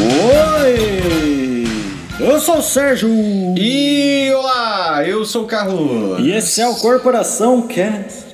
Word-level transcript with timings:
Oi! 0.00 1.64
Eu 2.20 2.38
sou 2.38 2.58
o 2.58 2.62
Sérgio! 2.62 3.08
E 3.56 4.30
olá, 4.32 5.02
eu 5.04 5.24
sou 5.24 5.42
o 5.42 5.46
Carlos. 5.46 6.20
E 6.20 6.30
esse 6.30 6.60
é 6.60 6.68
o 6.68 6.76
Corporação 6.76 7.62
Cast. 7.62 8.28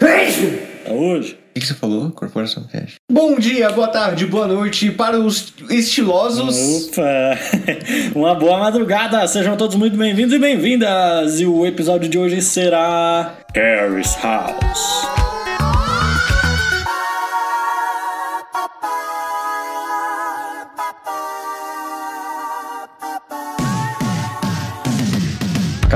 É 0.85 0.93
hoje? 0.93 1.33
O 1.33 1.55
que 1.55 1.61
que 1.61 1.67
você 1.67 1.75
falou? 1.75 2.11
Corporação 2.11 2.67
Cash. 2.71 2.97
Bom 3.11 3.37
dia, 3.37 3.71
boa 3.71 3.89
tarde, 3.89 4.27
boa 4.27 4.47
noite 4.47 4.91
para 4.91 5.19
os 5.19 5.55
estilosos. 5.71 6.89
Opa! 6.89 7.39
Uma 8.15 8.35
boa 8.35 8.59
madrugada! 8.59 9.27
Sejam 9.27 9.57
todos 9.57 9.77
muito 9.77 9.97
bem-vindos 9.97 10.35
e 10.35 10.39
bem-vindas! 10.39 11.41
E 11.41 11.47
o 11.47 11.65
episódio 11.65 12.11
de 12.11 12.19
hoje 12.19 12.43
será. 12.43 13.39
Harry's 13.55 14.15
House. 14.23 15.34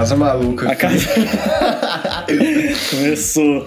Casa 0.08 0.16
maluca. 0.16 0.70
A 0.70 0.74
casa. 0.74 1.06
Começou. 2.88 3.66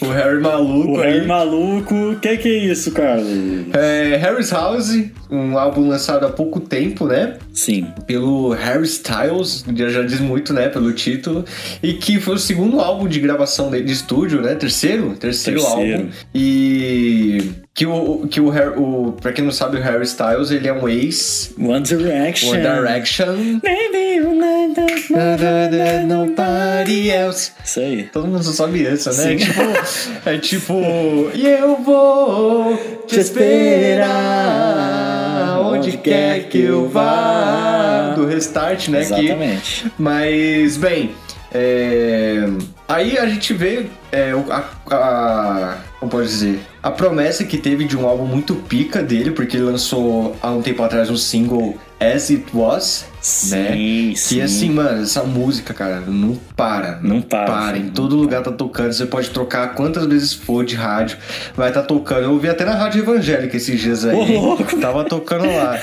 O 0.00 0.06
Harry 0.06 0.40
maluco 0.40 0.92
O 0.92 1.00
aí. 1.02 1.12
Harry 1.12 1.26
maluco. 1.26 1.94
O 2.12 2.16
que, 2.18 2.38
que 2.38 2.48
é 2.48 2.56
isso, 2.72 2.90
Carlos? 2.92 3.28
É, 3.74 4.16
Harry's 4.16 4.50
House, 4.50 4.96
um 5.30 5.58
álbum 5.58 5.86
lançado 5.86 6.24
há 6.24 6.30
pouco 6.30 6.58
tempo, 6.58 7.04
né? 7.06 7.36
Sim. 7.52 7.88
Pelo 8.06 8.52
Harry 8.54 8.86
Styles, 8.86 9.62
já 9.76 9.90
já 9.90 10.02
diz 10.04 10.20
muito, 10.20 10.54
né? 10.54 10.70
Pelo 10.70 10.90
título. 10.94 11.44
E 11.82 11.92
que 11.92 12.18
foi 12.18 12.36
o 12.36 12.38
segundo 12.38 12.80
álbum 12.80 13.06
de 13.06 13.20
gravação 13.20 13.70
dele 13.70 13.84
de 13.84 13.92
estúdio, 13.92 14.40
né? 14.40 14.54
Terceiro? 14.54 15.14
Terceiro, 15.16 15.60
Terceiro. 15.60 15.98
álbum. 15.98 16.08
E. 16.34 17.42
Que 17.80 17.86
o, 17.86 18.26
que 18.30 18.38
o, 18.42 18.50
Harry, 18.50 18.74
o. 18.76 19.14
Pra 19.22 19.32
quem 19.32 19.42
não 19.42 19.50
sabe, 19.50 19.78
o 19.78 19.80
Harry 19.80 20.04
Styles, 20.04 20.50
ele 20.50 20.68
é 20.68 20.72
um 20.74 20.86
ex. 20.86 21.54
One 21.58 21.80
Direction. 21.80 22.50
One 22.50 22.60
Direction. 22.60 23.58
That- 23.62 23.90
Nobody 26.06 27.08
else. 27.10 27.52
Isso 27.64 27.80
aí. 27.80 28.02
Todo 28.12 28.26
mundo 28.28 28.42
só 28.44 28.52
sabe 28.52 28.86
essa, 28.86 29.10
né? 29.14 29.32
É 29.32 29.36
tipo, 29.38 29.62
é 30.28 30.36
tipo. 30.36 31.30
E 31.32 31.46
eu 31.46 31.78
vou 31.78 32.76
te 33.06 33.18
esperar 34.40 35.58
onde 35.62 35.96
quer 35.96 36.48
que 36.50 36.60
eu 36.60 36.86
vá. 36.86 38.12
Do 38.14 38.26
restart, 38.26 38.88
né? 38.88 38.98
Que, 38.98 39.04
Exatamente. 39.14 39.90
mas, 39.98 40.76
bem. 40.76 41.14
é, 41.50 42.44
Aí 42.86 43.16
a 43.16 43.24
gente 43.24 43.54
vê 43.54 43.86
é, 44.12 44.32
a, 44.50 44.64
a- 44.94 45.78
Como 46.00 46.10
pode 46.10 46.28
dizer? 46.28 46.60
A 46.82 46.90
promessa 46.90 47.44
que 47.44 47.58
teve 47.58 47.84
de 47.84 47.94
um 47.94 48.08
álbum 48.08 48.24
muito 48.24 48.54
pica 48.54 49.02
dele, 49.02 49.32
porque 49.32 49.58
ele 49.58 49.64
lançou 49.64 50.34
há 50.40 50.50
um 50.50 50.62
tempo 50.62 50.82
atrás 50.82 51.10
um 51.10 51.16
single 51.16 51.76
As 52.00 52.30
It 52.30 52.46
Was, 52.54 53.04
né? 53.50 53.72
Sim, 53.72 54.14
sim. 54.16 54.34
Que 54.34 54.42
assim, 54.42 54.70
mano, 54.70 55.02
essa 55.02 55.22
música, 55.22 55.74
cara, 55.74 56.00
não 56.00 56.38
para. 56.56 56.98
Não 57.02 57.20
para, 57.20 57.46
Para. 57.46 57.72
filho, 57.74 57.84
Em 57.84 57.86
não 57.86 57.92
todo 57.92 58.16
lugar 58.16 58.42
tá 58.42 58.50
tocando. 58.50 58.92
Você 58.92 59.06
pode 59.06 59.30
trocar 59.30 59.74
quantas 59.74 60.06
vezes 60.06 60.32
for 60.32 60.64
de 60.64 60.74
rádio. 60.74 61.18
Vai 61.54 61.68
estar 61.68 61.82
tá 61.82 61.86
tocando. 61.86 62.22
Eu 62.22 62.32
ouvi 62.32 62.48
até 62.48 62.64
na 62.64 62.74
rádio 62.74 63.02
evangélica 63.02 63.56
esses 63.56 63.80
dias 63.80 64.04
aí. 64.04 64.16
Ô, 64.16 64.40
louco! 64.40 64.76
Tava 64.80 65.04
tocando 65.04 65.46
lá. 65.46 65.78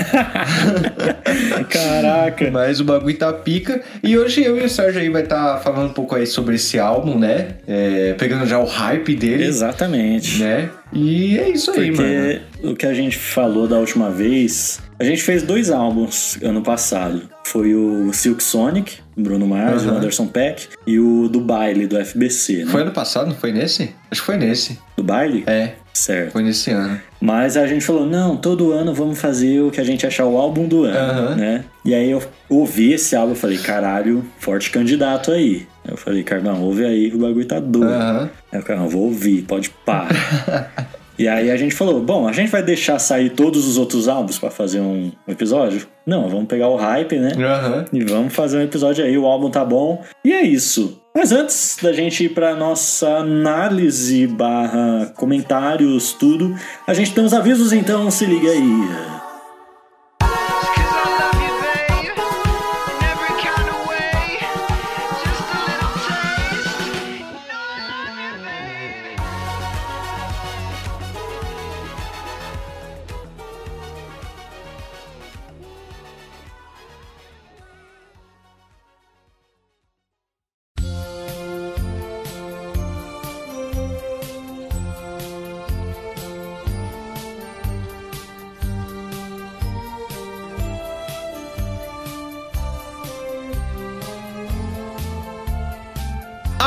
Caraca. 1.70 2.50
Mas 2.52 2.80
o 2.80 2.84
bagulho 2.84 3.18
tá 3.18 3.32
pica. 3.32 3.82
E 4.02 4.18
hoje 4.18 4.44
eu 4.44 4.58
e 4.58 4.66
o 4.66 4.70
Sérgio 4.70 5.00
aí 5.00 5.10
vai 5.10 5.24
estar 5.24 5.60
falando 5.60 5.90
um 5.90 5.94
pouco 5.94 6.16
aí 6.16 6.26
sobre 6.26 6.56
esse 6.56 6.80
álbum, 6.80 7.18
né? 7.18 7.56
É, 7.68 8.14
pegando 8.18 8.46
já 8.48 8.60
o 8.60 8.66
hype 8.66 9.16
dele. 9.16 9.46
Exatamente. 9.46 10.40
Né? 10.40 10.70
E 10.92 11.38
é 11.38 11.50
isso 11.50 11.72
aí, 11.72 11.92
mano. 11.92 12.42
Porque 12.62 12.68
o 12.68 12.76
que 12.76 12.86
a 12.86 12.94
gente 12.94 13.18
falou 13.18 13.68
da 13.68 13.78
última 13.78 14.10
vez, 14.10 14.80
a 15.00 15.04
gente 15.04 15.22
fez 15.22 15.44
dois 15.44 15.70
álbuns 15.70 16.38
ano 16.42 16.62
passado. 16.62 17.30
Foi 17.52 17.74
o 17.74 18.12
Silk 18.12 18.44
Sonic, 18.44 18.98
Bruno 19.16 19.48
Mars, 19.48 19.84
Aham. 19.84 19.94
o 19.94 19.98
Anderson 19.98 20.28
Peck, 20.28 20.68
e 20.86 21.00
o 21.00 21.30
do 21.30 21.40
baile 21.40 21.88
do 21.88 21.98
FBC, 22.04 22.66
né? 22.66 22.72
Foi 22.72 22.82
ano 22.82 22.92
passado, 22.92 23.28
não 23.28 23.36
foi 23.36 23.54
nesse? 23.54 23.96
Acho 24.12 24.20
que 24.22 24.26
foi 24.26 24.36
nesse. 24.36 24.78
Do 24.98 25.04
baile? 25.04 25.44
É, 25.48 25.72
Certo. 25.94 26.34
foi 26.34 26.44
nesse 26.44 26.72
ano. 26.72 27.00
Mas 27.22 27.56
a 27.56 27.66
gente 27.66 27.86
falou, 27.86 28.06
não, 28.06 28.36
todo 28.36 28.74
ano 28.74 28.94
vamos 28.94 29.18
fazer 29.18 29.62
o 29.62 29.72
que 29.72 29.80
a 29.80 29.84
gente 29.86 30.06
achar 30.06 30.26
o 30.26 30.38
álbum 30.38 30.68
do 30.68 30.84
ano, 30.84 30.98
Aham. 31.30 31.36
né? 31.36 31.64
E 31.86 31.96
aí 31.96 32.12
eu 32.12 32.22
ouvi 32.50 32.92
esse 32.92 33.16
álbum 33.16 33.32
e 33.32 33.36
falei, 33.38 33.58
caralho, 33.60 34.26
forte 34.40 34.70
candidato 34.70 35.32
aí. 35.32 35.66
Eu 35.90 35.96
falei, 35.96 36.24
Carlão, 36.24 36.62
ouve 36.62 36.84
aí 36.86 37.10
que 37.10 37.16
o 37.16 37.20
bagulho 37.20 37.46
tá 37.46 37.62
doido. 37.62 37.90
Aham. 37.94 38.30
Aí 38.52 38.60
o 38.60 38.64
Carlão, 38.64 38.90
vou 38.90 39.04
ouvir, 39.04 39.44
pode 39.44 39.70
pá. 39.86 40.10
e 41.18 41.28
aí 41.28 41.50
a 41.50 41.58
gente 41.58 41.74
falou, 41.74 42.00
bom, 42.02 42.28
a 42.28 42.32
gente 42.32 42.50
vai 42.50 42.62
deixar 42.62 43.00
sair 43.00 43.32
todos 43.32 43.68
os 43.68 43.78
outros 43.78 44.08
álbuns 44.08 44.38
pra 44.38 44.52
fazer 44.52 44.80
um 44.80 45.12
episódio? 45.28 45.88
Não, 46.06 46.30
vamos 46.30 46.48
pegar 46.48 46.70
o 46.70 46.76
hype, 46.76 47.18
né? 47.18 47.32
Aham. 47.38 47.86
E 47.92 48.04
vamos 48.04 48.34
fazer 48.34 48.58
um 48.58 48.62
episódio 48.62 49.04
aí, 49.04 49.18
o 49.18 49.26
álbum 49.26 49.50
tá 49.50 49.66
bom. 49.66 50.04
E 50.24 50.32
é 50.32 50.42
isso. 50.42 51.02
Mas 51.14 51.32
antes 51.32 51.80
da 51.82 51.92
gente 51.92 52.26
ir 52.26 52.30
pra 52.30 52.56
nossa 52.56 53.18
análise 53.18 54.28
barra 54.28 55.12
comentários, 55.16 56.14
tudo, 56.14 56.56
a 56.86 56.94
gente 56.94 57.14
tem 57.14 57.24
uns 57.24 57.34
avisos, 57.34 57.74
então 57.74 58.12
se 58.12 58.26
liga 58.26 58.50
aí. 58.50 59.17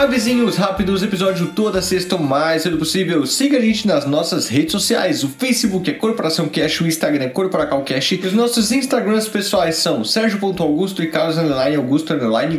Avisinhos 0.00 0.56
rápidos, 0.56 1.02
episódio 1.02 1.48
toda 1.48 1.82
sexta 1.82 2.16
o 2.16 2.22
mais 2.22 2.62
cedo 2.62 2.78
possível. 2.78 3.26
Siga 3.26 3.58
a 3.58 3.60
gente 3.60 3.86
nas 3.86 4.06
nossas 4.06 4.48
redes 4.48 4.72
sociais. 4.72 5.22
O 5.22 5.28
Facebook 5.28 5.90
é 5.90 5.92
Corporação 5.92 6.48
Cash, 6.48 6.80
o 6.80 6.86
Instagram 6.86 7.24
é 7.24 7.28
Corporacal 7.28 7.82
Cash. 7.82 8.12
Os 8.12 8.32
nossos 8.32 8.72
Instagrams 8.72 9.28
pessoais 9.28 9.76
são 9.76 10.02
Sérgio.augusto 10.02 11.02
e 11.02 11.08
Carlos 11.08 11.36
Augusto 11.76 12.14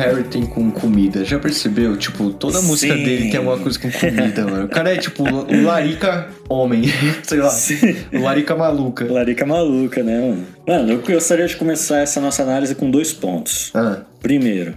Harry 0.00 0.24
tem 0.24 0.44
com 0.46 0.70
comida? 0.70 1.24
Já 1.24 1.38
percebeu? 1.38 1.96
Tipo, 1.96 2.30
toda 2.32 2.58
a 2.58 2.62
música 2.62 2.94
Sim. 2.94 3.02
dele 3.04 3.30
tem 3.30 3.36
alguma 3.38 3.58
coisa 3.58 3.78
com 3.78 3.90
comida, 3.90 4.44
mano. 4.46 4.64
O 4.64 4.68
cara 4.68 4.94
é 4.94 4.96
tipo 4.96 5.22
o 5.22 5.62
Larica 5.64 6.28
homem, 6.48 6.84
sei 7.22 7.38
lá. 7.38 7.50
Sim. 7.50 7.96
O 8.12 8.20
Larica 8.20 8.54
maluca. 8.56 9.04
Larica 9.10 9.46
maluca, 9.46 10.02
né, 10.02 10.20
mano? 10.20 10.46
Mano, 10.66 10.92
eu 10.92 10.98
gostaria 11.02 11.46
de 11.46 11.56
começar 11.56 11.98
essa 12.00 12.20
nossa 12.20 12.42
análise 12.42 12.74
com 12.74 12.90
dois 12.90 13.12
pontos. 13.12 13.70
Ah, 13.74 14.00
Primeiro, 14.20 14.72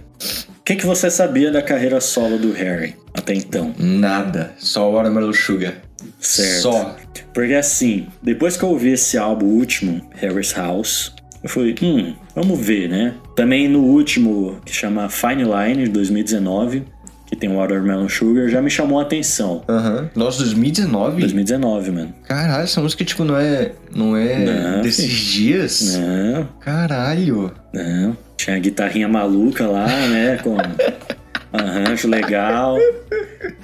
o 0.58 0.62
que, 0.64 0.74
que 0.76 0.86
você 0.86 1.10
sabia 1.10 1.50
da 1.52 1.60
carreira 1.60 2.00
solo 2.00 2.38
do 2.38 2.52
Harry 2.52 2.94
até 3.12 3.34
então? 3.34 3.74
nada. 3.78 4.52
Só 4.58 4.90
Watermelon 4.90 5.32
Sugar. 5.32 5.74
Certo. 6.18 6.62
Só. 6.62 6.96
Porque 7.34 7.52
assim, 7.54 8.06
depois 8.22 8.56
que 8.56 8.62
eu 8.64 8.70
ouvi 8.70 8.92
esse 8.92 9.18
álbum 9.18 9.46
último, 9.46 10.00
Harry's 10.14 10.52
House, 10.52 11.12
eu 11.44 11.48
falei, 11.48 11.74
hum, 11.82 12.14
vamos 12.34 12.58
ver, 12.58 12.88
né? 12.88 13.14
Também 13.36 13.68
no 13.68 13.80
último, 13.80 14.56
que 14.64 14.72
chama 14.74 15.08
Fine 15.08 15.44
Line, 15.44 15.84
de 15.84 15.90
2019, 15.90 16.84
que 17.26 17.36
tem 17.36 17.54
Watermelon 17.54 18.08
Sugar, 18.08 18.48
já 18.48 18.60
me 18.62 18.70
chamou 18.70 18.98
a 18.98 19.02
atenção. 19.02 19.62
Aham. 19.68 20.08
Nossa, 20.16 20.38
2019? 20.38 21.20
2019, 21.20 21.90
mano. 21.90 22.14
Caralho, 22.26 22.64
essa 22.64 22.80
música, 22.80 23.04
tipo, 23.04 23.24
não 23.24 23.36
é. 23.36 23.72
Não 23.94 24.16
é 24.16 24.38
Não, 24.38 24.80
desses 24.82 25.10
dias? 25.10 25.96
Não, 25.98 26.48
Caralho. 26.60 27.52
não. 27.72 28.16
Tinha 28.36 28.56
a 28.56 28.58
guitarrinha 28.58 29.06
maluca 29.08 29.66
lá, 29.66 29.86
né? 29.86 30.38
Com 30.42 30.56
arranjo 31.52 32.08
legal, 32.08 32.76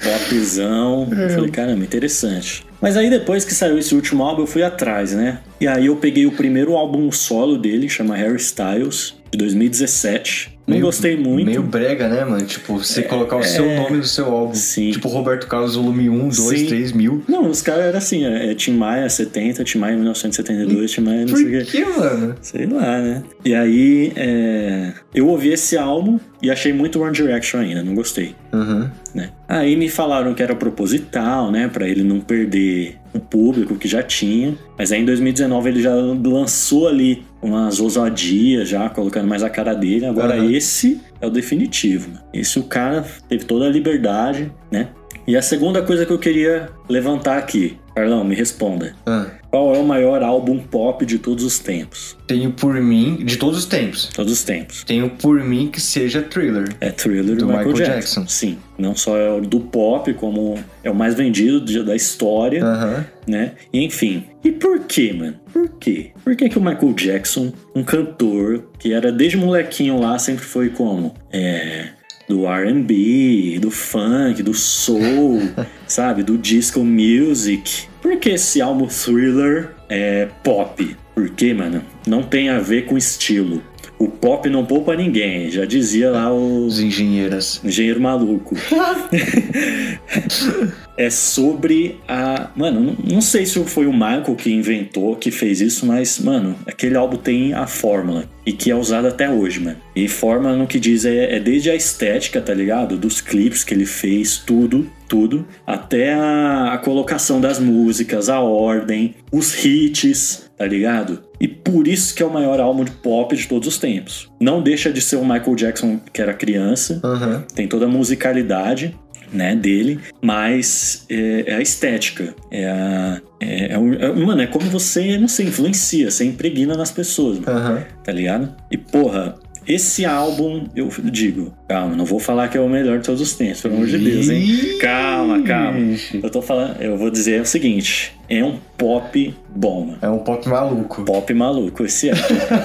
popzão. 0.02 1.08
Eu 1.10 1.30
falei, 1.30 1.50
caramba, 1.50 1.82
interessante. 1.84 2.64
Mas 2.80 2.96
aí 2.96 3.10
depois 3.10 3.44
que 3.44 3.54
saiu 3.54 3.78
esse 3.78 3.94
último 3.94 4.22
álbum, 4.22 4.42
eu 4.42 4.46
fui 4.46 4.62
atrás, 4.62 5.12
né? 5.12 5.40
E 5.60 5.68
aí 5.68 5.86
eu 5.86 5.96
peguei 5.96 6.26
o 6.26 6.32
primeiro 6.32 6.76
álbum 6.76 7.12
solo 7.12 7.58
dele, 7.58 7.88
chama 7.88 8.16
Harry 8.16 8.36
Styles, 8.36 9.14
de 9.30 9.38
2017. 9.38 10.58
Não 10.70 10.76
Meio- 10.76 10.86
gostei 10.86 11.16
muito. 11.16 11.46
Meio 11.46 11.62
brega, 11.62 12.08
né, 12.08 12.24
mano? 12.24 12.44
Tipo, 12.46 12.78
você 12.78 13.02
colocar 13.02 13.36
o 13.36 13.42
seu 13.42 13.64
nome 13.74 13.96
no 13.98 14.04
seu 14.04 14.26
álbum. 14.26 14.54
Sim. 14.54 14.90
Tipo, 14.92 15.08
Roberto 15.08 15.46
Carlos, 15.46 15.74
volume 15.74 16.08
1, 16.08 16.28
2, 16.28 16.36
Sim. 16.60 16.66
3 16.66 16.92
mil. 16.92 17.22
Não, 17.28 17.48
os 17.50 17.60
caras 17.60 17.86
eram 17.86 17.98
assim, 17.98 18.24
é, 18.24 18.52
é 18.52 18.54
Tim 18.54 18.72
Maia 18.74 19.08
70, 19.08 19.64
Tim 19.64 19.78
Maia 19.78 19.96
1972, 19.96 20.90
Tim 20.92 21.00
Maia 21.00 21.20
não 21.20 21.26
Por 21.28 21.36
sei 21.38 21.46
o 21.46 21.50
quê. 21.50 21.64
que, 21.70 21.84
mano? 21.84 22.34
Sei 22.40 22.66
lá, 22.66 22.98
né? 23.00 23.22
E 23.44 23.54
aí, 23.54 24.12
é, 24.16 24.92
eu 25.14 25.26
ouvi 25.28 25.48
esse 25.52 25.76
álbum 25.76 26.18
e 26.42 26.50
achei 26.50 26.72
muito 26.72 27.00
One 27.02 27.12
Direction 27.12 27.58
ainda, 27.60 27.82
não 27.82 27.94
gostei. 27.94 28.34
Aham. 28.52 28.90
né? 29.14 29.30
Aí 29.48 29.74
me 29.76 29.88
falaram 29.88 30.32
que 30.34 30.42
era 30.42 30.54
proposital, 30.54 31.50
né, 31.50 31.68
Pra 31.68 31.88
ele 31.88 32.02
não 32.04 32.20
perder 32.20 32.96
o 33.12 33.18
público 33.18 33.74
que 33.74 33.88
já 33.88 34.02
tinha. 34.02 34.54
Mas 34.78 34.92
aí 34.92 35.00
em 35.00 35.04
2019 35.04 35.68
ele 35.70 35.82
já 35.82 35.92
lançou 35.94 36.86
ali 36.88 37.24
umas 37.42 37.80
ousadias 37.80 38.68
já 38.68 38.88
colocando 38.90 39.26
mais 39.26 39.42
a 39.42 39.50
cara 39.50 39.74
dele. 39.74 40.06
Agora 40.06 40.36
Aham. 40.36 40.50
esse 40.52 41.00
é 41.20 41.26
o 41.26 41.30
definitivo. 41.30 42.10
né? 42.10 42.18
Esse 42.32 42.58
o 42.58 42.64
cara 42.64 43.04
teve 43.28 43.44
toda 43.44 43.66
a 43.66 43.68
liberdade, 43.70 44.52
né? 44.70 44.88
E 45.26 45.36
a 45.36 45.42
segunda 45.42 45.82
coisa 45.82 46.04
que 46.04 46.12
eu 46.12 46.18
queria 46.18 46.68
levantar 46.88 47.38
aqui, 47.38 47.78
Carlão, 47.94 48.24
me 48.24 48.34
responda. 48.34 48.94
Ah, 49.04 49.26
Qual 49.50 49.74
é 49.74 49.78
o 49.78 49.84
maior 49.84 50.22
álbum 50.22 50.58
pop 50.58 51.04
de 51.04 51.18
todos 51.18 51.44
os 51.44 51.58
tempos? 51.58 52.16
tenho 52.26 52.52
por 52.52 52.74
mim, 52.80 53.16
de 53.24 53.36
todos 53.36 53.58
os 53.58 53.64
tempos, 53.64 54.08
Todos 54.14 54.32
os 54.32 54.42
tempos. 54.44 54.84
tenho 54.84 55.10
por 55.10 55.42
mim 55.42 55.68
que 55.68 55.80
seja 55.80 56.22
Thriller. 56.22 56.68
É 56.80 56.90
Thriller 56.90 57.34
do, 57.34 57.40
Do 57.40 57.46
Michael, 57.48 57.66
Michael 57.68 57.86
Jackson. 57.86 58.20
Jackson. 58.20 58.26
Sim. 58.28 58.58
Não 58.78 58.94
só 58.94 59.16
é 59.18 59.30
o 59.32 59.40
do 59.40 59.60
pop, 59.60 60.12
como 60.14 60.58
é 60.84 60.90
o 60.90 60.94
mais 60.94 61.14
vendido 61.14 61.60
da 61.84 61.96
história. 61.96 62.64
Aham. 62.64 63.04
né? 63.26 63.52
E, 63.72 63.84
Enfim. 63.84 64.24
E 64.44 64.52
por 64.52 64.80
quê, 64.86 65.12
mano? 65.12 65.34
Por 65.52 65.68
quê? 65.78 66.12
Por 66.24 66.34
que, 66.36 66.48
que 66.48 66.58
o 66.58 66.62
Michael 66.62 66.94
Jackson, 66.94 67.52
um 67.74 67.82
cantor 67.82 68.64
que 68.78 68.92
era 68.92 69.10
desde 69.12 69.36
molequinho 69.36 70.00
lá, 70.00 70.18
sempre 70.18 70.44
foi 70.44 70.70
como? 70.70 71.14
É. 71.32 71.88
Do 72.30 72.46
RB, 72.46 73.58
do 73.60 73.72
funk, 73.72 74.40
do 74.40 74.54
soul, 74.54 75.42
sabe? 75.84 76.22
Do 76.22 76.38
disco 76.38 76.84
music. 76.84 77.88
Por 78.00 78.16
que 78.18 78.30
esse 78.30 78.60
álbum 78.60 78.86
thriller 78.86 79.70
é 79.88 80.28
pop? 80.44 80.96
Por 81.12 81.28
quê, 81.30 81.52
mano? 81.52 81.82
Não 82.06 82.22
tem 82.22 82.48
a 82.48 82.60
ver 82.60 82.86
com 82.86 82.96
estilo. 82.96 83.60
O 83.98 84.06
pop 84.06 84.48
não 84.48 84.64
poupa 84.64 84.94
ninguém, 84.94 85.50
já 85.50 85.64
dizia 85.64 86.12
lá 86.12 86.32
o 86.32 86.66
Os 86.66 86.78
engenheiras. 86.78 87.60
engenheiro 87.64 88.00
maluco. 88.00 88.54
é 91.00 91.08
sobre 91.08 91.98
a. 92.06 92.50
Mano, 92.54 92.94
não- 93.02 93.20
sei 93.22 93.46
se 93.46 93.62
foi 93.64 93.86
o 93.86 93.92
Michael 93.92 94.34
que 94.36 94.52
inventou, 94.52 95.16
que 95.16 95.30
fez 95.30 95.60
isso, 95.62 95.86
mas, 95.86 96.18
mano, 96.18 96.54
aquele 96.66 96.94
álbum 96.96 97.16
tem 97.16 97.54
a 97.54 97.66
fórmula. 97.66 98.24
E 98.44 98.52
que 98.52 98.70
é 98.70 98.74
usada 98.74 99.08
até 99.08 99.30
hoje, 99.30 99.60
mano. 99.60 99.76
E 99.94 100.08
fórmula 100.08 100.56
no 100.56 100.66
que 100.66 100.80
diz 100.80 101.04
é, 101.04 101.36
é 101.36 101.40
desde 101.40 101.70
a 101.70 101.74
estética, 101.74 102.40
tá 102.40 102.52
ligado? 102.52 102.96
Dos 102.98 103.20
clipes 103.20 103.62
que 103.62 103.72
ele 103.72 103.86
fez, 103.86 104.38
tudo, 104.38 104.90
tudo. 105.08 105.46
Até 105.66 106.12
a, 106.14 106.72
a 106.74 106.78
colocação 106.78 107.40
das 107.40 107.58
músicas, 107.58 108.28
a 108.28 108.40
ordem, 108.40 109.14
os 109.30 109.64
hits, 109.64 110.50
tá 110.58 110.66
ligado? 110.66 111.22
E 111.38 111.46
por 111.46 111.86
isso 111.86 112.14
que 112.14 112.22
é 112.22 112.26
o 112.26 112.32
maior 112.32 112.58
álbum 112.60 112.84
de 112.84 112.90
pop 112.90 113.34
de 113.36 113.46
todos 113.46 113.68
os 113.68 113.78
tempos. 113.78 114.28
Não 114.40 114.62
deixa 114.62 114.90
de 114.92 115.00
ser 115.00 115.16
o 115.16 115.22
Michael 115.24 115.54
Jackson 115.56 116.00
que 116.12 116.20
era 116.20 116.34
criança, 116.34 117.00
Aham. 117.04 117.44
tem 117.54 117.68
toda 117.68 117.84
a 117.86 117.88
musicalidade 117.88 118.94
né, 119.32 119.54
dele, 119.54 120.00
mas 120.20 121.04
é, 121.08 121.44
é 121.46 121.54
a 121.56 121.60
estética. 121.60 122.34
É 122.50 122.68
a. 122.68 123.20
É, 123.40 123.72
é 123.72 123.78
um- 123.78 123.94
é- 123.94 124.12
mano, 124.12 124.42
é 124.42 124.46
como 124.46 124.66
você, 124.68 125.16
não 125.16 125.28
sei, 125.28 125.46
influencia, 125.46 126.10
você 126.10 126.24
impregna 126.24 126.76
nas 126.76 126.90
pessoas, 126.90 127.38
Aham. 127.46 127.82
tá 128.04 128.12
ligado? 128.12 128.54
E 128.70 128.76
porra, 128.76 129.36
esse 129.66 130.04
álbum, 130.04 130.66
eu 130.76 130.88
digo, 131.04 131.52
calma, 131.70 131.94
não 131.94 132.04
vou 132.04 132.18
falar 132.18 132.48
que 132.48 132.58
é 132.58 132.60
o 132.60 132.68
melhor 132.68 132.98
de 132.98 133.04
todos 133.04 133.20
os 133.20 133.32
tempos, 133.34 133.60
pelo 133.60 133.74
amor 133.76 133.86
de 133.86 133.96
Deus, 133.96 134.28
hein? 134.28 134.76
Calma, 134.80 135.40
calma. 135.42 135.78
Eu 136.20 136.28
tô 136.28 136.42
falando, 136.42 136.82
eu 136.82 136.96
vou 136.96 137.10
dizer 137.10 137.40
o 137.40 137.46
seguinte: 137.46 138.12
é 138.28 138.42
um 138.42 138.58
pop 138.76 139.32
bom, 139.48 139.86
mano. 139.86 139.98
É 140.02 140.08
um 140.08 140.18
pop 140.18 140.48
maluco. 140.48 141.04
Pop 141.04 141.32
maluco, 141.32 141.84
esse 141.84 142.10
é. 142.10 142.14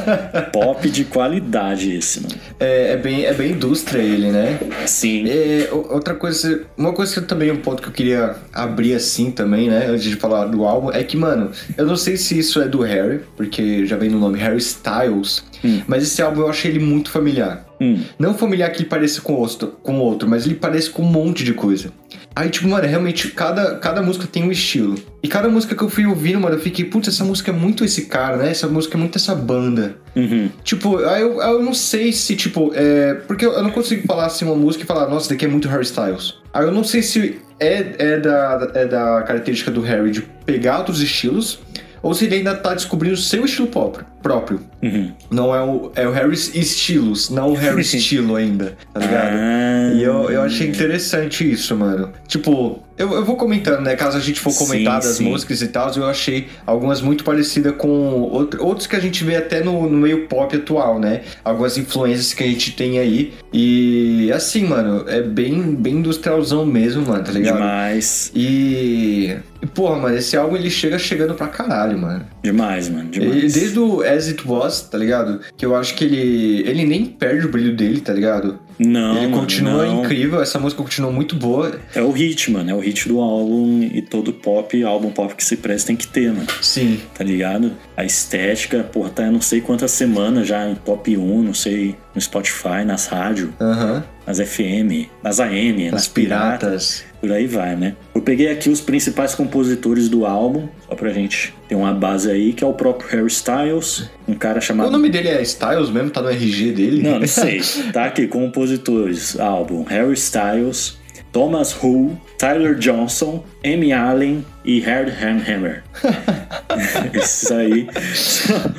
pop 0.51 0.89
de 0.89 1.05
qualidade, 1.05 1.95
esse, 1.95 2.21
mano. 2.21 2.33
É, 2.59 2.93
é 2.93 2.97
bem, 2.97 3.25
é 3.25 3.33
bem 3.33 3.51
indústria 3.51 4.01
ele, 4.01 4.31
né? 4.31 4.57
Sim. 4.87 5.25
É, 5.29 5.69
outra 5.71 6.15
coisa, 6.15 6.63
uma 6.75 6.91
coisa 6.91 7.13
que 7.13 7.19
eu 7.19 7.27
também, 7.27 7.51
um 7.51 7.57
ponto 7.57 7.83
que 7.83 7.89
eu 7.89 7.93
queria 7.93 8.35
abrir 8.51 8.95
assim 8.95 9.29
também, 9.29 9.69
né, 9.69 9.85
antes 9.87 10.03
de 10.05 10.15
falar 10.15 10.45
do 10.45 10.65
álbum, 10.65 10.89
é 10.91 11.03
que, 11.03 11.15
mano, 11.15 11.51
eu 11.77 11.85
não 11.85 11.95
sei 11.95 12.17
se 12.17 12.39
isso 12.39 12.59
é 12.59 12.67
do 12.67 12.81
Harry, 12.81 13.21
porque 13.37 13.85
já 13.85 13.97
vem 13.97 14.09
no 14.09 14.19
nome 14.19 14.39
Harry 14.39 14.57
Styles, 14.57 15.43
Hum. 15.63 15.81
mas 15.87 16.03
esse 16.03 16.21
álbum 16.21 16.41
eu 16.41 16.49
achei 16.49 16.69
ele 16.69 16.79
muito 16.79 17.09
familiar. 17.09 17.65
Hum. 17.81 17.99
Não 18.17 18.33
familiar 18.33 18.69
que 18.71 18.81
ele 18.81 18.89
pareça 18.89 19.21
com 19.21 19.33
outro, 19.33 19.75
com 19.81 19.99
outro, 19.99 20.29
mas 20.29 20.45
ele 20.45 20.55
parece 20.55 20.89
com 20.89 21.01
um 21.01 21.11
monte 21.11 21.43
de 21.43 21.53
coisa. 21.53 21.91
Aí, 22.35 22.49
tipo, 22.49 22.67
mano, 22.67 22.85
realmente, 22.85 23.29
cada, 23.29 23.77
cada 23.77 24.01
música 24.01 24.27
tem 24.27 24.43
um 24.43 24.51
estilo. 24.51 24.95
E 25.23 25.27
cada 25.27 25.47
música 25.47 25.73
que 25.73 25.81
eu 25.81 25.89
fui 25.89 26.05
ouvindo, 26.05 26.39
mano, 26.39 26.55
eu 26.55 26.59
fiquei, 26.59 26.85
putz, 26.85 27.07
essa 27.07 27.23
música 27.23 27.51
é 27.51 27.53
muito 27.53 27.83
esse 27.85 28.07
cara, 28.07 28.37
né? 28.37 28.51
Essa 28.51 28.67
música 28.67 28.97
é 28.97 28.99
muito 28.99 29.17
essa 29.17 29.33
banda. 29.33 29.95
Uhum. 30.15 30.49
Tipo, 30.63 30.97
aí 31.05 31.21
eu, 31.21 31.41
eu 31.41 31.63
não 31.63 31.73
sei 31.73 32.11
se, 32.11 32.35
tipo, 32.35 32.71
é. 32.75 33.13
Porque 33.25 33.45
eu 33.45 33.55
eu 33.55 33.63
não 33.63 33.71
consigo 33.71 34.05
falar 34.05 34.25
assim 34.25 34.45
uma 34.45 34.55
música 34.55 34.83
e 34.83 34.87
falar, 34.87 35.07
nossa, 35.07 35.29
daqui 35.29 35.45
é 35.45 35.47
muito 35.47 35.67
Harry 35.69 35.83
Styles. 35.83 36.35
Aí 36.53 36.65
eu 36.65 36.71
não 36.71 36.83
sei 36.83 37.01
se 37.01 37.39
é, 37.59 37.95
é, 37.97 38.19
da, 38.19 38.71
é 38.73 38.85
da 38.85 39.23
característica 39.23 39.71
do 39.71 39.81
Harry 39.81 40.11
de 40.11 40.21
pegar 40.45 40.79
outros 40.79 41.01
estilos, 41.01 41.59
ou 42.03 42.13
se 42.13 42.25
ele 42.25 42.35
ainda 42.35 42.53
tá 42.53 42.73
descobrindo 42.73 43.15
o 43.15 43.17
seu 43.17 43.45
estilo 43.45 43.67
próprio. 43.67 44.05
Próprio. 44.25 44.59
Uhum. 44.81 45.11
Não 45.29 45.53
é 45.55 45.61
o, 45.63 45.91
é 45.95 46.07
o 46.07 46.11
Harry 46.11 46.33
Estilos, 46.33 47.29
não 47.29 47.51
o 47.51 47.53
Harry 47.53 47.81
Estilo 47.85 48.35
ainda, 48.35 48.75
tá 48.91 48.99
ligado? 48.99 49.35
Ah. 49.35 49.91
E 49.93 50.01
eu, 50.01 50.31
eu 50.31 50.41
achei 50.41 50.67
interessante 50.67 51.49
isso, 51.49 51.75
mano. 51.75 52.11
Tipo, 52.27 52.83
eu, 52.97 53.13
eu 53.13 53.23
vou 53.23 53.35
comentando, 53.35 53.81
né? 53.81 53.95
Caso 53.95 54.17
a 54.17 54.19
gente 54.19 54.39
for 54.39 54.49
Sim, 54.51 54.65
comentar 54.65 54.95
das 54.99 55.17
sim. 55.17 55.25
músicas 55.25 55.61
e 55.61 55.67
tal, 55.67 55.91
eu 55.95 56.05
achei 56.07 56.47
algumas 56.65 57.01
muito 57.01 57.23
parecidas 57.23 57.73
com 57.77 57.87
outro- 57.87 58.63
outros 58.65 58.87
que 58.87 58.95
a 58.95 58.99
gente 58.99 59.23
vê 59.23 59.35
até 59.35 59.63
no, 59.63 59.87
no 59.87 59.97
meio 59.97 60.27
pop 60.27 60.55
atual, 60.55 60.99
né? 60.99 61.21
Algumas 61.43 61.77
influências 61.77 62.33
que 62.33 62.43
a 62.43 62.47
gente 62.47 62.71
tem 62.71 62.97
aí. 62.97 63.31
E 63.53 64.31
assim, 64.33 64.65
mano, 64.65 65.05
é 65.07 65.21
bem, 65.21 65.61
bem 65.75 65.95
industrialzão 65.97 66.65
mesmo, 66.65 67.05
mano, 67.05 67.23
tá 67.23 67.31
ligado? 67.31 67.55
Demais. 67.57 68.31
E. 68.35 69.35
e, 69.61 69.65
Porra, 69.67 69.97
mano, 69.97 70.17
esse 70.17 70.35
álbum 70.37 70.55
ele 70.55 70.69
chega 70.69 70.97
chegando 70.99 71.33
pra 71.35 71.47
caralho, 71.47 71.97
mano. 71.97 72.25
Demais, 72.43 72.89
mano. 72.89 73.09
E 73.13 73.19
Demais. 73.19 73.53
desde 73.53 73.79
o 73.79 74.03
As 74.15 74.27
It 74.27 74.47
Was, 74.47 74.81
tá 74.81 74.97
ligado? 74.97 75.39
Que 75.57 75.65
eu 75.65 75.75
acho 75.75 75.95
que 75.95 76.03
ele. 76.05 76.63
Ele 76.67 76.85
nem 76.85 77.05
perde 77.05 77.45
o 77.45 77.49
brilho 77.49 77.75
dele, 77.75 77.99
tá 78.01 78.13
ligado? 78.13 78.59
Não, 78.77 79.17
ele 79.23 79.31
continua 79.31 79.85
não. 79.85 80.03
incrível, 80.03 80.41
essa 80.41 80.59
música 80.59 80.81
continua 80.83 81.09
muito 81.09 81.35
boa. 81.35 81.79
É 81.95 82.01
o 82.01 82.11
hit, 82.11 82.51
mano. 82.51 82.69
É 82.71 82.73
o 82.73 82.79
hit 82.79 83.07
do 83.07 83.21
álbum 83.21 83.81
e 83.81 84.01
todo 84.01 84.33
pop, 84.33 84.83
álbum 84.83 85.11
pop 85.11 85.33
que 85.33 85.45
se 85.45 85.55
presta 85.55 85.87
tem 85.87 85.95
que 85.95 86.07
ter, 86.07 86.31
mano. 86.33 86.47
Sim. 86.61 86.99
Tá 87.17 87.23
ligado? 87.23 87.71
A 87.95 88.03
estética, 88.03 88.83
porra, 88.83 89.09
tá 89.11 89.31
não 89.31 89.39
sei 89.39 89.61
quantas 89.61 89.91
semanas 89.91 90.47
já 90.47 90.67
em 90.69 90.75
top 90.75 91.15
1, 91.15 91.41
não 91.43 91.53
sei, 91.53 91.95
no 92.13 92.19
Spotify, 92.19 92.83
nas 92.85 93.07
rádios, 93.07 93.51
Aham. 93.61 94.03
nas 94.27 94.39
FM, 94.39 95.07
nas 95.23 95.39
AM, 95.39 95.85
nas 95.91 96.01
As 96.01 96.07
piratas. 96.09 96.59
piratas. 96.59 97.04
Por 97.19 97.31
aí 97.31 97.47
vai, 97.47 97.75
né? 97.75 97.95
Eu 98.13 98.21
peguei 98.21 98.49
aqui 98.51 98.69
os 98.69 98.81
principais 98.81 99.33
compositores 99.33 100.09
do 100.09 100.25
álbum, 100.25 100.67
só 100.87 100.95
pra 100.95 101.09
gente 101.09 101.53
ter 101.67 101.75
uma 101.75 101.93
base 101.93 102.29
aí, 102.29 102.53
que 102.53 102.63
é 102.63 102.67
o 102.67 102.73
próprio 102.73 103.09
Harry 103.09 103.27
Styles, 103.27 104.09
um 104.27 104.35
cara 104.35 104.61
chamado. 104.61 104.89
O 104.89 104.91
nome 104.91 105.09
dele 105.09 105.29
é 105.29 105.41
Styles 105.41 105.89
mesmo? 105.89 106.09
Tá 106.11 106.21
no 106.21 106.29
RG 106.29 106.71
dele? 106.71 107.01
Não, 107.01 107.19
não 107.19 107.27
sei. 107.27 107.61
Tá 107.91 108.05
aqui, 108.05 108.27
compositores, 108.27 109.39
álbum 109.39 109.83
Harry 109.83 110.13
Styles, 110.13 110.97
Thomas 111.31 111.75
Hull, 111.81 112.19
Tyler 112.37 112.75
Johnson, 112.75 113.43
Amy 113.63 113.91
Allen 113.91 114.45
e 114.63 114.79
Hard 114.79 115.09
Hammer. 115.09 115.83
Esses 117.13 117.51
aí 117.51 117.87
são 118.13 118.73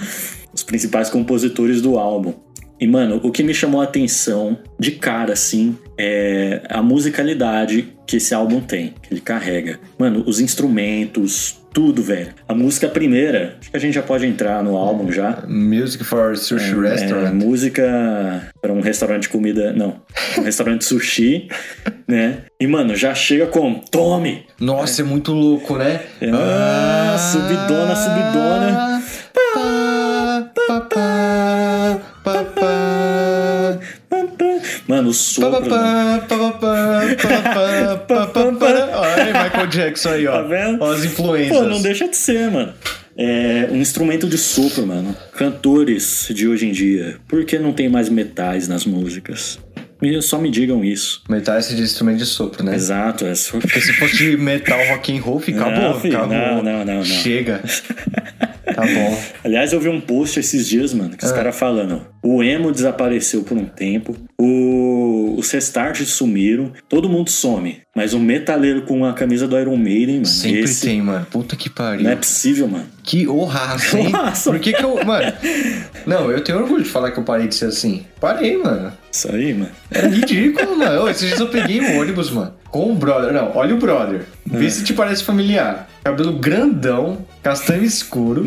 os 0.54 0.62
principais 0.62 1.10
compositores 1.10 1.82
do 1.82 1.98
álbum. 1.98 2.34
E, 2.78 2.86
mano, 2.86 3.20
o 3.22 3.30
que 3.30 3.42
me 3.42 3.54
chamou 3.54 3.80
a 3.80 3.84
atenção 3.84 4.58
de 4.78 4.92
cara, 4.92 5.32
assim, 5.32 5.76
é 5.98 6.62
a 6.68 6.82
musicalidade 6.82 7.95
que 8.06 8.16
esse 8.18 8.34
álbum 8.34 8.60
tem, 8.60 8.94
que 9.02 9.12
ele 9.14 9.20
carrega. 9.20 9.80
Mano, 9.98 10.22
os 10.26 10.38
instrumentos, 10.40 11.58
tudo, 11.72 12.02
velho. 12.02 12.28
A 12.48 12.54
música 12.54 12.88
primeira, 12.88 13.56
acho 13.60 13.70
que 13.70 13.76
a 13.76 13.80
gente 13.80 13.94
já 13.94 14.02
pode 14.02 14.24
entrar 14.26 14.62
no 14.62 14.76
álbum 14.76 15.10
já. 15.12 15.42
Music 15.46 16.04
for 16.04 16.36
Sushi 16.36 16.72
É, 16.72 16.88
Restaurant. 16.90 17.34
música 17.34 18.48
para 18.62 18.72
um 18.72 18.80
restaurante 18.80 19.22
de 19.22 19.28
comida. 19.28 19.72
Não, 19.72 19.96
um 20.38 20.42
restaurante 20.42 20.80
de 20.80 20.84
sushi, 20.86 21.48
né? 22.08 22.42
E, 22.60 22.66
mano, 22.66 22.94
já 22.96 23.14
chega 23.14 23.46
com 23.46 23.74
Tome! 23.74 24.46
Nossa, 24.60 25.02
é 25.02 25.04
muito 25.04 25.32
louco, 25.32 25.76
né? 25.76 26.00
Ah, 26.32 27.16
subidona, 27.18 27.94
subidona. 27.96 29.02
Pá, 29.54 30.52
pá, 30.66 30.80
pá, 30.80 32.00
pá, 32.24 32.44
pá. 32.44 32.85
Mano, 34.88 35.10
o 35.10 35.14
sopro. 35.14 35.68
pá. 35.68 36.20
Olha 38.94 39.24
aí, 39.24 39.32
Michael 39.32 39.66
Jackson 39.68 40.08
aí, 40.10 40.26
ó. 40.26 40.32
Tá 40.32 40.42
vendo? 40.42 40.82
Ó 40.82 40.92
as 40.92 41.04
influências. 41.04 41.58
Pô, 41.58 41.64
não 41.64 41.82
deixa 41.82 42.08
de 42.08 42.16
ser, 42.16 42.50
mano. 42.50 42.72
É 43.18 43.68
um 43.70 43.76
instrumento 43.76 44.28
de 44.28 44.36
sopro, 44.36 44.86
mano. 44.86 45.16
Cantores 45.36 46.28
de 46.30 46.46
hoje 46.46 46.66
em 46.68 46.72
dia. 46.72 47.16
Por 47.26 47.44
que 47.44 47.58
não 47.58 47.72
tem 47.72 47.88
mais 47.88 48.08
metais 48.08 48.68
nas 48.68 48.84
músicas? 48.84 49.58
Só 50.20 50.38
me 50.38 50.50
digam 50.50 50.84
isso. 50.84 51.22
Metais 51.28 51.68
de 51.74 51.80
instrumento 51.82 52.18
de 52.18 52.26
sopro, 52.26 52.62
né? 52.62 52.74
Exato, 52.74 53.24
é 53.24 53.34
sopro. 53.34 53.62
Porque 53.62 53.80
se 53.80 53.92
fosse 53.94 54.36
metal 54.36 54.78
rock 54.90 55.16
and 55.16 55.22
roll, 55.22 55.40
fica 55.40 55.64
filho, 55.64 56.18
acabou. 56.18 56.28
não, 56.28 56.62
não, 56.62 56.84
não, 56.84 56.94
não. 56.96 57.04
Chega. 57.04 57.62
Tá 58.74 58.82
bom. 58.84 59.22
Aliás, 59.42 59.72
eu 59.72 59.80
vi 59.80 59.88
um 59.88 60.00
post 60.00 60.38
esses 60.38 60.68
dias, 60.68 60.92
mano, 60.92 61.16
que 61.16 61.24
os 61.24 61.30
Ah. 61.30 61.34
caras 61.34 61.56
falando: 61.56 62.04
o 62.26 62.42
emo 62.42 62.72
desapareceu 62.72 63.42
por 63.42 63.56
um 63.56 63.64
tempo, 63.64 64.16
o... 64.36 65.36
os 65.38 65.48
restarts 65.50 66.08
sumiram, 66.08 66.72
todo 66.88 67.08
mundo 67.08 67.30
some. 67.30 67.80
Mas 67.94 68.12
o 68.12 68.18
metaleiro 68.18 68.82
com 68.82 69.04
a 69.04 69.12
camisa 69.12 69.46
do 69.46 69.58
Iron 69.58 69.76
Maiden, 69.76 70.16
mano, 70.16 70.26
Sempre 70.26 70.60
esse 70.62 70.86
tem, 70.86 71.00
mano. 71.00 71.24
Puta 71.30 71.54
que 71.56 71.70
pariu. 71.70 72.02
não 72.02 72.10
é 72.10 72.16
possível, 72.16 72.68
mano. 72.68 72.86
Que 73.02 73.26
horraço, 73.28 73.96
hein? 73.96 74.08
Horraço. 74.12 74.50
Por 74.50 74.58
que 74.58 74.72
que 74.72 74.84
eu... 74.84 75.02
Mano... 75.04 75.32
Não, 76.04 76.30
eu 76.30 76.42
tenho 76.42 76.58
orgulho 76.58 76.82
de 76.82 76.90
falar 76.90 77.12
que 77.12 77.18
eu 77.18 77.24
parei 77.24 77.46
de 77.46 77.54
ser 77.54 77.66
assim. 77.66 78.04
Parei, 78.20 78.56
mano. 78.56 78.92
Isso 79.10 79.32
aí, 79.32 79.54
mano. 79.54 79.70
Era 79.90 80.08
ridículo, 80.08 80.76
mano. 80.78 81.08
Esses 81.08 81.28
dias 81.28 81.40
eu 81.40 81.48
peguei 81.48 81.80
um 81.80 81.98
ônibus, 82.00 82.30
mano. 82.30 82.52
Com 82.70 82.92
o 82.92 82.94
brother. 82.94 83.32
Não, 83.32 83.56
olha 83.56 83.74
o 83.74 83.78
brother. 83.78 84.26
Vê 84.44 84.68
se 84.68 84.84
te 84.84 84.92
parece 84.92 85.24
familiar. 85.24 85.88
Cabelo 86.04 86.34
grandão, 86.34 87.24
castanho 87.42 87.82
escuro. 87.82 88.44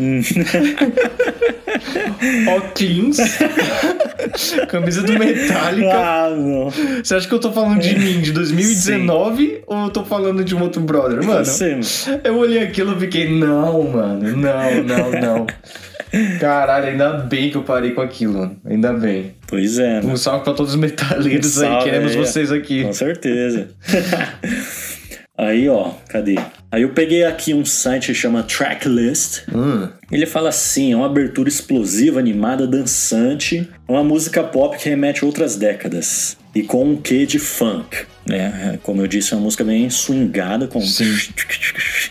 Óculos. 2.48 3.18
camisa 4.68 5.02
do 5.02 5.12
Metallica. 5.18 5.94
Ah, 5.94 6.30
não. 6.30 6.70
Você 6.70 7.14
acha 7.14 7.28
que 7.28 7.34
eu 7.34 7.38
tô 7.38 7.52
falando 7.52 7.80
de 7.80 7.98
mim 7.98 8.20
de 8.20 8.32
2019 8.32 9.62
ou 9.66 9.84
eu 9.84 9.90
tô 9.90 10.04
falando 10.04 10.44
de 10.44 10.54
um 10.54 10.62
outro 10.62 10.80
brother? 10.80 11.24
Mano, 11.24 11.44
mano. 11.44 12.20
eu 12.24 12.36
olhei 12.36 12.62
aquilo 12.62 12.96
e 12.96 13.00
fiquei, 13.00 13.30
não, 13.30 13.82
mano, 13.84 14.36
não, 14.36 14.84
não, 14.84 15.10
não. 15.10 15.46
Caralho, 16.40 16.86
ainda 16.88 17.12
bem 17.18 17.50
que 17.50 17.56
eu 17.56 17.62
parei 17.62 17.92
com 17.92 18.00
aquilo, 18.00 18.34
mano. 18.34 18.56
Ainda 18.64 18.92
bem. 18.92 19.34
Pois 19.46 19.78
é, 19.78 20.00
mano. 20.00 20.14
Um 20.14 20.16
salve 20.16 20.44
pra 20.44 20.54
todos 20.54 20.74
os 20.74 20.80
metaleiros 20.80 21.58
Um 21.58 21.76
aí, 21.76 21.84
queremos 21.84 22.14
vocês 22.14 22.50
aqui. 22.50 22.82
Com 22.82 22.92
certeza. 22.92 23.68
Aí, 25.38 25.70
ó, 25.70 25.92
cadê? 26.06 26.36
Aí 26.72 26.82
eu 26.82 26.90
peguei 26.90 27.24
aqui 27.24 27.52
um 27.52 27.64
site 27.64 28.06
que 28.06 28.14
chama 28.14 28.42
Tracklist. 28.44 29.42
Hum, 29.52 29.88
Ele 30.10 30.24
fala 30.26 30.50
assim: 30.50 30.92
é 30.92 30.96
uma 30.96 31.06
abertura 31.06 31.48
explosiva, 31.48 32.20
animada, 32.20 32.66
dançante, 32.66 33.68
é 33.88 33.92
uma 33.92 34.04
música 34.04 34.42
pop 34.44 34.76
que 34.78 34.88
remete 34.88 35.24
a 35.24 35.26
outras 35.26 35.56
décadas. 35.56 36.36
E 36.54 36.62
com 36.62 36.84
um 36.84 36.96
quê 36.96 37.26
de 37.26 37.38
funk, 37.38 37.96
né? 38.26 38.78
Como 38.82 39.00
eu 39.02 39.06
disse, 39.06 39.32
é 39.32 39.36
uma 39.36 39.42
música 39.44 39.64
bem 39.64 39.88
swingada, 39.90 40.66
com. 40.68 40.80
Sim. 40.80 41.12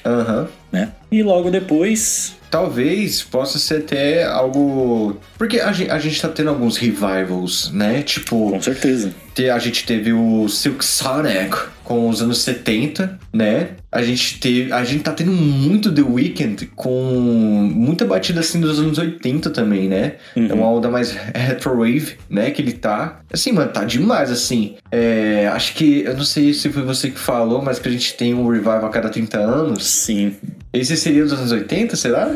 aham. 0.06 0.48
Né? 0.72 0.90
E 1.12 1.24
logo 1.24 1.50
depois. 1.50 2.38
Talvez 2.52 3.22
possa 3.22 3.60
ser 3.60 3.78
até 3.78 4.24
algo. 4.24 5.20
Porque 5.38 5.60
a 5.60 5.72
gente, 5.72 5.92
a 5.92 6.00
gente 6.00 6.20
tá 6.20 6.28
tendo 6.28 6.50
alguns 6.50 6.78
revivals, 6.78 7.72
né? 7.72 8.02
Tipo, 8.02 8.50
Com 8.52 8.62
certeza. 8.62 9.14
te- 9.36 9.50
a 9.50 9.60
gente 9.60 9.86
teve 9.86 10.14
o 10.14 10.48
Silk 10.50 10.84
Sonic 10.84 11.56
com 11.84 12.10
os 12.10 12.22
anos 12.24 12.40
70, 12.40 13.20
né? 13.32 13.70
A 13.92 14.04
gente 14.04 14.40
teve. 14.40 14.72
A 14.72 14.84
gente 14.84 15.04
tá 15.04 15.12
tendo 15.12 15.32
muito 15.32 15.92
The 15.92 16.02
Weeknd 16.02 16.68
com 16.76 17.72
muita 17.74 18.06
batida 18.06 18.40
assim 18.40 18.60
dos 18.60 18.80
anos 18.80 18.98
80 18.98 19.50
também, 19.50 19.88
né? 19.88 20.16
É 20.36 20.54
uma 20.54 20.70
onda 20.70 20.90
mais 20.90 21.12
retrowave, 21.12 22.18
né? 22.30 22.52
Que 22.52 22.62
ele 22.62 22.74
tá. 22.74 23.22
Assim, 23.32 23.52
mano, 23.52 23.72
tá 23.72 23.84
demais, 23.84 24.30
assim. 24.32 24.76
É, 24.92 25.50
acho 25.52 25.74
que. 25.74 26.02
Eu 26.02 26.16
não 26.16 26.24
sei 26.24 26.54
se 26.54 26.70
foi 26.70 26.84
você 26.84 27.10
que 27.10 27.20
falou, 27.20 27.62
mas 27.64 27.80
que 27.80 27.88
a 27.88 27.92
gente 27.92 28.14
tem 28.14 28.34
um 28.34 28.48
revival 28.48 28.86
a 28.86 28.90
cada 28.90 29.10
30 29.10 29.40
anos. 29.40 29.84
Sim. 29.86 30.36
Esse 30.72 30.96
seria 30.96 31.24
dos 31.24 31.34
anos 31.34 31.52
80, 31.52 31.96
será? 31.96 32.36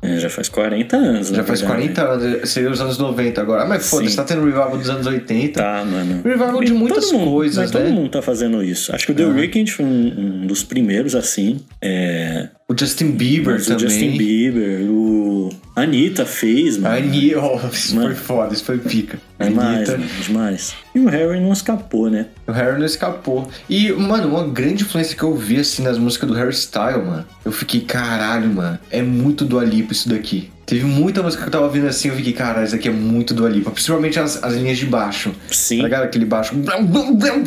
É, 0.00 0.18
já 0.18 0.30
faz 0.30 0.48
40 0.48 0.96
anos, 0.96 1.28
Já 1.28 1.38
na 1.38 1.44
faz 1.44 1.60
verdade. 1.60 1.92
40 1.94 2.02
anos, 2.08 2.50
seria 2.50 2.70
os 2.70 2.80
anos 2.80 2.98
90 2.98 3.40
agora. 3.40 3.62
Ah, 3.64 3.66
mas 3.66 3.90
foda-se, 3.90 4.14
tá 4.14 4.22
tendo 4.22 4.40
revival 4.44 4.76
dos 4.78 4.88
anos 4.88 5.06
80. 5.06 5.60
Tá, 5.60 5.84
mano. 5.84 6.22
Revival 6.24 6.62
de 6.62 6.72
muitas 6.72 7.10
mundo- 7.10 7.30
coisas, 7.30 7.56
mas 7.58 7.72
né? 7.72 7.80
todo 7.80 7.92
mundo 7.92 8.08
tá 8.10 8.22
fazendo 8.22 8.62
isso. 8.62 8.94
Acho 8.94 9.06
que 9.06 9.12
o 9.12 9.14
The 9.14 9.24
Weeknd 9.24 9.70
foi 9.72 9.84
um, 9.84 10.42
um 10.42 10.46
dos 10.46 10.62
primeiros, 10.62 11.16
assim. 11.16 11.60
É, 11.82 12.48
O 12.70 12.74
Justin 12.78 13.12
Bieber 13.12 13.54
mas 13.54 13.66
o 13.66 13.70
também. 13.70 13.88
Justin 13.88 14.18
Bieber, 14.18 14.90
o 14.90 15.48
a 15.74 15.82
Anitta 15.82 16.26
fez, 16.26 16.76
A 16.76 16.80
mano. 16.80 16.96
Anitta, 16.96 17.40
oh, 17.40 17.66
isso 17.72 17.94
Mano. 17.96 18.08
foi 18.08 18.14
foda, 18.16 18.52
isso 18.52 18.64
foi 18.64 18.76
pica. 18.78 19.18
A 19.38 19.44
Demais, 19.46 19.88
Anitta. 19.88 19.92
mano, 19.98 20.10
demais. 20.22 20.74
E 20.94 20.98
o 20.98 21.08
Harry 21.08 21.40
não 21.40 21.52
escapou, 21.52 22.10
né? 22.10 22.26
O 22.46 22.52
Harry 22.52 22.78
não 22.78 22.84
escapou. 22.84 23.48
E, 23.70 23.90
mano, 23.92 24.28
uma 24.28 24.46
grande 24.46 24.82
influência 24.82 25.16
que 25.16 25.22
eu 25.22 25.34
vi, 25.34 25.60
assim, 25.60 25.82
nas 25.82 25.96
músicas 25.96 26.28
do 26.28 26.34
Harry 26.34 26.52
Style, 26.52 26.98
mano. 27.02 27.24
Eu 27.42 27.52
fiquei, 27.52 27.80
caralho, 27.80 28.48
mano. 28.52 28.78
É 28.90 29.00
muito 29.00 29.46
do 29.46 29.58
Alipa 29.58 29.92
isso 29.92 30.08
daqui. 30.08 30.50
Teve 30.68 30.84
muita 30.84 31.22
música 31.22 31.42
que 31.42 31.48
eu 31.48 31.52
tava 31.52 31.64
ouvindo 31.64 31.86
assim, 31.86 32.08
eu 32.08 32.14
fiquei, 32.14 32.34
caralho, 32.34 32.66
isso 32.66 32.74
aqui 32.74 32.88
é 32.88 32.92
muito 32.92 33.32
do 33.32 33.46
Alipa. 33.46 33.70
Principalmente 33.70 34.20
as, 34.20 34.44
as 34.44 34.52
linhas 34.52 34.76
de 34.76 34.84
baixo. 34.84 35.34
Sim. 35.50 35.78
Tá 35.78 35.84
ligado? 35.84 36.02
Aquele 36.04 36.26
baixo. 36.26 36.54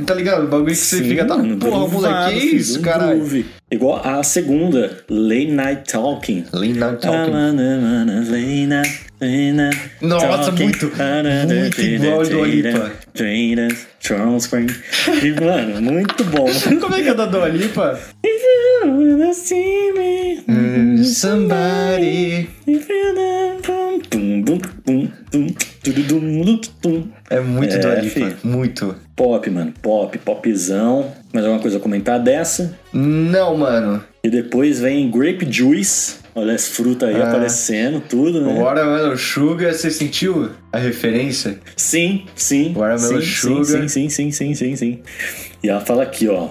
Tá 0.07 0.13
ligado? 0.15 0.45
O 0.45 0.47
bagulho 0.47 0.65
que 0.71 0.75
você 0.75 0.97
Sim, 0.97 1.03
fica, 1.09 1.25
tá, 1.25 1.35
porra, 1.35 1.87
moleque, 1.87 2.39
que 2.39 2.55
isso, 2.55 2.79
um 2.79 2.81
caralho? 2.81 3.19
groove. 3.19 3.45
Igual 3.69 4.01
a 4.03 4.23
segunda, 4.23 4.97
Late 5.07 5.51
Night 5.51 5.91
Talking. 5.91 6.45
Now 6.51 6.89
Ah, 6.89 6.93
Talking. 6.95 7.31
late 7.31 8.65
night, 8.67 8.99
late 9.21 9.51
night 9.53 9.79
Nossa, 10.01 10.51
muito- 10.51 10.91
Ah, 10.99 11.45
muito 11.47 11.81
igual 11.81 12.19
ao 12.21 12.25
Dua 12.25 12.47
Lipa. 12.47 12.91
Jada, 13.13 13.67
Charles 13.99 14.43
Spring. 14.45 14.67
E, 15.23 15.39
mano, 15.39 15.79
muito 15.79 16.23
bom. 16.25 16.47
Como 16.81 16.95
é 16.95 17.03
que 17.03 17.09
é 17.09 17.13
da 17.13 17.27
Dua 17.27 17.47
Lipa? 17.49 17.99
Wanna 18.83 19.33
see 19.33 19.91
me, 19.93 20.43
Hum, 20.47 21.03
Somebody. 21.03 22.49
É 27.29 27.39
muito 27.39 27.73
É, 27.75 27.77
Dua 27.77 27.95
Lipa. 27.95 28.33
Muito. 28.43 28.95
Pop, 29.15 29.49
mano, 29.49 29.73
pop, 29.81 30.17
popzão. 30.17 31.11
Mais 31.31 31.45
alguma 31.45 31.61
coisa 31.61 31.77
a 31.77 31.79
comentar 31.79 32.19
dessa? 32.19 32.77
Não, 32.91 33.55
mano. 33.57 34.03
E 34.23 34.29
depois 34.29 34.79
vem 34.79 35.09
Grape 35.09 35.47
Juice. 35.49 36.19
Olha 36.33 36.53
as 36.53 36.67
frutas 36.69 37.09
aí 37.09 37.21
Ah. 37.21 37.27
aparecendo, 37.27 38.01
tudo, 38.07 38.41
né? 38.41 38.59
Watermelon 38.61 39.17
Sugar, 39.17 39.73
você 39.73 39.91
sentiu 39.91 40.49
a 40.71 40.77
referência? 40.77 41.59
Sim, 41.75 42.23
sim. 42.35 42.73
Watermelon 42.73 43.21
sim, 43.21 43.27
Sugar. 43.27 43.65
Sim, 43.65 43.87
sim, 43.87 44.09
sim, 44.09 44.31
sim, 44.31 44.55
sim, 44.55 44.75
sim. 44.75 44.99
E 45.61 45.67
ela 45.69 45.81
fala 45.81 46.03
aqui, 46.03 46.27
ó. 46.29 46.49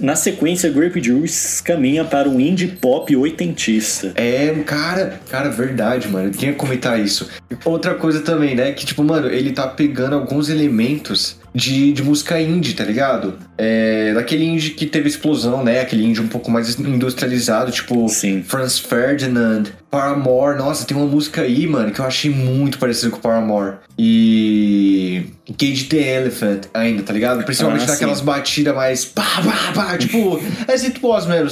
Na 0.00 0.16
sequência, 0.16 0.70
Grape 0.70 1.02
Juice 1.02 1.62
caminha 1.62 2.04
para 2.04 2.28
um 2.28 2.40
indie 2.40 2.68
pop 2.68 3.14
oitentista. 3.16 4.12
É, 4.14 4.54
cara, 4.64 5.20
cara, 5.30 5.50
verdade, 5.50 6.08
mano. 6.08 6.28
Eu 6.28 6.32
tinha 6.32 6.52
que 6.52 6.58
comentar 6.58 6.98
isso. 7.00 7.28
Outra 7.64 7.94
coisa 7.94 8.20
também, 8.20 8.54
né? 8.54 8.72
Que, 8.72 8.86
tipo, 8.86 9.02
mano, 9.02 9.28
ele 9.28 9.52
tá 9.52 9.66
pegando 9.66 10.14
alguns 10.14 10.48
elementos 10.48 11.38
de, 11.54 11.92
de 11.92 12.02
música 12.02 12.40
indie, 12.40 12.74
tá 12.74 12.84
ligado? 12.84 13.38
É, 13.56 14.12
daquele 14.12 14.44
indie 14.44 14.70
que 14.70 14.84
teve 14.84 15.08
explosão, 15.08 15.64
né? 15.64 15.80
Aquele 15.80 16.04
indie 16.04 16.20
um 16.20 16.28
pouco 16.28 16.50
mais 16.50 16.78
industrializado, 16.78 17.72
tipo 17.72 18.06
Sim. 18.08 18.42
Franz 18.42 18.78
Ferdinand, 18.78 19.64
Paramore. 19.96 20.58
Nossa, 20.58 20.84
tem 20.86 20.96
uma 20.96 21.06
música 21.06 21.42
aí, 21.42 21.66
mano, 21.66 21.90
que 21.90 22.00
eu 22.00 22.04
achei 22.04 22.30
muito 22.30 22.78
parecido 22.78 23.10
com 23.12 23.18
Paramore. 23.20 23.76
E. 23.98 25.26
Cage 25.58 25.84
the 25.84 25.96
Elephant 26.16 26.62
ainda, 26.74 27.02
tá 27.04 27.12
ligado? 27.12 27.44
Principalmente 27.44 27.84
Ah, 27.84 27.92
naquelas 27.92 28.20
batidas 28.20 28.74
mais. 28.74 29.04
Pá, 29.04 29.22
pá, 29.44 29.72
pá, 29.74 29.98
tipo, 29.98 30.40
as 30.72 30.84
it 30.84 30.98
was, 31.02 31.24
mano. 31.26 31.48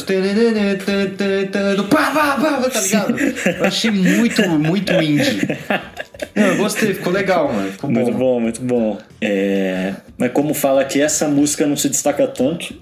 Do 1.76 1.84
pá, 1.84 2.10
pá, 2.10 2.36
pá, 2.40 2.68
tá 2.70 2.80
ligado? 2.80 3.16
Eu 3.18 3.64
achei 3.64 3.90
muito, 3.90 4.42
muito 4.58 4.92
indie. 4.94 5.48
Não, 6.34 6.44
eu 6.46 6.56
gostei, 6.56 6.94
ficou 6.94 7.12
legal, 7.12 7.52
mano. 7.52 7.70
Ficou 7.72 7.90
Muito 7.90 8.12
bom. 8.12 8.18
bom, 8.18 8.40
muito 8.40 8.60
bom. 8.62 8.98
É, 9.20 9.94
Mas 10.18 10.32
como 10.32 10.54
fala 10.54 10.84
que 10.84 11.00
essa 11.00 11.28
música 11.28 11.66
não 11.66 11.76
se 11.76 11.88
destaca 11.88 12.26
tanto, 12.26 12.74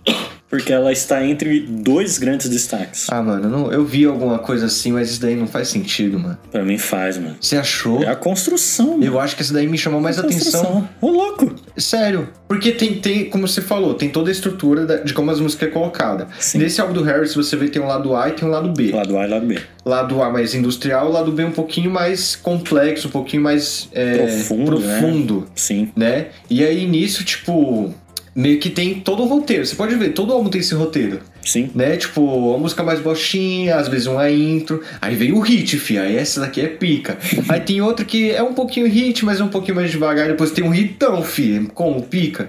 porque 0.52 0.70
ela 0.70 0.92
está 0.92 1.24
entre 1.26 1.60
dois 1.60 2.18
grandes 2.18 2.46
destaques. 2.46 3.06
Ah, 3.10 3.22
mano, 3.22 3.48
não- 3.48 3.72
eu 3.72 3.86
vi 3.86 4.04
alguma 4.04 4.38
coisa 4.38 4.66
assim, 4.66 4.92
mas 4.92 5.08
isso 5.10 5.20
daí 5.22 5.34
não 5.34 5.46
faz 5.46 5.68
sentido, 5.68 6.18
mano. 6.18 6.36
Pra 6.50 6.62
mim 6.62 6.76
faz, 6.76 7.16
mano. 7.16 7.36
Você 7.40 7.56
achou? 7.56 8.02
É 8.04 8.08
a 8.08 8.14
construção, 8.14 8.90
mano. 8.98 9.02
Eu 9.04 9.18
acho 9.18 9.34
que 9.34 9.40
isso 9.40 9.54
daí 9.54 9.66
me 9.66 9.78
chamou 9.78 9.98
mais 9.98 10.18
atenção. 10.18 10.60
Construção. 10.62 10.88
Ô, 11.00 11.08
louco. 11.10 11.54
Sério. 11.74 12.28
Porque 12.46 12.70
tem, 12.70 12.96
tem, 13.00 13.30
como 13.30 13.48
você 13.48 13.62
falou, 13.62 13.94
tem 13.94 14.10
toda 14.10 14.28
a 14.28 14.32
estrutura 14.32 15.02
de 15.02 15.14
como 15.14 15.30
as 15.30 15.40
músicas 15.40 15.70
é 15.70 15.72
colocada. 15.72 16.28
Sim. 16.38 16.58
Nesse 16.58 16.82
álbum 16.82 16.92
do 16.92 17.02
Harris, 17.02 17.34
você 17.34 17.56
vê 17.56 17.64
que 17.64 17.70
tem 17.70 17.80
um 17.80 17.86
lado 17.86 18.14
A 18.14 18.28
e 18.28 18.32
tem 18.32 18.46
um 18.46 18.50
lado 18.50 18.68
B. 18.74 18.92
Lado 18.92 19.16
A 19.16 19.26
e 19.26 19.30
lado 19.30 19.46
B. 19.46 19.58
Lado 19.86 20.22
A 20.22 20.28
mais 20.30 20.54
industrial, 20.54 21.10
lado 21.10 21.32
B 21.32 21.44
um 21.44 21.50
pouquinho 21.50 21.90
mais 21.90 22.36
complexo, 22.36 23.08
um 23.08 23.10
pouquinho 23.10 23.42
mais 23.42 23.88
é, 23.92 24.18
Profundo, 24.18 24.78
né? 24.78 24.98
profundo, 25.00 25.46
Sim. 25.54 25.90
né? 25.96 26.26
E 26.50 26.62
aí 26.62 26.86
nisso, 26.86 27.24
tipo, 27.24 27.92
meio 28.34 28.58
que 28.58 28.70
tem 28.70 28.94
todo 28.94 29.22
o 29.22 29.26
roteiro. 29.26 29.64
Você 29.64 29.76
pode 29.76 29.94
ver, 29.94 30.10
todo 30.10 30.32
álbum 30.32 30.48
tem 30.48 30.60
esse 30.60 30.74
roteiro. 30.74 31.20
Sim. 31.44 31.70
Né? 31.74 31.96
Tipo, 31.96 32.54
a 32.54 32.58
música 32.58 32.82
mais 32.82 33.00
bostinha, 33.00 33.76
às 33.76 33.88
vezes 33.88 34.06
uma 34.06 34.30
intro. 34.30 34.82
Aí 35.00 35.14
vem 35.14 35.32
o 35.32 35.40
hit, 35.40 35.78
fi. 35.78 35.98
Aí 35.98 36.16
essa 36.16 36.40
daqui 36.40 36.60
é 36.60 36.68
pica. 36.68 37.18
Aí 37.48 37.60
tem 37.60 37.80
outra 37.80 38.04
que 38.04 38.30
é 38.30 38.42
um 38.42 38.54
pouquinho 38.54 38.86
hit, 38.86 39.24
mas 39.24 39.40
é 39.40 39.44
um 39.44 39.48
pouquinho 39.48 39.76
mais 39.76 39.90
devagar. 39.90 40.28
Depois 40.28 40.50
tem 40.50 40.64
um 40.64 40.74
hitão, 40.74 41.22
fi. 41.22 41.68
Como? 41.74 42.02
Pica. 42.02 42.48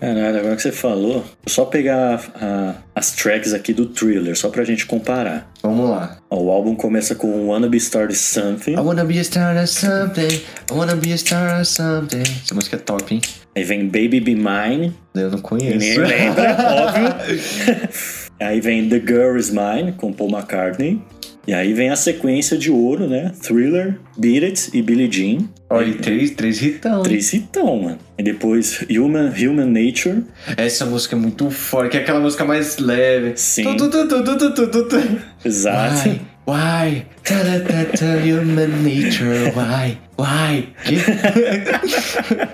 Caralho, 0.00 0.38
agora 0.38 0.54
que 0.56 0.62
você 0.62 0.70
falou, 0.72 1.24
só 1.46 1.64
pegar 1.64 2.20
a- 2.40 2.74
as 2.94 3.10
tracks 3.12 3.52
aqui 3.52 3.72
do 3.72 3.86
thriller, 3.86 4.36
só 4.38 4.48
pra 4.48 4.62
gente 4.64 4.86
comparar. 4.86 5.50
Vamos 5.62 5.90
lá. 5.90 6.18
Ó, 6.30 6.40
o 6.40 6.50
álbum 6.50 6.74
começa 6.76 7.14
com 7.16 7.48
Wanna 7.48 7.68
Be 7.68 7.78
Started 7.78 8.16
Something, 8.16 8.72
I 8.74 8.76
wanna 8.80 9.04
be 9.04 9.18
a 9.18 9.24
star 9.24 9.56
of 9.56 9.66
something. 9.66 10.28
I 10.70 10.72
wanna 10.72 10.94
be 10.94 11.12
a 11.12 11.16
star 11.18 11.60
of 11.60 11.64
something. 11.66 12.22
Essa 12.44 12.54
música 12.54 12.76
é 12.76 12.78
top, 12.78 13.12
hein? 13.14 13.20
aí 13.56 13.64
vem 13.64 13.86
Baby 13.86 14.20
Be 14.20 14.34
Mine, 14.36 14.94
Eu 15.16 15.30
não 15.32 15.40
conheço. 15.40 15.78
ninguém 15.78 15.98
lembra, 15.98 16.56
óbvio. 16.86 17.88
aí 18.40 18.60
vem 18.60 18.88
The 18.88 19.00
Girl 19.00 19.36
Is 19.36 19.50
Mine, 19.50 19.92
com 19.96 20.12
Paul 20.12 20.30
McCartney. 20.30 21.02
E 21.46 21.54
aí 21.54 21.72
vem 21.72 21.88
a 21.88 21.96
sequência 21.96 22.58
de 22.58 22.70
ouro, 22.70 23.08
né? 23.08 23.32
Thriller, 23.42 23.98
Beat 24.16 24.44
It 24.44 24.70
e 24.74 24.82
Billie 24.82 25.10
Jean. 25.10 25.48
Olha, 25.70 25.94
três, 25.94 26.30
três 26.32 26.60
hitão. 26.62 27.02
Três 27.02 27.32
hitão, 27.32 27.82
mano. 27.82 27.98
E 28.18 28.22
depois 28.22 28.84
Human, 28.90 29.30
Human 29.30 29.66
Nature. 29.66 30.24
Essa 30.56 30.84
música 30.84 31.16
é 31.16 31.18
muito 31.18 31.50
forte, 31.50 31.92
que 31.92 31.96
é 31.98 32.00
aquela 32.00 32.20
música 32.20 32.44
mais 32.44 32.78
leve. 32.78 33.32
Sim. 33.36 33.76
Tu, 33.76 33.90
tu, 33.90 34.08
tu. 34.08 35.18
Exato. 35.44 36.08
Why? 36.08 36.20
Why? 36.48 37.04
Ta, 37.24 37.44
ta, 37.60 37.84
ta, 37.92 38.16
human 38.24 38.82
nature. 38.82 39.52
Why? 39.54 39.98
Why? 40.16 40.72
Que? 40.82 40.96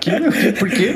que? 0.01 0.51
Por 0.59 0.69
quê? 0.69 0.95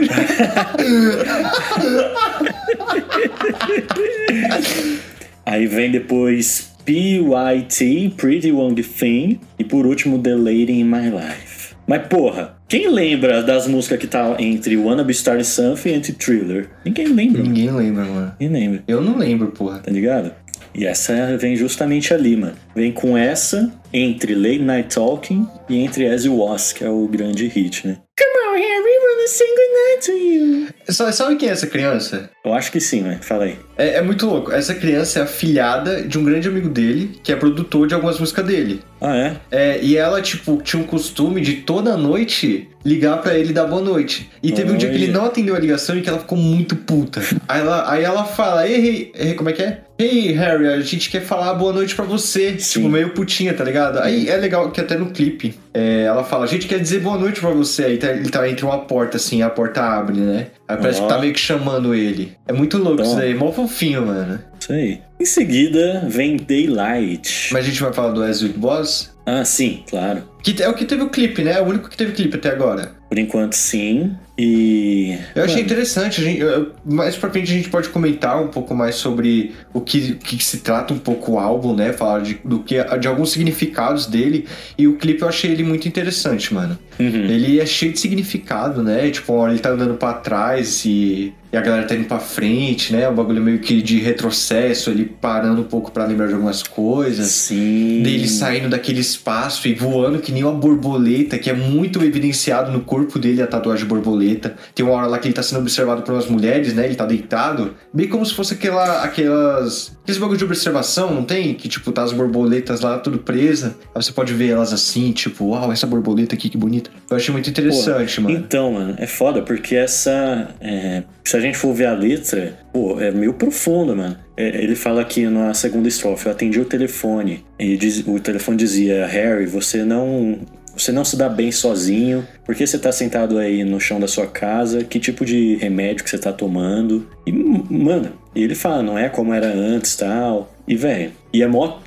Aí 5.46 5.66
vem 5.66 5.92
depois 5.92 6.69
PYT, 6.86 8.14
Pretty 8.18 8.50
Young 8.50 8.76
Thing. 8.76 9.40
E 9.58 9.64
por 9.64 9.86
último, 9.86 10.20
The 10.20 10.36
Lady 10.36 10.80
in 10.80 10.86
My 10.86 11.10
Life. 11.10 11.76
Mas 11.88 12.06
porra, 12.08 12.58
quem 12.68 12.88
lembra 12.88 13.42
das 13.42 13.68
músicas 13.68 13.98
que 14.00 14.08
tá 14.08 14.36
entre 14.40 14.78
Wanna 14.78 15.04
Be 15.04 15.12
Starting 15.12 15.44
Something 15.44 15.90
e 15.90 15.94
entre 15.94 16.14
Thriller? 16.14 16.70
Ninguém 16.86 17.08
lembra. 17.08 17.42
Ninguém 17.42 17.72
lembra, 17.72 18.06
mano. 18.06 18.34
Ninguém 18.40 18.60
lembra, 18.62 18.84
Eu 18.88 19.02
não 19.02 19.18
lembro, 19.18 19.48
porra. 19.48 19.80
tá 19.80 19.90
ligado? 19.92 20.32
E 20.76 20.86
essa 20.86 21.36
vem 21.38 21.56
justamente 21.56 22.14
ali, 22.14 22.36
mano. 22.38 22.54
Vem 22.76 22.92
com 22.92 23.18
essa 23.18 23.74
entre 23.92 24.36
Late 24.36 24.60
Night 24.60 24.94
Talking 24.94 25.48
e 25.68 25.80
entre 25.80 26.06
As 26.08 26.26
You 26.26 26.38
Was, 26.38 26.72
que 26.74 26.84
é 26.84 26.90
o 26.90 27.08
grande 27.08 27.48
hit, 27.48 27.88
né? 27.88 27.98
Come 28.18 28.48
on, 28.48 28.54
Harry, 28.54 29.00
wanna 29.02 29.28
sing 29.28 29.48
goodnight 29.56 30.06
to 30.06 30.12
you. 30.12 30.68
Sabe, 30.90 31.14
sabe 31.16 31.36
quem 31.36 31.50
é 31.50 31.52
essa 31.52 31.68
criança? 31.68 32.30
Eu 32.44 32.54
acho 32.54 32.72
que 32.72 32.80
sim, 32.80 33.02
né? 33.02 33.20
Fala 33.22 33.46
aí. 33.46 33.58
É, 33.78 33.96
é 33.96 34.02
muito 34.02 34.26
louco. 34.26 34.52
Essa 34.52 34.74
criança 34.74 35.20
é 35.20 35.22
a 35.24 35.28
filhada 35.28 36.02
de 36.04 36.18
um 36.18 36.24
grande 36.24 36.48
amigo 36.48 36.70
dele, 36.70 37.20
que 37.24 37.32
é 37.32 37.36
produtor 37.36 37.88
de 37.88 37.94
algumas 37.94 38.20
músicas 38.20 38.46
dele. 38.46 38.82
Ah, 39.02 39.16
é? 39.16 39.36
É, 39.52 39.80
e 39.82 39.96
ela, 39.96 40.22
tipo, 40.22 40.62
tinha 40.62 40.82
um 40.82 40.86
costume 40.86 41.42
de 41.42 41.58
toda 41.58 41.96
noite 41.96 42.68
ligar 42.84 43.18
pra 43.22 43.38
ele 43.38 43.50
e 43.50 43.54
dar 43.54 43.66
boa 43.66 43.82
noite. 43.82 44.30
E 44.42 44.52
teve 44.52 44.72
um 44.72 44.78
dia 44.78 44.90
que 44.90 44.96
ele 44.96 45.08
não 45.12 45.26
atendeu 45.26 45.56
a 45.56 45.60
ligação 45.60 45.98
e 45.98 46.02
que 46.02 46.10
ela 46.10 46.20
ficou 46.20 46.38
muito 46.38 46.76
puta. 46.76 47.22
Aí 47.48 47.60
ela, 47.62 47.92
aí 47.92 48.04
ela 48.04 48.24
fala, 48.24 48.68
ei, 48.68 49.12
hey, 49.16 49.34
como 49.36 49.50
é 49.50 49.54
que 49.54 49.62
é? 49.62 49.82
Hey, 49.98 50.32
Harry, 50.32 50.66
a 50.68 50.80
gente 50.80 51.10
quer 51.10 51.22
falar 51.22 51.54
boa 51.56 51.74
noite 51.74 51.94
pra 51.94 52.06
você. 52.06 52.58
Sim. 52.58 52.80
Tipo, 52.80 52.90
meio 52.90 53.10
putinha, 53.10 53.54
tá 53.54 53.66
ligado? 53.66 54.00
Aí 54.00 54.30
é 54.30 54.38
legal 54.38 54.72
que 54.72 54.80
até 54.80 54.98
no 54.98 55.08
clipe 55.08 55.54
é, 55.74 56.04
ela 56.04 56.24
fala, 56.24 56.46
a 56.46 56.48
gente 56.48 56.68
quer 56.68 56.80
dizer 56.80 57.00
boa 57.02 57.18
noite 57.18 57.42
pra 57.42 57.50
você. 57.50 57.84
Aí 57.84 57.98
tá- 57.98 58.12
ele 58.12 58.30
tá 58.30 58.48
entre 58.50 58.64
uma 58.64 58.80
porta, 58.80 59.18
assim, 59.18 59.42
a 59.42 59.50
porta 59.50 59.82
abre, 59.82 60.16
né? 60.18 60.48
Aí 60.68 60.78
parece 60.80 61.02
que 61.02 61.08
tá 61.08 61.20
meio 61.20 61.34
que 61.34 61.40
chamando 61.40 61.94
ele. 61.94 62.34
É 62.48 62.54
muito 62.54 62.78
louco 62.78 63.02
isso 63.02 63.12
Bom. 63.12 63.18
daí, 63.18 63.34
mó 63.34 63.52
fofinho, 63.52 64.06
mano. 64.06 64.40
Isso 64.60 64.72
aí. 64.74 65.02
Em 65.20 65.26
seguida, 65.26 66.04
vem 66.08 66.38
Daylight. 66.38 67.50
Mas 67.54 67.66
a 67.66 67.68
gente 67.68 67.82
vai 67.82 67.94
falar 67.94 68.12
do 68.12 68.24
As 68.24 68.42
With 68.42 68.54
Boss, 68.58 69.14
Ah, 69.26 69.44
sim, 69.46 69.84
claro. 69.90 70.24
que 70.42 70.62
é 70.62 70.68
o 70.70 70.74
que 70.74 70.86
teve 70.86 71.04
o 71.04 71.10
clipe, 71.10 71.44
né? 71.44 71.54
É 71.54 71.62
o 71.62 71.66
único 71.66 71.90
que 71.90 71.98
teve 71.98 72.14
clipe 72.14 72.36
até 72.38 72.50
agora. 72.50 72.94
Por 73.10 73.18
enquanto, 73.18 73.54
sim. 73.54 74.16
E. 74.42 75.18
Eu 75.36 75.44
achei 75.44 75.58
Mano, 75.58 75.66
interessante. 75.66 76.22
A 76.22 76.24
gente, 76.24 76.42
mais 76.86 77.18
pra 77.18 77.30
frente 77.30 77.52
a 77.52 77.56
gente 77.56 77.68
pode 77.68 77.90
comentar 77.90 78.42
um 78.42 78.48
pouco 78.48 78.74
mais 78.74 78.96
sobre 78.96 79.54
o 79.74 79.82
que, 79.82 80.16
que 80.16 80.42
se 80.42 80.60
trata 80.60 80.94
um 80.94 80.98
pouco 80.98 81.34
o 81.34 81.40
álbum, 81.40 81.76
né? 81.76 81.92
Falar 81.92 82.22
de, 82.22 82.40
do 82.46 82.60
que, 82.60 82.82
de 82.98 83.08
alguns 83.10 83.32
significados 83.32 84.06
dele. 84.06 84.48
E 84.78 84.88
o 84.88 84.96
clipe 84.96 85.24
eu 85.24 85.28
achei 85.28 85.52
ele 85.52 85.64
muito 85.64 85.90
interessante, 85.90 86.54
mano. 86.54 86.80
Uhum. 86.98 87.26
Ele 87.26 87.60
é 87.60 87.66
cheio 87.66 87.92
de 87.92 88.00
significado, 88.00 88.82
né? 88.82 89.10
Tipo, 89.10 89.46
ele 89.46 89.60
tá 89.60 89.72
andando 89.72 89.96
pra 89.96 90.14
trás 90.14 90.86
e, 90.86 91.34
e 91.52 91.58
a 91.58 91.62
galera 91.62 91.86
tá 91.86 91.96
indo 91.96 92.06
pra 92.06 92.20
frente, 92.20 92.94
né? 92.94 93.08
O 93.10 93.14
bagulho 93.14 93.42
meio 93.42 93.60
que 93.60 93.82
de 93.82 94.00
retrocesso, 94.00 94.90
ele 94.90 95.06
parando 95.06 95.62
um 95.62 95.66
pouco 95.66 95.92
pra 95.92 96.06
lembrar 96.06 96.28
de 96.28 96.34
algumas 96.34 96.62
coisas. 96.62 97.28
Sim. 97.28 98.04
Dele 98.04 98.28
saindo 98.28 98.70
daquele 98.70 99.00
espaço 99.00 99.68
e 99.68 99.74
voando 99.74 100.20
que 100.20 100.32
nem 100.32 100.44
uma 100.44 100.54
borboleta, 100.54 101.38
que 101.38 101.50
é 101.50 101.54
muito 101.54 102.04
evidenciado 102.04 102.72
no 102.72 102.82
corpo 102.82 103.18
dele 103.18 103.42
a 103.42 103.48
tatuagem 103.48 103.84
de 103.84 103.90
Tem 104.36 104.86
uma 104.86 104.94
hora 104.96 105.08
lá 105.08 105.18
que 105.20 105.28
ele 105.28 105.34
tá 105.34 105.44
sendo 105.44 105.60
observado 105.60 106.02
por 106.02 106.14
umas 106.14 106.28
mulheres, 106.28 106.74
né? 106.74 106.86
Ele 106.86 106.96
tá 106.96 107.06
deitado. 107.06 107.76
Bem 107.94 108.08
como 108.08 108.26
se 108.26 108.34
fosse 108.34 108.54
aquela, 108.54 109.04
aquelas. 109.04 109.98
Aqueles 110.04 110.20
bagulho 110.20 110.38
de 110.38 110.44
observação, 110.46 111.14
não 111.14 111.24
tem? 111.24 111.54
Que 111.54 111.68
tipo, 111.70 111.92
tá 111.92 112.04
as 112.04 112.12
borboletas 112.12 112.82
lá 112.82 112.98
tudo 112.98 113.20
presa. 113.20 113.76
Aí 113.94 114.02
você 114.04 114.12
pode 114.12 114.34
ver 114.34 114.50
elas 114.50 114.74
assim, 114.74 115.12
tipo, 115.12 115.46
uau, 115.50 115.72
essa 115.72 115.86
borboleta 115.86 116.36
aqui, 116.36 116.50
que 116.50 116.58
bonita. 116.58 116.90
Eu 117.10 117.18
achei 117.18 117.32
muito 117.32 117.50
interessante, 117.50 118.20
mano. 118.22 118.36
Então, 118.36 118.74
mano, 118.74 118.96
é 118.98 119.06
foda, 119.08 119.42
porque 119.42 119.76
essa. 119.76 120.50
é, 120.62 121.04
se 121.24 121.38
a 121.38 121.40
gente 121.40 121.58
for 121.58 121.74
ver 121.74 121.86
a 121.86 121.94
letra, 121.94 122.58
pô, 122.74 123.00
é 123.00 123.12
meio 123.12 123.34
profunda, 123.34 123.94
mano. 123.96 124.18
É, 124.36 124.64
ele 124.64 124.76
fala 124.76 125.02
aqui 125.02 125.26
na 125.28 125.54
segunda 125.54 125.88
estrofe: 125.88 126.26
Eu 126.26 126.32
atendi 126.32 126.60
o 126.60 126.66
telefone. 126.66 127.44
E 127.60 127.78
diz- 127.78 128.04
o 128.08 128.20
telefone 128.20 128.58
dizia: 128.58 129.06
Harry, 129.06 129.46
você 129.46 129.84
não. 129.84 130.40
Você 130.80 130.92
não 130.92 131.04
se 131.04 131.18
dá 131.18 131.28
bem 131.28 131.52
sozinho. 131.52 132.26
Por 132.46 132.56
que 132.56 132.66
você 132.66 132.80
tá 132.80 132.92
sentado 132.92 133.38
aí 133.38 133.64
no 133.64 133.80
chão 133.80 134.00
da 134.00 134.08
sua 134.08 134.26
casa? 134.26 134.84
Que 134.84 135.00
tipo 135.00 135.26
de 135.26 135.56
remédio 135.56 136.04
que 136.04 136.10
você 136.10 136.18
tá 136.18 136.32
tomando? 136.32 137.08
E, 137.28 137.32
mano, 137.32 138.14
ele 138.34 138.56
fala, 138.56 138.82
não 138.82 138.98
é 138.98 139.10
como 139.10 139.34
era 139.34 139.48
antes 139.48 139.96
tal. 139.96 140.54
E, 140.68 140.76
velho, 140.76 141.12
e 141.34 141.44
é 141.44 141.48
mó. 141.48 141.80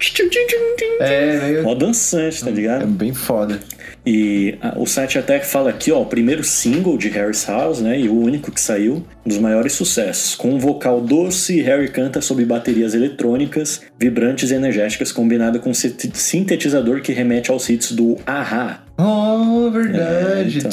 É, 1.00 1.40
meio. 1.40 1.62
Mó 1.62 1.74
dançante, 1.74 2.44
tá 2.44 2.50
ligado? 2.50 2.82
É 2.82 2.86
bem 2.86 3.14
foda. 3.14 3.58
E 4.04 4.56
ah, 4.60 4.74
o 4.76 4.86
site 4.86 5.18
até 5.18 5.38
fala 5.40 5.70
aqui, 5.70 5.92
ó, 5.92 6.00
o 6.00 6.06
primeiro 6.06 6.42
single 6.42 6.98
de 6.98 7.08
Harry's 7.08 7.46
House, 7.46 7.80
né, 7.80 8.00
e 8.00 8.08
o 8.08 8.18
único 8.18 8.50
que 8.50 8.60
saiu, 8.60 9.04
um 9.24 9.28
dos 9.28 9.38
maiores 9.38 9.72
sucessos. 9.72 10.34
Com 10.34 10.50
um 10.54 10.58
vocal 10.58 11.00
doce, 11.00 11.60
Harry 11.62 11.88
canta 11.88 12.20
sobre 12.20 12.44
baterias 12.44 12.94
eletrônicas, 12.94 13.82
vibrantes 13.98 14.50
e 14.50 14.54
energéticas, 14.54 15.12
combinada 15.12 15.58
com 15.58 15.70
um 15.70 15.74
sintetizador 15.74 17.00
que 17.00 17.12
remete 17.12 17.50
aos 17.50 17.68
hits 17.68 17.92
do 17.92 18.16
Ahá. 18.26 18.84
Oh, 19.04 19.68
verdade. 19.70 20.58
É, 20.58 20.60
então. 20.60 20.70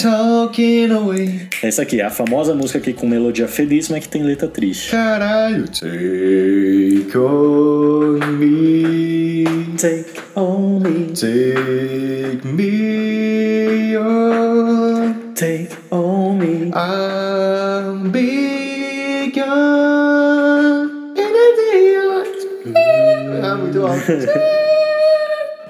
Talking 0.48 0.92
away. 0.92 1.42
Essa 1.64 1.82
aqui 1.82 2.00
é 2.00 2.06
a 2.06 2.10
famosa 2.12 2.54
música 2.54 2.78
aqui 2.78 2.94
com 2.94 3.08
melodia 3.08 3.48
feliz, 3.48 3.90
mas 3.90 4.04
que 4.04 4.10
tem 4.10 4.22
letra 4.24 4.48
triste. 4.48 4.92
Caralho. 4.92 5.66
Take 5.68 7.18
on 7.18 8.20
me. 8.38 9.46
Take 9.78 10.06
on 10.36 10.80
me, 10.80 11.06
Take 11.14 12.46
me 12.46 13.98
on. 13.98 15.16
take 15.34 15.70
on 15.90 16.38
me. 16.38 16.72
I'm 16.76 18.12
big 18.12 19.40
on. 19.42 20.90
Ah, 23.42 23.56
muito 23.56 23.86
alto. 23.88 24.60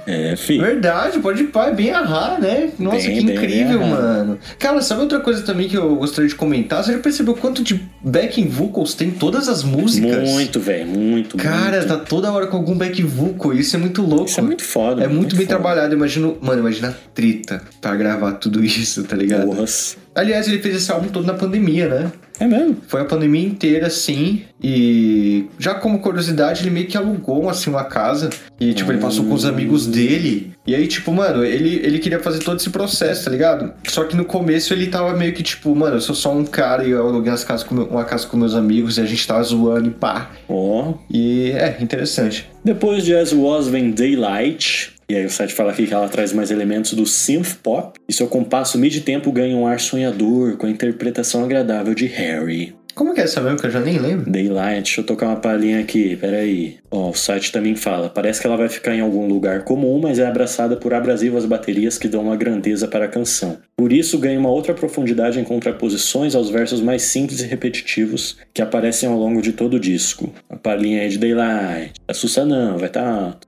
É, 0.10 0.36
fi. 0.36 0.58
Verdade, 0.58 1.20
pode 1.20 1.44
ir 1.44 1.48
pá, 1.48 1.68
é 1.68 1.72
bem 1.74 1.92
arrar, 1.92 2.40
né? 2.42 2.72
Nossa, 2.80 2.98
Bem, 3.08 3.20
que 3.20 3.26
bem, 3.26 3.36
incrível, 3.36 3.80
bem 3.80 3.90
mano. 3.90 4.40
Cara, 4.58 4.82
sabe 4.82 5.02
outra 5.02 5.20
coisa 5.20 5.44
também 5.44 5.68
que 5.70 5.78
eu 5.78 5.96
gostaria 5.98 6.28
de 6.28 6.34
comentar? 6.34 6.84
Você 6.84 6.94
já 6.94 6.98
percebeu 7.00 7.36
quanto 7.36 7.64
de 7.64 7.80
backing 8.02 8.48
vocals 8.48 8.96
tem 8.96 9.12
todas 9.12 9.48
as 9.48 9.64
músicas? 9.64 10.28
Muito, 10.28 10.60
velho, 10.60 10.88
muito, 10.88 11.38
Cara, 11.38 11.78
muito. 11.78 11.88
tá 11.88 11.98
toda 11.98 12.32
hora 12.32 12.48
com 12.48 12.58
algum 12.58 12.76
back 12.76 13.04
vocal, 13.04 13.54
isso 13.54 13.76
é 13.76 13.80
muito 13.80 14.02
louco. 14.02 14.26
Isso 14.26 14.40
é 14.40 14.44
muito 14.44 14.64
foda. 14.64 15.04
É 15.04 15.08
muito, 15.08 15.36
bem 15.36 15.46
foda. 15.46 15.60
trabalhado, 15.60 15.94
imagino, 15.94 16.36
mano, 16.42 16.62
imagina 16.62 16.90
a 16.90 16.94
treta 17.14 17.62
pra 17.80 17.96
gravar 17.96 18.32
tudo 18.34 18.66
isso, 18.66 19.04
tá 19.04 19.16
ligado? 19.16 19.46
Porras. 19.46 19.96
Aliás, 20.16 20.48
ele 20.48 20.60
fez 20.60 20.76
esse 20.76 20.92
álbum 20.92 21.08
todo 21.10 21.26
na 21.26 21.34
pandemia, 21.34 21.88
né? 21.88 22.12
É 22.40 22.48
mesmo? 22.48 22.78
Foi 22.88 23.02
a 23.02 23.06
pandemia 23.06 23.46
inteira, 23.46 23.88
assim, 23.88 24.44
e 24.64 25.46
já 25.60 25.76
como 25.76 26.00
curiosidade, 26.00 26.62
ele 26.64 26.70
meio 26.70 26.88
que 26.88 26.98
alugou, 26.98 27.50
assim, 27.50 27.70
uma 27.70 27.84
casa, 27.84 28.30
e, 28.60 28.74
tipo, 28.74 28.92
ele 28.92 29.00
passou 29.02 29.26
com 29.26 29.34
os 29.34 29.44
amigos 29.44 29.86
dele, 29.86 30.54
e 30.66 30.74
aí, 30.74 30.88
tipo, 30.88 31.12
mano, 31.12 31.44
ele, 31.44 31.82
ele 31.84 32.00
queria 32.00 32.20
fazer 32.20 32.40
todo 32.40 32.58
esse 32.58 32.70
processo, 32.70 33.26
tá 33.26 33.32
ligado? 33.32 33.74
Só 33.90 34.06
que 34.06 34.16
no 34.16 34.24
começo 34.24 34.74
ele 34.74 34.88
tava 34.88 35.14
meio 35.18 35.34
que, 35.34 35.44
tipo, 35.44 35.76
mano, 35.76 35.98
eu 35.98 36.02
sou 36.02 36.16
só 36.16 36.34
um 36.34 36.46
cara 36.46 36.86
e 36.86 36.92
eu 36.92 37.06
aluguei 37.06 37.30
umas 37.32 37.44
casas 37.44 37.66
com 37.66 37.76
meu- 37.76 37.86
uma 37.88 38.06
casa 38.06 38.26
com 38.26 38.38
meus 38.38 38.56
amigos 38.56 38.98
e 38.98 39.02
a 39.02 39.06
gente 39.06 39.28
tava 39.28 39.44
zoando 39.44 39.88
e 39.90 39.92
pá. 39.92 40.32
Ó. 40.48 40.94
E, 41.12 41.52
é, 41.52 41.78
interessante. 41.82 42.50
Depois 42.64 43.04
de 43.04 43.14
As 43.16 43.34
Was 43.34 43.68
vem 43.68 43.92
Daylight. 43.92 44.94
E 45.10 45.16
aí 45.16 45.26
o 45.26 45.30
site 45.30 45.56
fala 45.56 45.72
aqui 45.72 45.88
que 45.88 45.94
ela 45.94 46.08
traz 46.08 46.32
mais 46.32 46.52
elementos 46.52 46.94
do 46.94 47.06
synth 47.06 47.56
pop. 47.64 48.00
E 48.08 48.14
seu 48.14 48.28
compasso 48.28 48.78
mid-tempo 48.78 49.32
ganha 49.32 49.58
um 49.58 49.66
ar 49.66 49.80
sonhador 49.80 50.56
com 50.58 50.68
a 50.68 50.70
interpretação 50.70 51.44
agradável 51.44 51.96
de 51.96 52.06
Harry. 52.06 52.76
Como 52.94 53.14
que 53.14 53.22
é 53.22 53.24
essa 53.24 53.40
mesmo 53.40 53.58
que 53.58 53.66
eu 53.66 53.72
já 53.72 53.80
nem 53.80 53.98
lembro? 53.98 54.30
Daylight, 54.30 54.84
deixa 54.84 55.02
eu 55.02 55.06
tocar 55.06 55.28
uma 55.28 55.38
palhinha 55.38 55.80
aqui, 55.80 56.18
peraí. 56.18 56.78
Ó, 56.92 57.12
o 57.12 57.14
site 57.14 57.50
também 57.50 57.74
fala, 57.74 58.10
parece 58.10 58.42
que 58.42 58.46
ela 58.46 58.58
vai 58.58 58.68
ficar 58.68 58.94
em 58.94 59.00
algum 59.00 59.26
lugar 59.26 59.64
comum, 59.64 60.00
mas 60.02 60.20
é 60.20 60.28
abraçada 60.28 60.76
por 60.76 60.94
abrasivas 60.94 61.46
baterias 61.46 61.98
que 61.98 62.10
dão 62.10 62.24
uma 62.24 62.36
grandeza 62.36 62.90
para 62.90 63.06
a 63.06 63.08
canção. 63.08 63.58
Por 63.78 63.94
isso 63.94 64.20
ganha 64.20 64.38
uma 64.38 64.50
outra 64.50 64.74
profundidade 64.74 65.40
em 65.40 65.46
contraposições 65.46 66.36
aos 66.36 66.50
versos 66.50 66.82
mais 66.82 67.04
simples 67.04 67.40
e 67.40 67.48
repetitivos 67.48 68.38
que 68.54 68.62
aparecem 68.62 69.08
ao 69.08 69.18
longo 69.18 69.42
de 69.42 69.54
todo 69.54 69.76
o 69.76 69.80
disco. 69.80 70.34
A 70.50 70.58
palhinha 70.58 71.02
aí 71.02 71.10
de 71.10 71.18
Daylight. 71.18 71.94
Assusta 72.06 72.44
não, 72.44 72.78
vai 72.78 72.90
tá 72.90 73.08
alto. 73.08 73.48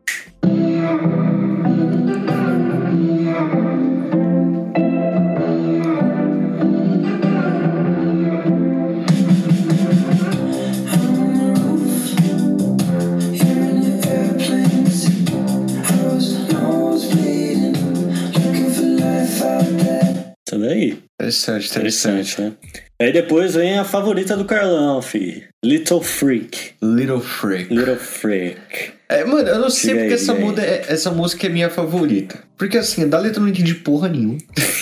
Interessante, 21.32 21.70
interessante. 21.70 22.42
Né? 22.42 22.54
Aí 23.02 23.14
depois 23.14 23.56
vem 23.56 23.80
a 23.80 23.86
favorita 23.86 24.36
do 24.36 24.46
Carlão, 24.46 25.02
fi. 25.02 25.46
Little 25.64 26.02
Freak. 26.02 26.74
Little 26.84 27.22
Freak. 27.22 27.74
Little 27.74 27.96
Freak. 27.96 28.92
É, 29.08 29.24
mano, 29.26 29.48
eu 29.48 29.60
não 29.60 29.70
sei 29.70 29.92
Diga 29.92 30.02
aí, 30.04 30.10
porque 30.10 30.22
essa, 30.22 30.34
muda 30.34 30.62
é- 30.62 30.86
essa 30.88 31.10
música 31.12 31.48
é 31.48 31.50
minha 31.50 31.70
favorita. 31.70 32.40
Porque 32.58 32.78
assim, 32.78 33.08
da 33.08 33.18
letra 33.18 33.40
eu 33.40 33.44
não 33.44 33.50
entendi 33.50 33.76
porra 33.76 34.08
nenhuma. 34.10 34.38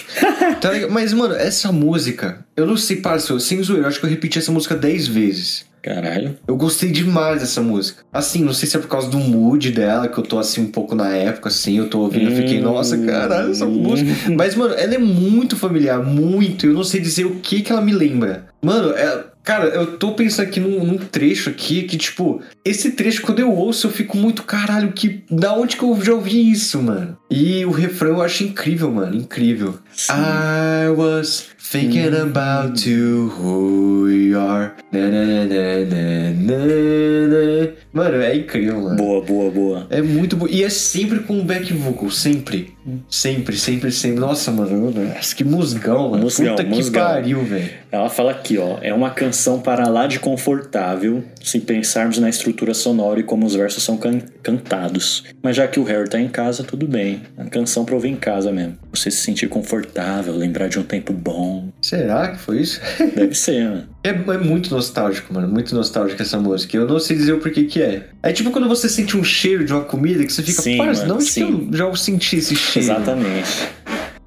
Tá? 0.60 0.72
Mas, 0.90 1.14
mano, 1.14 1.36
essa 1.36 1.72
música, 1.72 2.46
eu 2.58 2.66
não 2.66 2.76
sei, 2.76 2.98
parceiro, 2.98 3.40
sem 3.40 3.64
zoeira, 3.64 3.86
eu 3.86 3.88
acho 3.88 3.98
que 4.00 4.06
eu 4.06 4.10
repeti 4.10 4.40
essa 4.40 4.52
música 4.52 4.76
10 4.76 5.08
vezes. 5.08 5.64
Caralho. 5.82 6.38
Eu 6.48 6.56
gostei 6.56 6.92
demais 6.92 7.42
dessa 7.42 7.62
música. 7.62 8.04
Assim, 8.12 8.44
não 8.44 8.54
sei 8.54 8.68
se 8.68 8.76
é 8.76 8.80
por 8.80 8.88
causa 8.88 9.10
do 9.10 9.18
mood 9.18 9.72
dela, 9.72 10.08
que 10.08 10.18
eu 10.18 10.24
tô 10.24 10.38
assim 10.38 10.62
um 10.62 10.72
pouco 10.72 10.96
na 10.96 11.15
época, 11.15 11.50
assim, 11.50 11.78
eu 11.78 11.89
tô 11.89 12.00
ouvindo, 12.00 12.30
eu 12.30 12.36
fiquei, 12.36 12.60
nossa, 12.60 12.98
caralho, 12.98 13.52
essa 13.52 13.65
música. 13.65 14.12
Mas, 14.36 14.56
mano, 14.56 14.74
ela 14.74 14.96
é 14.96 14.98
muito 14.98 15.56
familiar, 15.56 16.04
muito. 16.04 16.65
Eu 16.65 16.74
não 16.74 16.84
sei 16.84 17.00
dizer 17.00 17.26
o 17.26 17.36
que 17.36 17.62
que 17.62 17.72
ela 17.72 17.82
me 17.82 17.94
lembra. 17.94 18.48
Mano, 18.62 18.92
é. 18.92 19.30
Cara, 19.42 19.65
eu 19.70 19.98
tô 19.98 20.12
pensando 20.12 20.48
aqui 20.48 20.60
num, 20.60 20.84
num 20.84 20.98
trecho 20.98 21.50
aqui 21.50 21.84
que, 21.84 21.98
tipo, 21.98 22.39
esse 22.63 22.92
trecho, 22.92 23.24
quando 23.24 23.39
eu 23.39 23.52
ouço, 23.52 23.88
eu 23.88 23.92
fico 23.92 24.15
muito, 24.15 24.44
caralho, 24.44 24.92
que. 24.92 25.24
Da 25.32 25.54
onde 25.54 25.76
que 25.76 25.82
eu 25.84 26.00
já 26.04 26.13
ouvi 26.13 26.52
isso, 26.52 26.80
mano? 26.84 27.18
E 27.32 27.65
o 27.65 27.72
refrão 27.72 28.18
eu 28.18 28.22
acho 28.22 28.44
incrível, 28.44 28.92
mano. 28.92 29.15
Incrível. 29.15 29.80
I 30.10 30.89
was 30.96 31.48
thinking 31.72 32.14
about 32.16 32.90
you, 32.90 33.30
who 33.38 34.08
you 34.10 34.40
are. 34.40 34.72
Na, 34.92 35.00
na, 35.08 35.26
na, 35.26 35.46
na, 35.46 36.32
na, 36.34 37.28
na. 37.28 37.70
Mano, 37.94 38.22
é 38.22 38.36
incrível, 38.36 38.82
mano. 38.82 38.96
Boa, 38.96 39.22
boa, 39.24 39.52
boa. 39.52 39.88
É 39.90 40.02
muito 40.02 40.36
bom. 40.36 40.48
E 40.48 40.64
é 40.64 40.70
sempre 40.70 41.20
com 41.20 41.44
back 41.44 41.72
vocal, 41.74 42.10
sempre. 42.10 42.74
Sempre, 43.10 43.56
sempre, 43.58 43.92
sempre. 43.92 44.20
Nossa, 44.20 44.52
mano, 44.52 44.92
nossa, 44.92 45.36
que 45.36 45.44
musgão, 45.44 46.10
mano. 46.10 46.24
Musgão, 46.24 46.56
Puta 46.56 46.64
que 46.64 46.70
musgão. 46.70 47.04
pariu, 47.04 47.44
velho. 47.44 47.70
Ela 47.92 48.10
fala 48.10 48.32
aqui, 48.32 48.58
ó, 48.58 48.78
é 48.82 48.94
uma 48.94 49.10
canção 49.12 49.60
para 49.60 49.88
lá 49.90 50.06
de 50.08 50.20
confortável, 50.20 51.24
se 51.44 51.60
pensarmos 51.60 52.18
na 52.20 52.30
estrutura 52.30 52.74
sonora 52.74 53.20
e 53.20 53.24
como 53.24 53.46
os 53.46 53.56
versos 53.56 53.84
são 53.84 53.98
can- 53.98 54.22
cantados. 54.44 55.24
Mas 55.42 55.56
já 55.56 55.68
que 55.68 55.80
o 55.80 55.84
Harry 55.84 56.08
tá 56.10 56.20
em 56.20 56.28
casa, 56.30 56.64
tudo 56.64 56.88
bem. 56.88 57.22
A 57.38 57.46
canção 57.46 57.86
pra 57.86 57.96
ouvir 57.96 58.10
em 58.10 58.16
casa 58.16 58.52
mesmo. 58.52 58.78
Você 58.94 59.10
se 59.12 59.18
sentir 59.18 59.48
confortável, 59.50 60.36
lembrar 60.36 60.68
de 60.68 60.80
um 60.80 60.84
tempo 60.84 61.14
bom. 61.14 61.59
Será 61.82 62.30
que 62.30 62.39
foi 62.39 62.62
isso? 62.62 62.80
Deve 63.15 63.36
ser, 63.36 63.69
mano. 63.69 63.89
É, 64.04 64.10
é 64.10 64.38
muito 64.38 64.74
nostálgico, 64.74 65.34
mano. 65.34 65.48
Muito 65.48 65.76
nostálgico 65.76 66.22
essa 66.22 66.39
música. 66.39 66.78
Eu 66.78 66.88
não 66.88 67.00
sei 67.00 67.17
dizer 67.17 67.34
o 67.34 67.39
porquê 67.39 67.63
que 67.65 67.82
é. 67.82 68.08
É 68.24 68.32
tipo 68.32 68.52
quando 68.52 68.67
você 68.67 68.88
sente 68.88 69.17
um 69.17 69.24
cheiro 69.24 69.65
de 69.65 69.74
uma 69.74 69.84
comida 69.84 70.24
que 70.26 70.32
você 70.32 70.43
fica, 70.43 70.62
Sim, 70.62 70.78
mano, 70.78 71.06
não 71.06 71.17
que 71.17 71.24
sim. 71.24 71.69
eu 71.72 71.78
já 71.78 71.95
senti 71.95 72.38
esse 72.38 72.56
cheiro. 72.56 72.88
Exatamente. 72.88 73.50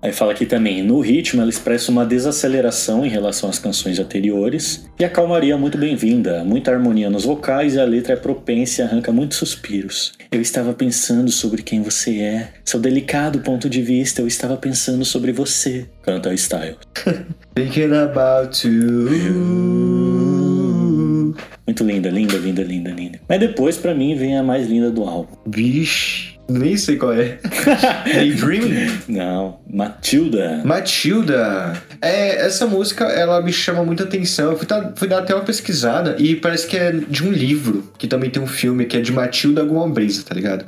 Aí 0.03 0.11
fala 0.13 0.33
aqui 0.33 0.45
também, 0.45 0.83
no 0.83 0.99
ritmo 0.99 1.41
ela 1.41 1.49
expressa 1.49 1.93
uma 1.93 2.05
desaceleração 2.05 3.07
em 3.07 3.09
relação 3.09 3.49
às 3.49 3.61
canções 3.61 4.01
anteriores 4.01 4.85
e 4.99 5.05
a 5.05 5.09
calmaria 5.09 5.55
é 5.55 5.57
muito 5.57 5.79
bem-vinda, 5.79 6.43
muita 6.43 6.73
harmonia 6.73 7.09
nos 7.09 7.25
vocais 7.25 7.77
e 7.77 7.81
a 7.81 7.85
letra 7.85 8.15
é 8.15 8.17
propensa 8.17 8.83
e 8.83 8.85
arranca 8.85 9.13
muitos 9.13 9.39
suspiros. 9.39 10.13
Eu 10.33 10.41
estava 10.41 10.75
pensando 10.75 11.31
sobre 11.31 11.63
quem 11.63 11.83
você 11.83 12.19
é, 12.19 12.49
seu 12.65 12.81
delicado 12.81 13.39
ponto 13.43 13.71
de 13.71 13.81
vista, 13.81 14.21
eu 14.21 14.27
estava 14.27 14.57
pensando 14.57 15.05
sobre 15.05 15.31
você, 15.31 15.87
canta 16.03 16.31
a 16.31 16.35
Style. 16.35 16.77
Thinking 17.55 17.95
about 17.95 18.67
you. 18.67 20.03
Muito 21.65 21.85
linda, 21.85 22.11
linda, 22.11 22.37
linda, 22.39 22.63
linda, 22.63 22.91
linda. 22.91 23.21
Mas 23.29 23.39
depois 23.39 23.77
pra 23.77 23.95
mim 23.95 24.17
vem 24.17 24.37
a 24.37 24.43
mais 24.43 24.67
linda 24.67 24.91
do 24.91 25.05
álbum. 25.05 25.37
Vixe, 25.47 26.32
nem 26.49 26.77
sei 26.77 26.97
qual 26.97 27.13
é. 27.13 27.39
Daydreaming? 28.13 28.91
Não, 29.09 29.61
Matilda. 29.71 30.61
Matilda. 30.65 31.81
É, 32.01 32.45
essa 32.47 32.67
música, 32.67 33.05
ela 33.05 33.41
me 33.41 33.53
chama 33.53 33.85
muita 33.85 34.05
atenção. 34.05 34.51
Eu 34.53 34.59
fui, 34.59 34.67
dar- 34.67 34.93
fui 34.97 35.09
dar 35.09 35.19
até 35.19 35.35
uma 35.35 35.45
pesquisada 35.45 36.17
e 36.19 36.37
parece 36.37 36.67
que 36.67 36.77
é 36.77 36.93
de 36.93 37.25
um 37.27 37.31
livro, 37.33 37.91
que 37.99 38.07
também 38.07 38.29
tem 38.31 38.43
um 38.43 38.47
filme, 38.47 38.85
que 38.85 38.97
é 38.97 39.01
de 39.01 39.13
Matilda 39.13 39.63
Gombrisa, 39.65 40.23
tá 40.25 40.35
ligado? 40.35 40.65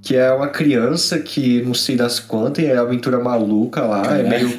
Que 0.00 0.16
é 0.16 0.30
uma 0.32 0.48
criança 0.48 1.18
que 1.18 1.62
não 1.62 1.74
sei 1.74 1.96
das 1.96 2.18
quantas, 2.20 2.64
e 2.64 2.68
é 2.68 2.74
uma 2.74 2.82
aventura 2.82 3.18
maluca 3.18 3.82
lá, 3.82 4.02
Caralho. 4.02 4.26
é 4.26 4.30
meio 4.30 4.58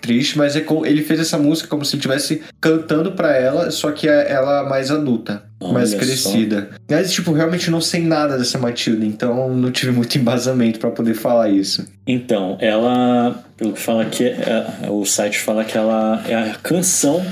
triste, 0.00 0.36
mas 0.38 0.56
é 0.56 0.60
co- 0.60 0.84
ele 0.86 1.02
fez 1.02 1.20
essa 1.20 1.38
música 1.38 1.68
como 1.68 1.84
se 1.84 1.94
ele 1.94 1.98
estivesse 2.00 2.42
cantando 2.60 3.12
pra 3.12 3.34
ela, 3.36 3.70
só 3.70 3.90
que 3.92 4.08
é 4.08 4.30
ela 4.30 4.68
mais 4.68 4.90
adulta, 4.90 5.42
mais 5.72 5.90
Olha 5.92 5.98
crescida. 6.00 6.68
Mas, 6.90 7.12
tipo, 7.12 7.32
realmente 7.32 7.70
não 7.70 7.80
sei 7.80 8.02
nada 8.02 8.38
dessa 8.38 8.58
Matilda, 8.58 9.04
então 9.04 9.54
não 9.54 9.70
tive 9.70 9.92
muito 9.92 10.16
embasamento 10.18 10.78
pra 10.78 10.90
poder 10.90 11.14
falar 11.14 11.48
isso. 11.50 11.86
Então, 12.06 12.56
ela, 12.60 13.44
pelo 13.56 13.72
que 13.72 13.80
fala 13.80 14.02
aqui, 14.02 14.24
é- 14.24 14.88
o 14.88 15.04
site 15.04 15.38
fala 15.38 15.64
que 15.64 15.76
ela 15.76 16.22
é 16.26 16.34
a 16.34 16.54
canção 16.62 17.24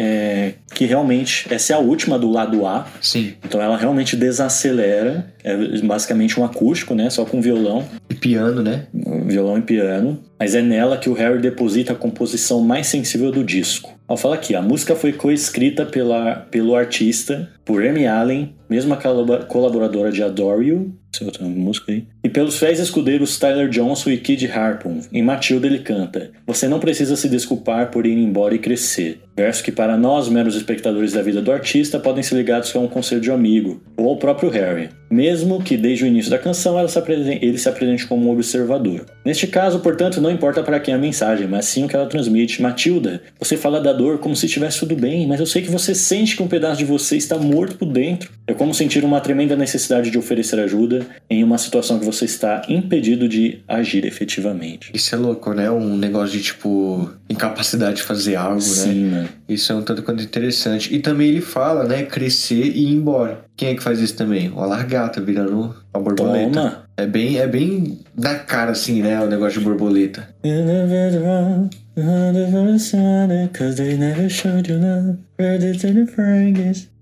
é, 0.00 0.52
que 0.72 0.84
realmente, 0.84 1.52
essa 1.52 1.72
é 1.72 1.76
a 1.76 1.80
última 1.80 2.16
do 2.16 2.30
lado 2.30 2.64
A, 2.64 2.86
Sim. 3.00 3.34
então 3.44 3.60
ela 3.60 3.76
realmente 3.76 4.14
desacelera, 4.14 5.34
é 5.42 5.56
basicamente 5.82 6.38
um 6.38 6.44
acústico, 6.44 6.94
né, 6.94 7.10
só 7.10 7.24
com 7.24 7.40
violão, 7.42 7.84
E 8.08 8.14
piano, 8.14 8.62
né? 8.62 8.86
violão 9.26 9.58
e 9.58 9.62
piano, 9.62 10.20
mas 10.38 10.54
é 10.54 10.62
nela 10.62 10.96
que 10.96 11.10
o 11.10 11.14
Harry 11.14 11.40
deposita 11.40 11.92
a 11.94 11.96
composição 11.96 12.60
mais 12.60 12.86
sensível 12.86 13.32
do 13.32 13.42
disco. 13.42 13.98
Ao 14.06 14.16
falar 14.16 14.36
aqui, 14.36 14.54
a 14.54 14.62
música 14.62 14.94
foi 14.94 15.12
coescrita 15.12 15.84
pela, 15.84 16.36
pelo 16.50 16.74
artista, 16.76 17.50
por 17.64 17.84
Amy 17.84 18.06
Allen, 18.06 18.54
mesma 18.70 18.96
colab- 18.96 19.44
colaboradora 19.46 20.10
de 20.10 20.22
Adore 20.22 20.68
You, 20.68 20.94
música 21.40 21.90
aí, 21.92 22.04
e 22.22 22.28
pelos 22.28 22.58
fiéis 22.58 22.78
escudeiros 22.78 23.38
Tyler 23.38 23.68
Johnson 23.68 24.10
e 24.10 24.16
Kid 24.18 24.46
Harpon. 24.50 25.00
Em 25.12 25.22
Matilda 25.22 25.66
ele 25.66 25.80
canta: 25.80 26.30
Você 26.46 26.68
não 26.68 26.78
precisa 26.78 27.16
se 27.16 27.28
desculpar 27.28 27.90
por 27.90 28.06
ir 28.06 28.16
embora 28.16 28.54
e 28.54 28.58
crescer. 28.58 29.20
Verso 29.36 29.62
que 29.62 29.72
para 29.72 29.87
nós, 29.96 30.28
meros 30.28 30.56
espectadores 30.56 31.12
da 31.12 31.22
vida 31.22 31.40
do 31.40 31.52
artista, 31.52 31.98
podem 31.98 32.22
ser 32.22 32.34
ligados 32.34 32.74
a 32.74 32.78
um 32.78 32.88
conselho 32.88 33.20
de 33.20 33.30
amigo, 33.30 33.80
ou 33.96 34.08
ao 34.08 34.16
próprio 34.16 34.50
Harry. 34.50 34.90
Mesmo 35.10 35.62
que 35.62 35.76
desde 35.76 36.04
o 36.04 36.06
início 36.06 36.30
da 36.30 36.38
canção 36.38 36.78
ela 36.78 36.88
se 36.88 36.98
ele 37.40 37.58
se 37.58 37.68
apresente 37.68 38.06
como 38.06 38.28
um 38.28 38.32
observador. 38.32 39.06
Neste 39.24 39.46
caso, 39.46 39.80
portanto, 39.80 40.20
não 40.20 40.30
importa 40.30 40.62
para 40.62 40.80
quem 40.80 40.92
é 40.92 40.96
a 40.96 41.00
mensagem, 41.00 41.46
mas 41.46 41.64
sim 41.66 41.84
o 41.84 41.88
que 41.88 41.96
ela 41.96 42.06
transmite. 42.06 42.60
Matilda, 42.60 43.22
você 43.38 43.56
fala 43.56 43.80
da 43.80 43.92
dor 43.92 44.18
como 44.18 44.36
se 44.36 44.46
estivesse 44.46 44.80
tudo 44.80 44.96
bem, 44.96 45.26
mas 45.26 45.40
eu 45.40 45.46
sei 45.46 45.62
que 45.62 45.70
você 45.70 45.94
sente 45.94 46.36
que 46.36 46.42
um 46.42 46.48
pedaço 46.48 46.78
de 46.78 46.84
você 46.84 47.16
está 47.16 47.38
morto 47.38 47.76
por 47.76 47.86
dentro. 47.86 48.30
É 48.46 48.54
como 48.54 48.74
sentir 48.74 49.04
uma 49.04 49.20
tremenda 49.20 49.56
necessidade 49.56 50.10
de 50.10 50.18
oferecer 50.18 50.58
ajuda 50.60 51.06
em 51.28 51.44
uma 51.44 51.58
situação 51.58 51.98
que 51.98 52.04
você 52.04 52.24
está 52.24 52.62
impedido 52.68 53.28
de 53.28 53.60
agir 53.66 54.04
efetivamente. 54.04 54.90
Isso 54.94 55.14
é 55.14 55.18
louco, 55.18 55.52
né? 55.52 55.70
Um 55.70 55.96
negócio 55.96 56.36
de, 56.36 56.42
tipo, 56.44 57.10
incapacidade 57.28 57.96
de 57.96 58.02
fazer 58.02 58.36
algo, 58.36 58.54
né? 58.54 58.60
Sim, 58.60 59.04
mano. 59.10 59.28
Isso 59.48 59.72
é 59.72 59.74
um 59.74 59.82
tanto 59.82 60.02
quanto 60.02 60.22
interessante. 60.22 60.94
E 60.94 61.00
também 61.00 61.28
ele 61.28 61.40
fala, 61.40 61.84
né? 61.84 62.02
Crescer 62.02 62.72
e 62.74 62.84
ir 62.84 62.92
embora. 62.92 63.47
Quem 63.58 63.70
é 63.70 63.74
que 63.74 63.82
faz 63.82 63.98
isso 63.98 64.14
também? 64.14 64.52
O 64.52 64.60
alargata 64.60 65.20
virando 65.20 65.74
uma 65.92 66.00
borboleta. 66.00 66.52
Toma. 66.52 66.82
É 66.96 67.04
bem, 67.04 67.38
é 67.38 67.46
bem 67.48 67.98
na 68.16 68.36
cara, 68.36 68.70
assim, 68.70 69.02
né? 69.02 69.20
O 69.20 69.26
negócio 69.26 69.58
de 69.58 69.64
borboleta. 69.66 70.28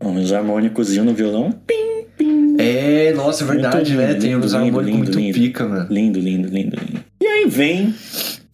Os 0.00 0.32
harmônicos 0.32 0.96
no 0.96 1.12
violão. 1.12 1.52
Pim, 1.66 2.06
pim. 2.16 2.56
É, 2.58 3.12
nossa, 3.12 3.44
é 3.44 3.46
verdade, 3.46 3.92
Muito 3.94 4.06
né? 4.06 4.12
lindo, 4.12 4.20
Tem 4.22 4.36
uns 4.36 4.54
harmônicos 4.54 4.96
muito 4.96 5.18
lindo. 5.18 5.34
pica, 5.38 5.68
mano. 5.68 5.86
Lindo, 5.90 6.18
lindo, 6.18 6.48
lindo, 6.48 6.74
lindo. 6.74 7.04
E 7.20 7.26
aí 7.26 7.46
vem 7.50 7.94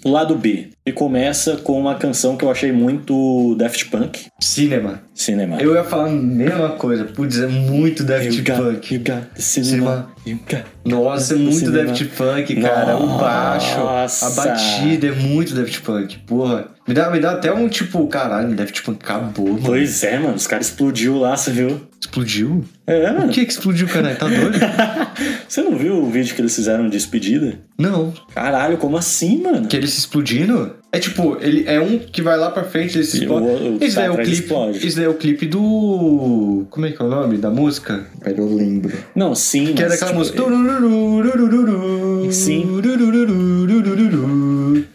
o 0.04 0.10
lado 0.10 0.34
B. 0.34 0.68
E 0.84 0.90
começa 0.92 1.56
com 1.58 1.78
uma 1.78 1.94
canção 1.94 2.36
que 2.36 2.44
eu 2.44 2.50
achei 2.50 2.72
muito 2.72 3.54
Daft 3.56 3.88
Punk. 3.88 4.26
Cinema. 4.40 5.02
Cinema. 5.14 5.60
Eu 5.60 5.74
ia 5.74 5.84
falar 5.84 6.06
a 6.08 6.10
mesma 6.10 6.70
coisa. 6.70 7.04
Putz, 7.04 7.38
é 7.38 7.46
muito 7.46 8.02
Daft 8.02 8.36
You 8.36 8.44
got, 8.44 8.56
Punk. 8.56 8.94
you 8.94 9.00
got 9.00 9.28
cinema. 9.36 10.10
Got 10.26 10.64
Nossa, 10.84 11.34
é 11.34 11.36
muito 11.36 11.58
cinema. 11.58 11.84
Daft 11.84 12.04
Punk, 12.16 12.60
cara. 12.60 12.96
O 12.96 13.18
baixo, 13.18 13.78
a 13.78 14.02
Nossa. 14.02 14.30
batida 14.30 15.06
é 15.06 15.12
muito 15.12 15.54
Daft 15.54 15.80
Punk. 15.82 16.18
Porra. 16.26 16.71
Me 16.86 16.94
dá, 16.94 17.10
me 17.10 17.20
dá 17.20 17.32
até 17.32 17.52
um 17.52 17.68
tipo, 17.68 18.06
caralho, 18.08 18.54
Daft 18.56 18.82
Punk 18.82 18.98
acabou, 19.04 19.46
mano. 19.50 19.60
Pois 19.64 20.02
é, 20.02 20.18
mano. 20.18 20.34
Os 20.34 20.46
caras 20.48 20.66
explodiu 20.66 21.16
lá, 21.18 21.36
você 21.36 21.50
viu? 21.52 21.80
Explodiu? 22.00 22.64
É, 22.86 23.10
O 23.12 23.14
mano. 23.20 23.32
que 23.32 23.44
que 23.46 23.52
explodiu, 23.52 23.86
caralho? 23.86 24.16
Tá 24.16 24.26
doido? 24.26 24.58
Você 25.48 25.62
não 25.62 25.76
viu 25.76 25.94
o 26.02 26.10
vídeo 26.10 26.34
que 26.34 26.40
eles 26.40 26.54
fizeram 26.56 26.84
de 26.86 26.90
despedida? 26.92 27.60
Não. 27.78 28.12
Caralho, 28.34 28.76
como 28.78 28.96
assim, 28.96 29.40
mano? 29.40 29.68
Que 29.68 29.76
ele 29.76 29.86
se 29.86 29.98
explodindo? 30.00 30.74
É 30.90 30.98
tipo, 30.98 31.36
ele 31.40 31.64
é 31.66 31.78
um 31.80 31.98
que 31.98 32.20
vai 32.22 32.36
lá 32.36 32.50
pra 32.50 32.64
frente, 32.64 32.96
ele 32.98 33.04
se 33.04 33.18
E 33.18 33.20
explode. 33.20 33.46
o- 33.46 33.78
o 33.78 33.78
Esse 33.80 33.94
daí 33.96 34.06
é 34.06 34.10
o 34.10 34.14
clipe. 34.16 34.32
explode. 34.32 34.84
Esse 34.86 34.96
daí 34.96 35.04
é 35.04 35.08
o 35.08 35.14
clipe 35.14 35.46
do. 35.46 36.66
Como 36.70 36.86
é 36.86 36.90
que 36.90 37.00
é 37.00 37.04
o 37.04 37.08
nome 37.08 37.36
da 37.38 37.50
música? 37.50 38.04
Pera, 38.20 38.38
eu 38.40 38.52
lembro. 38.52 38.92
Não, 39.14 39.34
sim, 39.34 39.72
Que 39.74 39.82
é 39.82 39.88
mas, 39.88 39.92
daquela 40.00 40.10
tipo, 40.10 40.18
música. 40.18 40.36
Turururu, 40.42 42.32
Sim. 42.32 42.62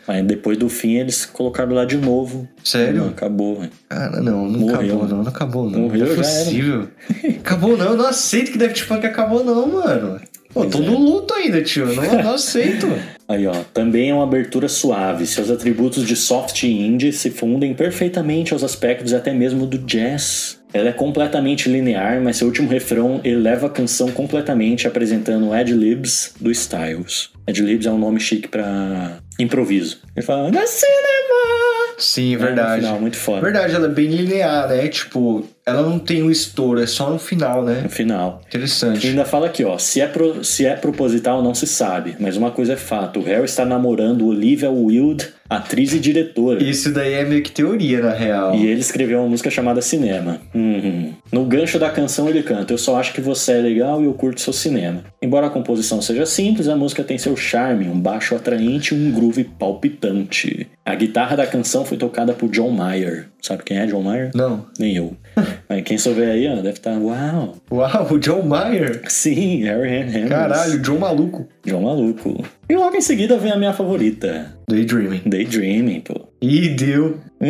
Mas 0.07 0.25
depois 0.25 0.57
do 0.57 0.69
fim 0.69 0.95
eles 0.95 1.25
colocaram 1.25 1.73
lá 1.73 1.83
de 1.83 1.97
novo. 1.97 2.47
Sério? 2.63 3.01
Não, 3.01 3.09
acabou, 3.09 3.59
velho. 3.59 3.71
Cara, 3.89 4.21
não, 4.21 4.47
não 4.47 4.59
Morreu, 4.61 4.75
acabou 4.79 5.07
não, 5.07 5.17
não 5.17 5.27
acabou 5.27 5.69
não. 5.69 5.79
Morreu, 5.81 6.05
não 6.05 6.13
é 6.13 6.15
possível. 6.15 6.87
acabou 7.39 7.75
não, 7.77 7.85
eu 7.87 7.97
não 7.97 8.07
aceito 8.07 8.51
que 8.51 8.57
Daft 8.57 8.87
Punk 8.87 9.05
acabou 9.05 9.43
não, 9.43 9.67
mano. 9.67 10.21
Pô, 10.53 10.65
tô 10.65 10.79
é. 10.79 10.81
no 10.81 10.97
luto 10.97 11.33
ainda, 11.33 11.61
tio. 11.61 11.85
Não, 11.93 12.23
não 12.23 12.33
aceito. 12.33 12.87
Aí, 13.27 13.45
ó, 13.45 13.53
também 13.73 14.09
é 14.09 14.13
uma 14.13 14.23
abertura 14.23 14.69
suave. 14.69 15.27
Seus 15.27 15.51
atributos 15.51 16.07
de 16.07 16.15
soft 16.15 16.63
e 16.63 16.71
indie 16.71 17.11
se 17.11 17.29
fundem 17.29 17.73
perfeitamente 17.73 18.53
aos 18.53 18.63
aspectos 18.63 19.13
até 19.13 19.33
mesmo 19.33 19.65
do 19.65 19.77
jazz. 19.79 20.56
Ela 20.73 20.89
é 20.89 20.93
completamente 20.93 21.69
linear, 21.69 22.21
mas 22.21 22.37
seu 22.37 22.47
último 22.47 22.69
refrão 22.69 23.21
eleva 23.23 23.67
a 23.67 23.69
canção 23.69 24.11
completamente, 24.11 24.87
apresentando 24.87 25.53
ad-libs 25.53 26.33
do 26.39 26.51
Styles. 26.51 27.29
Ad-libs 27.47 27.85
é 27.85 27.91
um 27.91 27.97
nome 27.97 28.19
chique 28.19 28.47
pra 28.47 29.19
improviso. 29.39 29.99
Ele 30.15 30.25
fala, 30.25 30.51
na 30.51 30.65
cinema! 30.67 31.95
Sim, 31.97 32.33
É, 32.33 32.37
no 32.37 32.43
verdade. 32.43 32.81
final, 32.81 32.99
muito 32.99 33.17
foda. 33.17 33.41
Verdade, 33.41 33.73
ela 33.75 33.87
é 33.87 33.89
bem 33.89 34.07
linear, 34.07 34.67
né? 34.69 34.87
Tipo, 34.87 35.47
ela 35.67 35.83
não 35.83 35.99
tem 35.99 36.23
um 36.23 36.31
estouro, 36.31 36.81
é 36.81 36.87
só 36.87 37.09
no 37.11 37.19
final, 37.19 37.63
né? 37.63 37.81
No 37.83 37.89
final. 37.89 38.41
E 38.45 38.47
Interessante. 38.47 39.05
ainda 39.07 39.25
fala 39.25 39.45
aqui, 39.47 39.63
ó, 39.63 39.77
se 39.77 39.99
é, 40.01 40.07
pro- 40.07 40.43
se 40.43 40.65
é 40.65 40.73
proposital 40.75 41.43
não 41.43 41.53
se 41.53 41.67
sabe, 41.67 42.15
mas 42.19 42.37
uma 42.37 42.49
coisa 42.51 42.73
é 42.73 42.77
fato, 42.77 43.19
o 43.19 43.23
Harry 43.23 43.45
está 43.45 43.65
namorando 43.65 44.25
Olivia 44.25 44.71
Wilde, 44.71 45.27
atriz 45.49 45.93
e 45.93 45.99
diretora. 45.99 46.63
Isso 46.63 46.91
daí 46.93 47.13
é 47.13 47.23
meio 47.25 47.41
que 47.43 47.51
teoria, 47.51 47.99
na 48.01 48.13
real. 48.13 48.55
E 48.55 48.65
ele 48.65 48.79
escreveu 48.79 49.19
uma 49.19 49.27
música 49.29 49.49
chamada 49.51 49.81
Cinema. 49.81 50.39
Uhum. 50.55 51.13
No 51.31 51.45
gancho 51.45 51.77
da 51.77 51.89
canção 51.89 52.27
ele 52.29 52.43
canta: 52.43 52.73
Eu 52.73 52.77
só 52.77 52.97
acho 52.97 53.13
que 53.13 53.21
você 53.21 53.53
é 53.53 53.61
legal 53.61 54.01
e 54.01 54.05
eu 54.05 54.13
curto 54.13 54.39
seu 54.41 54.53
cinema. 54.53 55.03
Embora 55.21 55.47
a 55.47 55.49
composição 55.49 56.01
seja 56.01 56.25
simples, 56.25 56.67
a 56.67 56.75
música 56.75 57.03
tem 57.03 57.17
seu 57.17 57.35
charme, 57.35 57.87
um 57.87 57.99
baixo 57.99 58.35
atraente 58.35 58.93
e 58.93 58.97
um 58.97 59.11
groove 59.11 59.43
palpitante. 59.91 60.67
A 60.85 60.95
guitarra 60.95 61.35
da 61.35 61.45
canção 61.47 61.83
foi 61.85 61.97
tocada 61.97 62.33
por 62.33 62.49
John 62.49 62.71
Mayer. 62.71 63.27
Sabe 63.41 63.63
quem 63.63 63.77
é 63.77 63.85
John 63.85 64.01
Mayer? 64.03 64.31
Não. 64.33 64.65
Nem 64.79 64.95
eu. 64.95 65.15
Mas 65.69 65.83
quem 65.83 65.97
souber 65.97 66.29
aí, 66.29 66.47
ó, 66.47 66.55
deve 66.55 66.69
estar. 66.69 66.97
Uau! 66.97 67.55
Uau, 67.71 68.13
o 68.13 68.19
John 68.19 68.43
Mayer. 68.43 69.01
Sim, 69.09 69.63
Harry 69.63 70.01
Hammonds. 70.01 70.29
Caralho, 70.29 70.73
o 70.75 70.79
John 70.79 70.99
maluco. 70.99 71.47
John 71.65 71.81
Maluco. 71.81 72.43
E 72.69 72.75
logo 72.75 72.95
em 72.95 73.01
seguida 73.01 73.37
vem 73.37 73.51
a 73.51 73.57
minha 73.57 73.73
favorita: 73.73 74.53
Daydreaming. 74.69 75.21
Daydreaming, 75.25 76.01
pô. 76.01 76.27
Ih, 76.41 76.69
deu. 76.69 77.17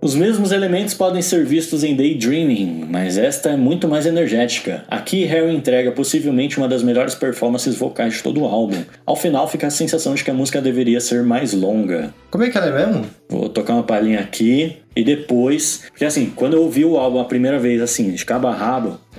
Os 0.00 0.14
mesmos 0.14 0.52
elementos 0.52 0.94
podem 0.94 1.20
ser 1.20 1.44
vistos 1.44 1.82
em 1.82 1.96
Daydreaming, 1.96 2.86
mas 2.88 3.18
esta 3.18 3.50
é 3.50 3.56
muito 3.56 3.88
mais 3.88 4.06
energética. 4.06 4.84
Aqui 4.88 5.24
Harry 5.24 5.52
entrega 5.54 5.90
possivelmente 5.90 6.58
uma 6.58 6.68
das 6.68 6.84
melhores 6.84 7.16
performances 7.16 7.74
vocais 7.74 8.14
de 8.14 8.22
todo 8.22 8.42
o 8.42 8.46
álbum. 8.46 8.84
Ao 9.04 9.16
final 9.16 9.48
fica 9.48 9.66
a 9.66 9.70
sensação 9.70 10.14
de 10.14 10.22
que 10.22 10.30
a 10.30 10.34
música 10.34 10.60
deveria 10.62 11.00
ser 11.00 11.24
mais 11.24 11.52
longa. 11.52 12.14
Como 12.30 12.44
é 12.44 12.50
que 12.50 12.56
ela 12.56 12.68
é 12.68 12.86
mesmo? 12.86 13.06
Vou 13.28 13.48
tocar 13.48 13.74
uma 13.74 13.82
palhinha 13.82 14.20
aqui 14.20 14.76
e 14.94 15.02
depois, 15.02 15.82
porque 15.88 16.04
assim, 16.04 16.32
quando 16.36 16.54
eu 16.54 16.62
ouvi 16.62 16.84
o 16.84 16.96
álbum 16.96 17.18
a 17.18 17.24
primeira 17.24 17.58
vez 17.58 17.82
assim, 17.82 18.12
de 18.12 18.24
cabo 18.24 18.46
a 18.46 18.54
rabo. 18.54 19.00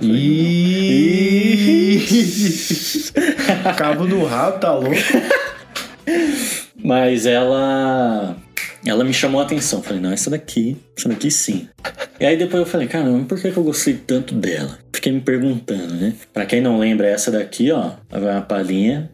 Cabo 3.74 4.04
no 4.04 4.24
rabo, 4.24 4.58
tá 4.58 4.72
louco? 4.74 4.96
Mas 6.82 7.26
ela. 7.26 8.36
Ela 8.84 9.02
me 9.02 9.12
chamou 9.12 9.40
a 9.40 9.44
atenção. 9.44 9.82
Falei, 9.82 10.00
não, 10.00 10.12
essa 10.12 10.30
daqui, 10.30 10.76
essa 10.96 11.08
daqui 11.08 11.30
sim. 11.30 11.68
E 12.20 12.24
aí 12.24 12.36
depois 12.36 12.60
eu 12.60 12.66
falei, 12.66 12.86
caramba, 12.86 13.24
por 13.26 13.40
que, 13.40 13.50
que 13.50 13.56
eu 13.56 13.64
gostei 13.64 13.94
tanto 13.94 14.34
dela? 14.34 14.78
Fiquei 14.92 15.12
me 15.12 15.20
perguntando, 15.20 15.94
né? 15.94 16.14
Pra 16.32 16.46
quem 16.46 16.60
não 16.60 16.78
lembra, 16.78 17.08
essa 17.08 17.30
daqui, 17.30 17.72
ó, 17.72 17.90
vai 18.08 18.32
uma 18.32 18.42
palhinha. 18.42 19.10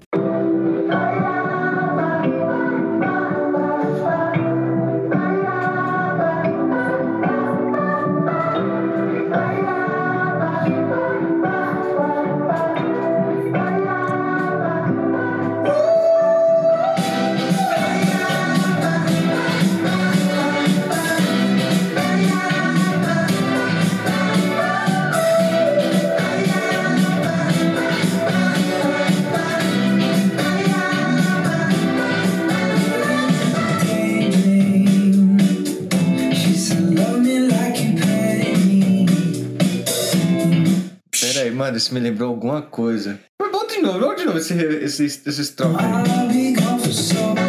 Isso 41.83 41.95
me 41.95 42.01
lembrou 42.01 42.31
alguma 42.31 42.63
coisa. 42.63 43.19
Mas 43.41 43.51
Volta 43.51 43.75
de 43.75 43.83
novo, 43.83 43.99
volta 44.01 44.17
de 44.21 44.25
novo 44.27 44.39
esse, 44.39 44.55
esse, 44.55 45.05
esse 45.05 45.41
estrofe 45.41 45.77
aí. 45.77 47.42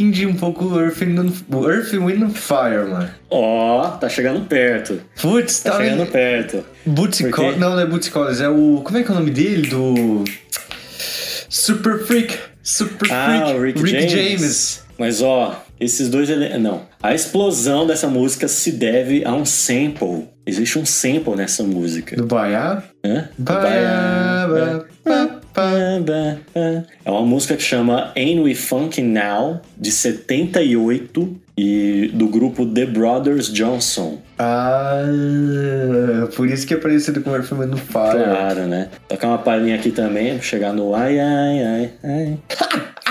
The 0.00 0.04
Weeknd 0.04 0.22
e 0.22 0.26
um 0.26 0.34
pouco 0.34 0.78
Earth, 0.78 1.02
Earth 1.02 1.92
Wind 1.92 2.22
and 2.22 2.30
Fire, 2.30 2.86
mano. 2.88 3.10
Ó, 3.28 3.88
tá 3.90 4.08
chegando 4.08 4.46
perto. 4.46 5.00
Putz, 5.20 5.60
Tá 5.60 5.72
tá 5.72 5.76
chegando 5.84 6.06
perto. 6.06 6.64
Bootsy 6.86 7.24
Porque- 7.24 7.36
Collins. 7.36 7.58
Não, 7.58 7.70
não 7.72 7.80
é 7.80 7.86
Bootsy 7.86 8.10
Collins, 8.10 8.40
é 8.40 8.48
o. 8.48 8.80
Como 8.82 8.96
é 8.98 9.02
que 9.02 9.10
é 9.10 9.12
o 9.12 9.18
nome 9.18 9.30
dele? 9.30 9.68
Do. 9.68 10.24
Super 11.48 11.98
Freak. 12.04 12.38
Super 12.62 13.12
Ah, 13.12 13.54
Freak. 13.58 13.78
o 13.78 13.82
Rick, 13.82 14.08
James. 14.08 14.82
Mas 14.98 15.22
ó, 15.22 15.64
esses 15.78 16.08
dois 16.08 16.28
ele... 16.28 16.56
não. 16.58 16.82
A 17.02 17.14
explosão 17.14 17.86
dessa 17.86 18.06
música 18.06 18.46
se 18.48 18.72
deve 18.72 19.24
a 19.24 19.32
um 19.34 19.44
sample. 19.46 20.28
Existe 20.46 20.78
um 20.78 20.84
sample 20.86 21.34
nessa 21.36 21.62
música. 21.62 22.16
Do 22.16 22.26
Baiá? 22.26 22.82
Hã? 23.04 23.28
Baiá. 23.38 24.46
ba, 24.48 24.84
ba, 25.04 25.26
ba. 25.26 25.39
É 27.04 27.10
uma 27.10 27.22
música 27.22 27.56
que 27.56 27.62
chama 27.62 28.12
Ain't 28.16 28.40
We 28.40 28.54
Funkin' 28.54 29.02
Now, 29.02 29.60
de 29.76 29.90
78, 29.90 31.40
e 31.60 32.10
do 32.14 32.26
grupo 32.28 32.64
The 32.64 32.86
Brothers 32.86 33.52
Johnson. 33.52 34.18
Ah, 34.38 35.02
por 36.34 36.48
isso 36.48 36.66
que 36.66 36.72
é 36.72 36.76
parecido 36.78 37.20
com 37.20 37.30
o 37.30 37.34
Earth, 37.34 37.52
and 37.52 37.76
Fire. 37.76 38.24
Claro, 38.24 38.66
né? 38.66 38.88
Tocar 39.06 39.28
uma 39.28 39.38
palhinha 39.38 39.76
aqui 39.76 39.90
também, 39.90 40.34
pra 40.34 40.42
chegar 40.42 40.72
no 40.72 40.94
ai, 40.94 41.20
ai, 41.20 41.62
ai, 41.62 41.90
ai. 42.02 42.38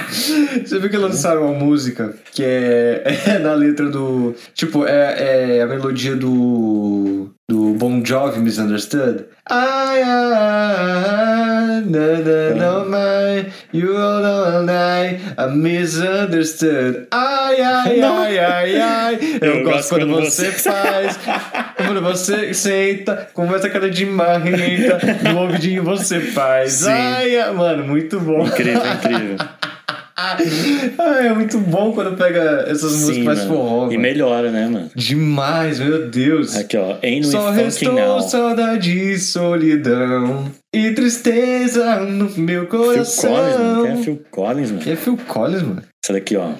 Você 0.66 0.80
viu 0.80 0.90
que 0.90 0.98
lançaram 0.98 1.46
uma 1.46 1.54
música 1.54 2.16
que 2.32 2.44
é, 2.44 3.04
é 3.36 3.38
na 3.38 3.54
letra 3.54 3.88
do. 3.88 4.34
Tipo, 4.56 4.84
é, 4.88 5.58
é 5.58 5.62
a 5.62 5.68
melodia 5.68 6.16
do. 6.16 7.30
Do 7.50 7.74
Bon 7.74 8.04
Jovi 8.06 8.40
Misunderstood. 8.42 9.26
Ai, 9.50 10.04
ai, 10.04 10.34
ai, 10.34 11.82
na, 11.82 12.20
na, 12.20 12.54
no, 12.54 12.86
my, 12.86 13.52
you 13.74 13.98
all 13.98 14.22
know 14.22 14.68
I, 14.70 15.20
I'm 15.36 15.60
misunderstood. 15.64 17.08
Ai, 17.12 17.60
ai, 17.60 18.02
ai, 18.04 18.38
ai, 18.40 18.78
ai. 18.80 19.20
Eu, 19.42 19.56
Eu 19.56 19.64
gosto 19.64 19.74
gosto 19.74 19.90
quando, 19.90 20.14
quando 20.14 20.26
você 20.26 20.52
você- 20.52 20.70
faz, 20.70 21.20
quando 21.78 22.02
você 22.04 22.54
senta, 22.54 23.28
com 23.34 23.56
essa 23.56 23.68
cara 23.68 23.90
de 23.90 24.06
marrenta, 24.06 25.00
no 25.34 25.40
ouvidinho 25.40 25.82
você 25.84 26.20
faz. 26.22 26.74
Sim. 26.74 26.92
Ai, 26.92 27.36
ai, 27.36 27.52
mano, 27.52 27.84
muito 27.84 28.20
bom. 28.20 28.46
Incrível, 28.46 28.84
incrível. 28.94 29.38
Ah, 31.00 31.24
é 31.26 31.34
muito 31.34 31.58
bom 31.60 31.92
quando 31.94 32.16
pega 32.18 32.66
essas 32.68 32.92
músicas 32.92 33.16
Sim, 33.16 33.24
mais 33.24 33.40
mano. 33.40 33.50
forró. 33.54 33.84
E 33.86 33.88
mano. 33.90 34.00
melhora, 34.02 34.52
né, 34.52 34.68
mano? 34.68 34.90
Demais, 34.96 35.80
meu 35.80 36.08
Deus. 36.10 36.56
Aqui, 36.56 36.78
ó. 36.78 36.98
Ain't 37.02 37.28
Só 37.28 37.50
restou 37.52 37.94
now? 37.94 38.22
saudade 38.22 38.92
e 38.92 39.18
solidão 39.18 40.52
e 40.74 40.92
tristeza 40.92 42.00
no 42.02 42.30
meu 42.38 42.68
Phil 42.68 42.70
Collins, 42.70 43.24
mano. 43.24 43.36
coração. 43.36 43.84
Quem 43.84 43.92
é 43.92 44.04
Phil 44.04 44.22
Collins, 44.32 44.72
mano? 44.72 44.84
Quem 44.84 44.94
é 44.94 44.96
Phil 44.96 45.18
Collins, 45.28 45.62
mano? 45.64 45.84
Essa 46.04 46.14
daqui, 46.14 46.36
ó. 46.36 46.52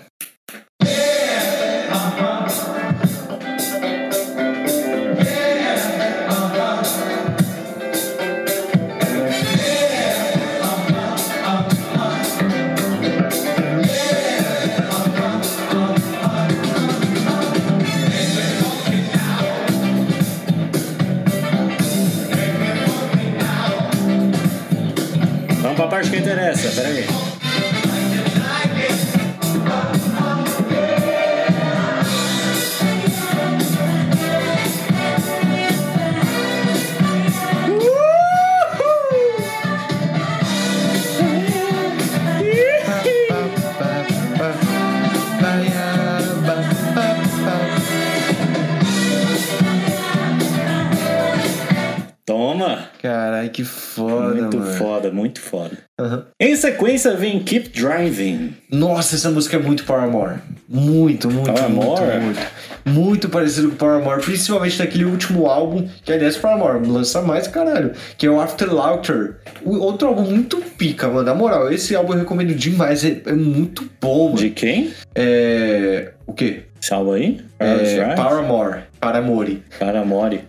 Carai, 53.40 53.50
que 53.50 53.64
foda, 53.64 54.36
muito 54.36 54.58
mano. 54.58 54.74
foda, 54.74 55.12
muito 55.12 55.40
foda. 55.40 55.78
Aham. 56.00 56.26
Em 56.40 56.56
sequência 56.56 57.16
vem 57.16 57.40
Keep 57.40 57.70
Driving. 57.70 58.54
Nossa, 58.70 59.16
essa 59.16 59.30
música 59.30 59.56
é 59.56 59.60
muito 59.60 59.86
Paramore. 59.86 60.40
Muito, 60.68 61.32
muito, 61.32 61.52
Paramore? 61.52 62.02
muito, 62.02 62.22
muito. 62.22 62.40
Muito 62.86 63.30
parecido 63.30 63.70
com 63.70 63.76
Paramore, 63.76 64.22
principalmente 64.22 64.80
naquele 64.80 65.06
último 65.06 65.46
álbum, 65.48 65.88
que 66.04 66.12
aliás 66.12 66.36
Paramore 66.38 66.86
lança 66.88 67.22
mais, 67.22 67.48
caralho, 67.48 67.94
que 68.18 68.26
é 68.26 68.30
o 68.30 68.40
After 68.40 68.74
Laughter. 68.74 69.38
Outro 69.64 70.10
álbum 70.10 70.24
muito 70.24 70.58
pica, 70.78 71.08
mano. 71.08 71.24
Na 71.24 71.36
moral, 71.36 71.72
esse 71.72 71.96
álbum 71.96 72.14
eu 72.14 72.20
recomendo 72.20 72.54
demais, 72.54 73.06
é, 73.06 73.22
é 73.26 73.34
muito 73.34 73.90
bom, 74.02 74.26
mano. 74.26 74.38
De 74.38 74.50
quem? 74.50 74.92
É. 75.16 76.14
O 76.26 76.34
quê? 76.34 76.64
Esse 76.82 76.94
álbum 76.94 77.14
aí? 77.14 77.42
É? 77.60 78.16
Paramore. 78.16 78.82
Paramore. 79.00 79.64
Paramore. 79.78 80.42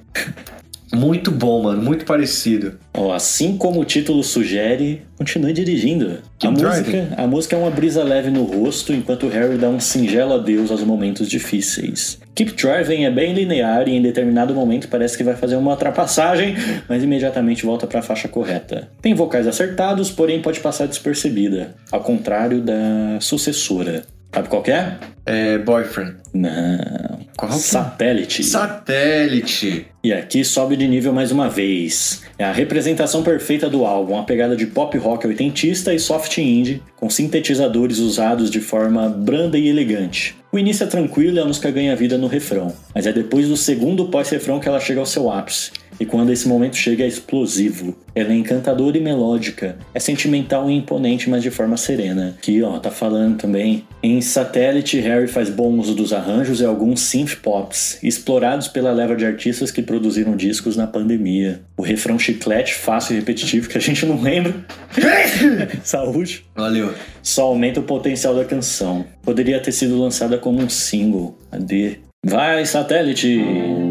Muito 0.92 1.31
bom, 1.31 1.62
mano. 1.62 1.83
Muito 1.83 2.05
parecido. 2.05 2.79
Ó, 2.92 3.12
assim 3.12 3.57
como 3.57 3.81
o 3.81 3.85
título 3.85 4.22
sugere, 4.24 5.03
continue 5.16 5.53
dirigindo. 5.53 6.18
A 6.42 6.50
música, 6.50 7.09
a 7.16 7.26
música 7.26 7.57
é 7.57 7.59
uma 7.59 7.70
brisa 7.70 8.03
leve 8.03 8.31
no 8.31 8.44
rosto, 8.44 8.92
enquanto 8.92 9.29
Harry 9.29 9.57
dá 9.57 9.68
um 9.68 9.79
singelo 9.79 10.35
adeus 10.35 10.70
aos 10.70 10.83
momentos 10.83 11.29
difíceis. 11.29 12.18
Keep 12.35 12.55
Driving 12.55 13.05
é 13.05 13.11
bem 13.11 13.35
linear 13.35 13.88
e 13.88 13.92
em 13.92 14.03
determinado 14.03 14.55
momento 14.55 14.88
parece 14.88 15.16
que 15.16 15.22
vai 15.22 15.37
fazer 15.37 15.57
uma 15.57 15.72
ultrapassagem, 15.72 16.57
mas 16.88 17.03
imediatamente 17.03 17.64
volta 17.64 17.87
para 17.87 18.00
a 18.00 18.03
faixa 18.03 18.29
correta. 18.29 18.88
Tem 19.00 19.14
vocais 19.14 19.46
acertados, 19.46 20.11
porém 20.11 20.40
pode 20.40 20.61
passar 20.61 20.87
despercebida, 20.87 21.74
ao 21.90 22.00
contrário 22.00 22.61
da 22.61 23.18
sucessora. 23.20 24.05
Sabe 24.33 24.48
qual 24.48 24.62
é? 24.66 24.96
É. 25.26 25.59
Boyfriend. 25.59 26.16
Não. 26.33 27.20
Qual 27.40 27.50
que 27.50 27.57
é? 27.57 27.59
Satélite. 27.59 28.44
Satélite. 28.44 29.87
E 30.05 30.12
aqui 30.12 30.44
sobe 30.44 30.76
de 30.76 30.87
nível 30.87 31.11
mais 31.11 31.33
uma 31.33 31.48
vez. 31.48 32.22
É 32.37 32.44
a 32.44 32.53
representação 32.53 33.22
perfeita 33.22 33.68
do 33.70 33.87
álbum, 33.87 34.12
uma 34.12 34.24
pegada 34.24 34.55
de 34.55 34.66
pop 34.66 34.96
rock 34.98 35.26
oitentista 35.26 35.94
e 35.94 35.98
soft 35.98 36.37
indie, 36.37 36.83
com 36.96 37.09
sintetizadores 37.09 37.98
usados 37.98 38.50
de 38.50 38.61
forma 38.61 39.09
branda 39.09 39.57
e 39.57 39.68
elegante. 39.68 40.37
O 40.53 40.59
início 40.59 40.85
é 40.85 40.87
tranquilo 40.87 41.38
e 41.38 41.40
a 41.40 41.44
música 41.46 41.70
ganha 41.70 41.96
vida 41.96 42.18
no 42.18 42.26
refrão, 42.26 42.74
mas 42.94 43.07
é 43.07 43.12
depois 43.12 43.48
do 43.48 43.57
segundo 43.57 44.09
pós-refrão 44.09 44.61
que 44.61 44.68
ela 44.68 44.81
chega 44.81 45.00
ao 45.00 45.07
seu 45.07 45.31
ápice. 45.31 45.70
E 46.01 46.07
quando 46.07 46.33
esse 46.33 46.49
momento 46.49 46.77
chega 46.77 47.05
é 47.05 47.07
explosivo. 47.07 47.95
Ela 48.15 48.33
é 48.33 48.37
encantadora 48.37 48.97
e 48.97 49.01
melódica. 49.01 49.77
É 49.95 50.01
sentimental 50.01 50.71
e 50.71 50.75
imponente, 50.75 51.29
mas 51.29 51.43
de 51.43 51.51
forma 51.51 51.77
serena. 51.77 52.35
Aqui, 52.39 52.63
ó, 52.63 52.79
tá 52.79 52.91
falando 52.91 53.37
também. 53.37 53.85
Em 54.03 54.21
Satellite, 54.23 54.99
Harry 54.99 55.29
faz 55.29 55.51
bom 55.51 55.79
uso 55.79 55.95
dos 55.95 56.15
arranjos 56.15 56.61
e 56.63 56.65
alguns 56.65 57.01
synth 57.01 57.37
pops, 57.43 57.99
explorados 58.03 58.67
pela 58.67 58.93
leva 58.93 59.15
de 59.15 59.27
artistas 59.27 59.71
que 59.71 59.83
produziram 59.83 60.35
discos 60.35 60.75
na 60.75 60.87
pandemia. 60.87 61.61
O 61.77 61.83
refrão 61.83 62.19
chiclete, 62.19 62.75
fácil 62.75 63.15
e 63.15 63.19
repetitivo, 63.19 63.69
que 63.69 63.77
a 63.77 63.81
gente 63.81 64.07
não 64.07 64.21
lembra. 64.23 64.55
Saúde 65.85 66.45
Valeu. 66.57 66.95
só 67.23 67.43
aumenta 67.43 67.81
o 67.81 67.83
potencial 67.83 68.35
da 68.35 68.45
canção. 68.45 69.05
Poderia 69.23 69.61
ter 69.61 69.73
sido 69.73 70.01
lançada 70.01 70.39
como 70.39 70.63
um 70.63 70.69
single. 70.69 71.39
Cadê? 71.51 71.99
Vai, 72.25 72.65
satélite! 72.65 73.89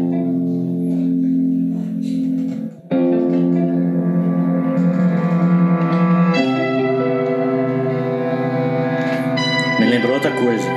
Coisa. 10.40 10.68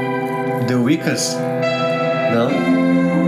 The 0.68 0.76
Wiccas? 0.76 1.38
Não? 2.34 3.23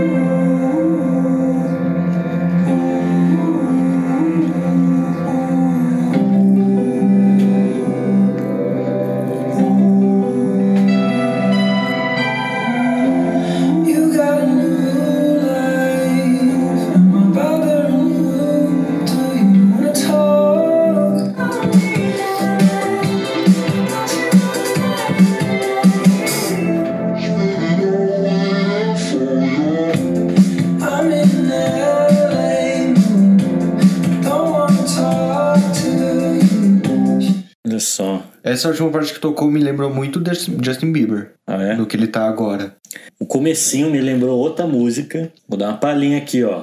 Essa 38.56 38.68
última 38.68 38.88
parte 38.88 39.12
que 39.12 39.20
tocou 39.20 39.50
me 39.50 39.60
lembrou 39.60 39.92
muito 39.92 40.18
de 40.18 40.30
Justin 40.32 40.90
Bieber. 40.90 41.32
Ah, 41.46 41.62
é? 41.62 41.76
Do 41.76 41.84
que 41.84 41.94
ele 41.94 42.06
tá 42.06 42.26
agora. 42.26 42.74
O 43.20 43.26
comecinho 43.26 43.90
me 43.90 44.00
lembrou 44.00 44.38
outra 44.38 44.66
música. 44.66 45.30
Vou 45.46 45.58
dar 45.58 45.68
uma 45.68 45.76
palhinha 45.76 46.16
aqui, 46.16 46.42
ó. 46.42 46.62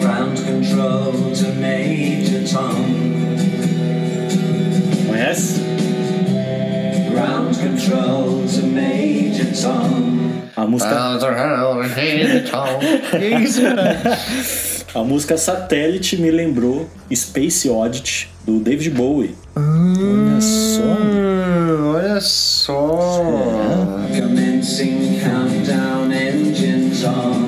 Ground 0.00 0.38
control 0.38 1.12
to 1.34 1.52
Major 1.60 2.48
Tom. 2.50 2.76
Conhece? 5.06 5.60
Ground 7.10 7.58
control 7.58 8.46
to 8.46 8.66
Major 8.68 9.52
Tom. 9.52 10.30
A 10.56 10.66
música. 10.66 10.94
Que 13.10 13.26
isso, 13.44 13.60
cara? 13.60 14.00
A 14.92 15.04
música 15.04 15.36
Satélite 15.36 16.16
me 16.16 16.32
lembrou 16.32 16.88
Space 17.14 17.70
Oddity, 17.70 18.28
do 18.44 18.58
David 18.58 18.90
Bowie. 18.90 19.36
Olha 19.54 20.40
só. 20.40 20.82
Hum, 20.82 21.94
olha 21.94 22.20
só. 22.20 23.22
Commencing 24.18 25.20
countdown, 25.20 26.10
engines 26.10 27.04
on. 27.04 27.39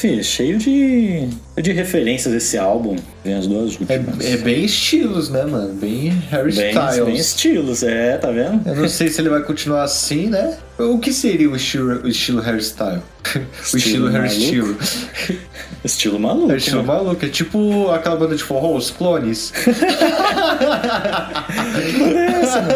Fi, 0.00 0.24
cheio 0.24 0.56
de, 0.56 1.28
de 1.56 1.72
referências 1.72 2.32
esse 2.34 2.56
álbum. 2.56 2.96
Vem 3.24 3.34
as 3.34 3.46
duas 3.46 3.72
últimas. 3.72 3.90
É, 3.90 4.32
é 4.32 4.36
bem 4.36 4.64
estilos, 4.64 5.28
né, 5.28 5.44
mano? 5.44 5.74
Bem 5.74 6.10
Harry 6.30 6.54
bem, 6.54 6.70
Styles. 6.70 7.04
bem 7.04 7.16
estilos, 7.16 7.82
é, 7.82 8.16
tá 8.16 8.30
vendo? 8.30 8.66
Eu 8.68 8.76
não 8.76 8.88
sei 8.88 9.08
se 9.08 9.20
ele 9.20 9.28
vai 9.28 9.42
continuar 9.42 9.82
assim, 9.82 10.26
né? 10.26 10.56
O 10.78 10.98
que 10.98 11.12
seria 11.12 11.50
o 11.50 11.56
estilo, 11.56 12.02
o 12.02 12.08
estilo 12.08 12.40
Harry 12.40 12.62
Style? 12.62 13.02
o 13.72 13.76
estilo 13.76 14.08
Harry 14.08 14.52
maluco? 14.52 14.78
Estilo. 15.82 16.18
Maluco. 16.20 16.52
É 16.52 16.56
estilo 16.56 16.82
né? 16.82 16.88
maluco. 16.88 17.24
É 17.24 17.28
tipo 17.28 17.90
aquela 17.90 18.16
banda 18.16 18.36
de 18.36 18.42
forró, 18.42 18.76
os 18.76 18.90
clones. 18.90 19.52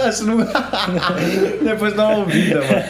Essa 0.07 0.25
não... 0.25 0.39
Depois 1.63 1.93
dá 1.95 2.09
uma 2.09 2.19
ouvida, 2.21 2.61
mano. 2.61 2.83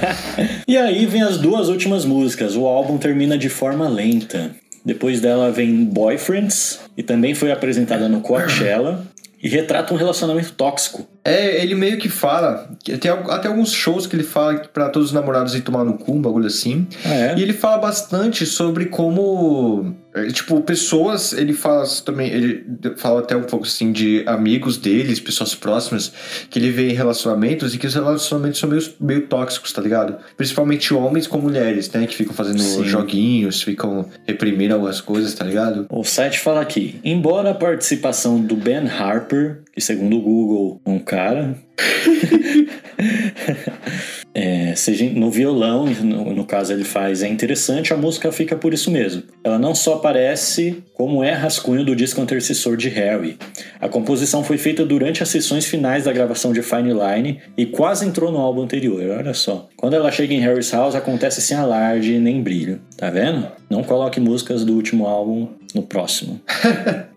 E 0.69 0.77
aí 0.77 1.05
vem 1.07 1.23
as 1.23 1.39
duas 1.39 1.69
últimas 1.69 2.05
músicas. 2.05 2.55
O 2.55 2.67
álbum 2.67 2.97
termina 2.97 3.37
de 3.37 3.49
forma 3.49 3.89
lenta. 3.89 4.53
Depois 4.85 5.21
dela 5.21 5.51
vem 5.51 5.85
Boyfriends, 5.85 6.81
e 6.97 7.03
também 7.03 7.35
foi 7.35 7.51
apresentada 7.51 8.09
no 8.09 8.21
Coachella, 8.21 9.05
e 9.43 9.49
retrata 9.49 9.93
um 9.93 9.97
relacionamento 9.97 10.53
tóxico. 10.53 11.07
É, 11.23 11.63
ele 11.63 11.75
meio 11.75 11.99
que 11.99 12.09
fala, 12.09 12.71
tem 12.83 13.11
até 13.11 13.49
alguns 13.49 13.73
shows 13.73 14.07
que 14.07 14.17
ele 14.17 14.23
fala 14.23 14.59
pra 14.73 14.89
todos 14.89 15.09
os 15.09 15.15
namorados 15.15 15.55
ir 15.55 15.61
tomar 15.61 15.85
no 15.85 15.99
cu, 15.99 16.13
um 16.13 16.21
bagulho 16.21 16.47
assim. 16.47 16.87
Ah, 17.05 17.15
é? 17.15 17.35
E 17.37 17.43
ele 17.43 17.53
fala 17.53 17.77
bastante 17.79 18.47
sobre 18.47 18.87
como, 18.87 19.95
é, 20.15 20.29
tipo, 20.29 20.61
pessoas, 20.61 21.33
ele 21.33 21.53
fala 21.53 21.85
também, 22.05 22.31
ele 22.31 22.65
fala 22.97 23.19
até 23.19 23.37
um 23.37 23.43
pouco 23.43 23.67
assim 23.67 23.91
de 23.91 24.23
amigos 24.27 24.77
deles, 24.77 25.19
pessoas 25.19 25.57
próximas, 25.57 26.13
que 26.49 26.59
ele 26.59 26.71
vê 26.71 26.91
em 26.91 26.95
relacionamentos 26.95 27.75
e 27.75 27.79
que 27.79 27.87
os 27.87 27.95
relacionamentos 27.95 28.61
são 28.61 28.69
meio, 28.69 28.83
meio 29.01 29.27
tóxicos, 29.27 29.73
tá 29.73 29.83
ligado? 29.83 30.17
Principalmente 30.37 30.95
homens 30.95 31.27
com 31.27 31.39
mulheres, 31.39 31.91
né, 31.91 32.07
que 32.07 32.15
ficam 32.15 32.33
fazendo 32.33 32.61
Sim. 32.61 32.85
joguinhos, 32.85 33.61
ficam 33.61 34.09
reprimindo 34.25 34.75
algumas 34.75 35.01
coisas, 35.01 35.35
tá 35.35 35.45
ligado? 35.45 35.87
O 35.91 36.05
site 36.05 36.39
fala 36.39 36.61
aqui: 36.61 37.01
embora 37.03 37.51
a 37.51 37.55
participação 37.55 38.41
do 38.41 38.55
Ben 38.55 38.89
Harper, 38.89 39.63
que 39.73 39.81
segundo 39.81 40.17
o 40.17 40.21
Google 40.21 40.81
um 40.87 41.01
cara, 41.01 41.59
é, 44.35 44.75
seja 44.75 45.09
no 45.09 45.31
violão, 45.31 45.87
no, 45.87 46.35
no 46.35 46.45
caso 46.45 46.73
ele 46.73 46.83
faz, 46.83 47.23
é 47.23 47.29
interessante, 47.29 47.95
a 47.95 47.97
música 47.97 48.33
fica 48.33 48.57
por 48.57 48.75
isso 48.75 48.91
mesmo. 48.91 49.23
Ela 49.45 49.59
não 49.59 49.75
só 49.75 49.95
aparece 49.95 50.83
como 50.93 51.23
é 51.23 51.33
rascunho 51.33 51.85
do 51.85 51.95
disco 51.95 52.21
antecessor 52.21 52.77
de 52.77 52.89
Harry. 52.89 53.39
A 53.81 53.89
composição 53.89 54.43
foi 54.43 54.59
feita 54.59 54.85
durante 54.85 55.23
as 55.23 55.29
sessões 55.29 55.65
finais 55.65 56.05
da 56.05 56.13
gravação 56.13 56.53
de 56.53 56.63
Fine 56.63 56.93
Line 56.93 57.41
e 57.57 57.65
quase 57.65 58.05
entrou 58.05 58.33
no 58.33 58.39
álbum 58.39 58.63
anterior, 58.63 59.19
olha 59.19 59.35
só. 59.35 59.69
Quando 59.77 59.95
ela 59.95 60.11
chega 60.11 60.35
em 60.35 60.41
Harry's 60.41 60.73
House, 60.73 60.97
acontece 60.97 61.41
sem 61.41 61.57
alarde 61.57 62.19
nem 62.19 62.43
brilho, 62.43 62.81
tá 62.97 63.11
vendo? 63.11 63.47
Não 63.71 63.85
coloque 63.85 64.19
músicas 64.19 64.65
do 64.65 64.75
último 64.75 65.07
álbum 65.07 65.49
no 65.75 65.83
próximo. 65.83 66.41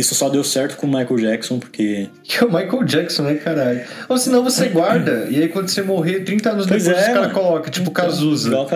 Isso 0.00 0.14
só 0.14 0.30
deu 0.30 0.42
certo 0.42 0.78
com 0.78 0.86
o 0.86 0.90
Michael 0.90 1.16
Jackson, 1.16 1.58
porque. 1.58 2.08
Que 2.24 2.42
é 2.42 2.46
o 2.46 2.50
Michael 2.50 2.84
Jackson, 2.84 3.22
né, 3.24 3.34
caralho? 3.34 3.82
Ou 4.08 4.16
senão 4.16 4.42
você 4.42 4.68
guarda, 4.68 5.26
e 5.28 5.42
aí 5.42 5.48
quando 5.48 5.68
você 5.68 5.82
morrer, 5.82 6.20
30 6.20 6.50
anos 6.50 6.66
Pois 6.66 6.84
depois, 6.84 7.04
é, 7.04 7.08
os 7.08 7.14
caras 7.14 7.32
colocam, 7.34 7.70
tipo 7.70 7.90
Cazuza. 7.90 8.48
Igual 8.48 8.66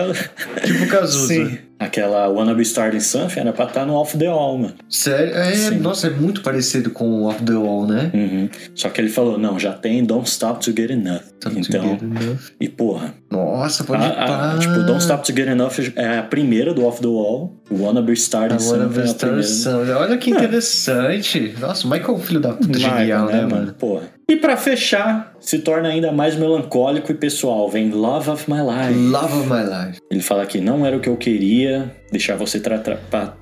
Tipo 0.63 0.87
Cazuza. 0.87 1.33
Sim. 1.33 1.57
Aquela 1.77 2.29
Wanna 2.29 2.53
Be 2.53 2.61
Starting 2.61 3.01
Something 3.01 3.41
era 3.41 3.51
pra 3.53 3.65
estar 3.65 3.85
no 3.85 3.95
Off 3.95 4.17
the 4.17 4.29
Wall, 4.29 4.57
mano. 4.57 4.73
Sério? 4.89 5.35
É, 5.35 5.51
Sim. 5.53 5.79
nossa, 5.79 6.07
é 6.07 6.09
muito 6.09 6.41
parecido 6.41 6.89
com 6.89 7.05
o 7.05 7.23
Off 7.25 7.43
the 7.43 7.51
Wall, 7.53 7.85
né? 7.85 8.11
Uhum. 8.13 8.49
Só 8.73 8.87
que 8.89 9.01
ele 9.01 9.09
falou, 9.09 9.37
não, 9.37 9.59
já 9.59 9.73
tem 9.73 10.03
Don't 10.05 10.27
Stop 10.29 10.63
to 10.63 10.71
Get 10.71 10.89
Enough. 10.91 11.19
Tanto 11.39 11.59
então, 11.59 11.97
que- 11.97 12.05
né? 12.05 12.37
e 12.61 12.69
porra, 12.69 13.13
Nossa, 13.29 13.83
pode 13.83 14.03
a- 14.03 14.07
a- 14.07 14.25
pá. 14.53 14.57
tipo, 14.59 14.73
Don't 14.83 15.01
Stop 15.01 15.25
to 15.25 15.35
Get 15.35 15.47
Enough 15.49 15.73
é 15.97 16.17
a 16.19 16.23
primeira 16.23 16.73
do 16.73 16.85
Off 16.85 17.01
the 17.01 17.07
Wall. 17.07 17.53
Wanna 17.69 18.01
Be 18.01 18.13
Starting 18.13 18.57
Something 18.59 18.81
é 18.81 18.85
a 18.85 19.13
primeira. 19.13 19.41
Starson. 19.41 19.93
Olha 19.97 20.17
que 20.17 20.31
É. 20.31 20.33
interessante. 20.35 21.55
Nossa, 21.59 21.85
o 21.85 21.89
Michael 21.89 22.13
é 22.15 22.17
um 22.17 22.19
filho 22.19 22.39
da 22.39 22.53
puta 22.53 22.67
Michael, 22.77 22.97
genial, 22.99 23.25
né, 23.27 23.45
mano? 23.45 23.73
Porra. 23.73 24.03
E 24.27 24.35
pra 24.35 24.57
fechar, 24.57 25.35
se 25.39 25.59
torna 25.59 25.89
ainda 25.89 26.11
mais 26.11 26.35
melancólico 26.35 27.11
e 27.11 27.15
pessoal. 27.15 27.69
Vem 27.69 27.91
Love 27.91 28.31
of 28.31 28.51
My 28.51 28.57
Life. 28.59 28.99
Love 28.99 29.33
of 29.39 29.47
my 29.47 29.61
life. 29.61 29.99
Ele 30.09 30.21
fala 30.21 30.45
que 30.47 30.59
não 30.59 30.83
era 30.83 30.97
o 30.97 30.99
que 30.99 31.09
eu 31.09 31.15
queria, 31.15 31.95
deixar 32.15 32.35
você 32.35 32.59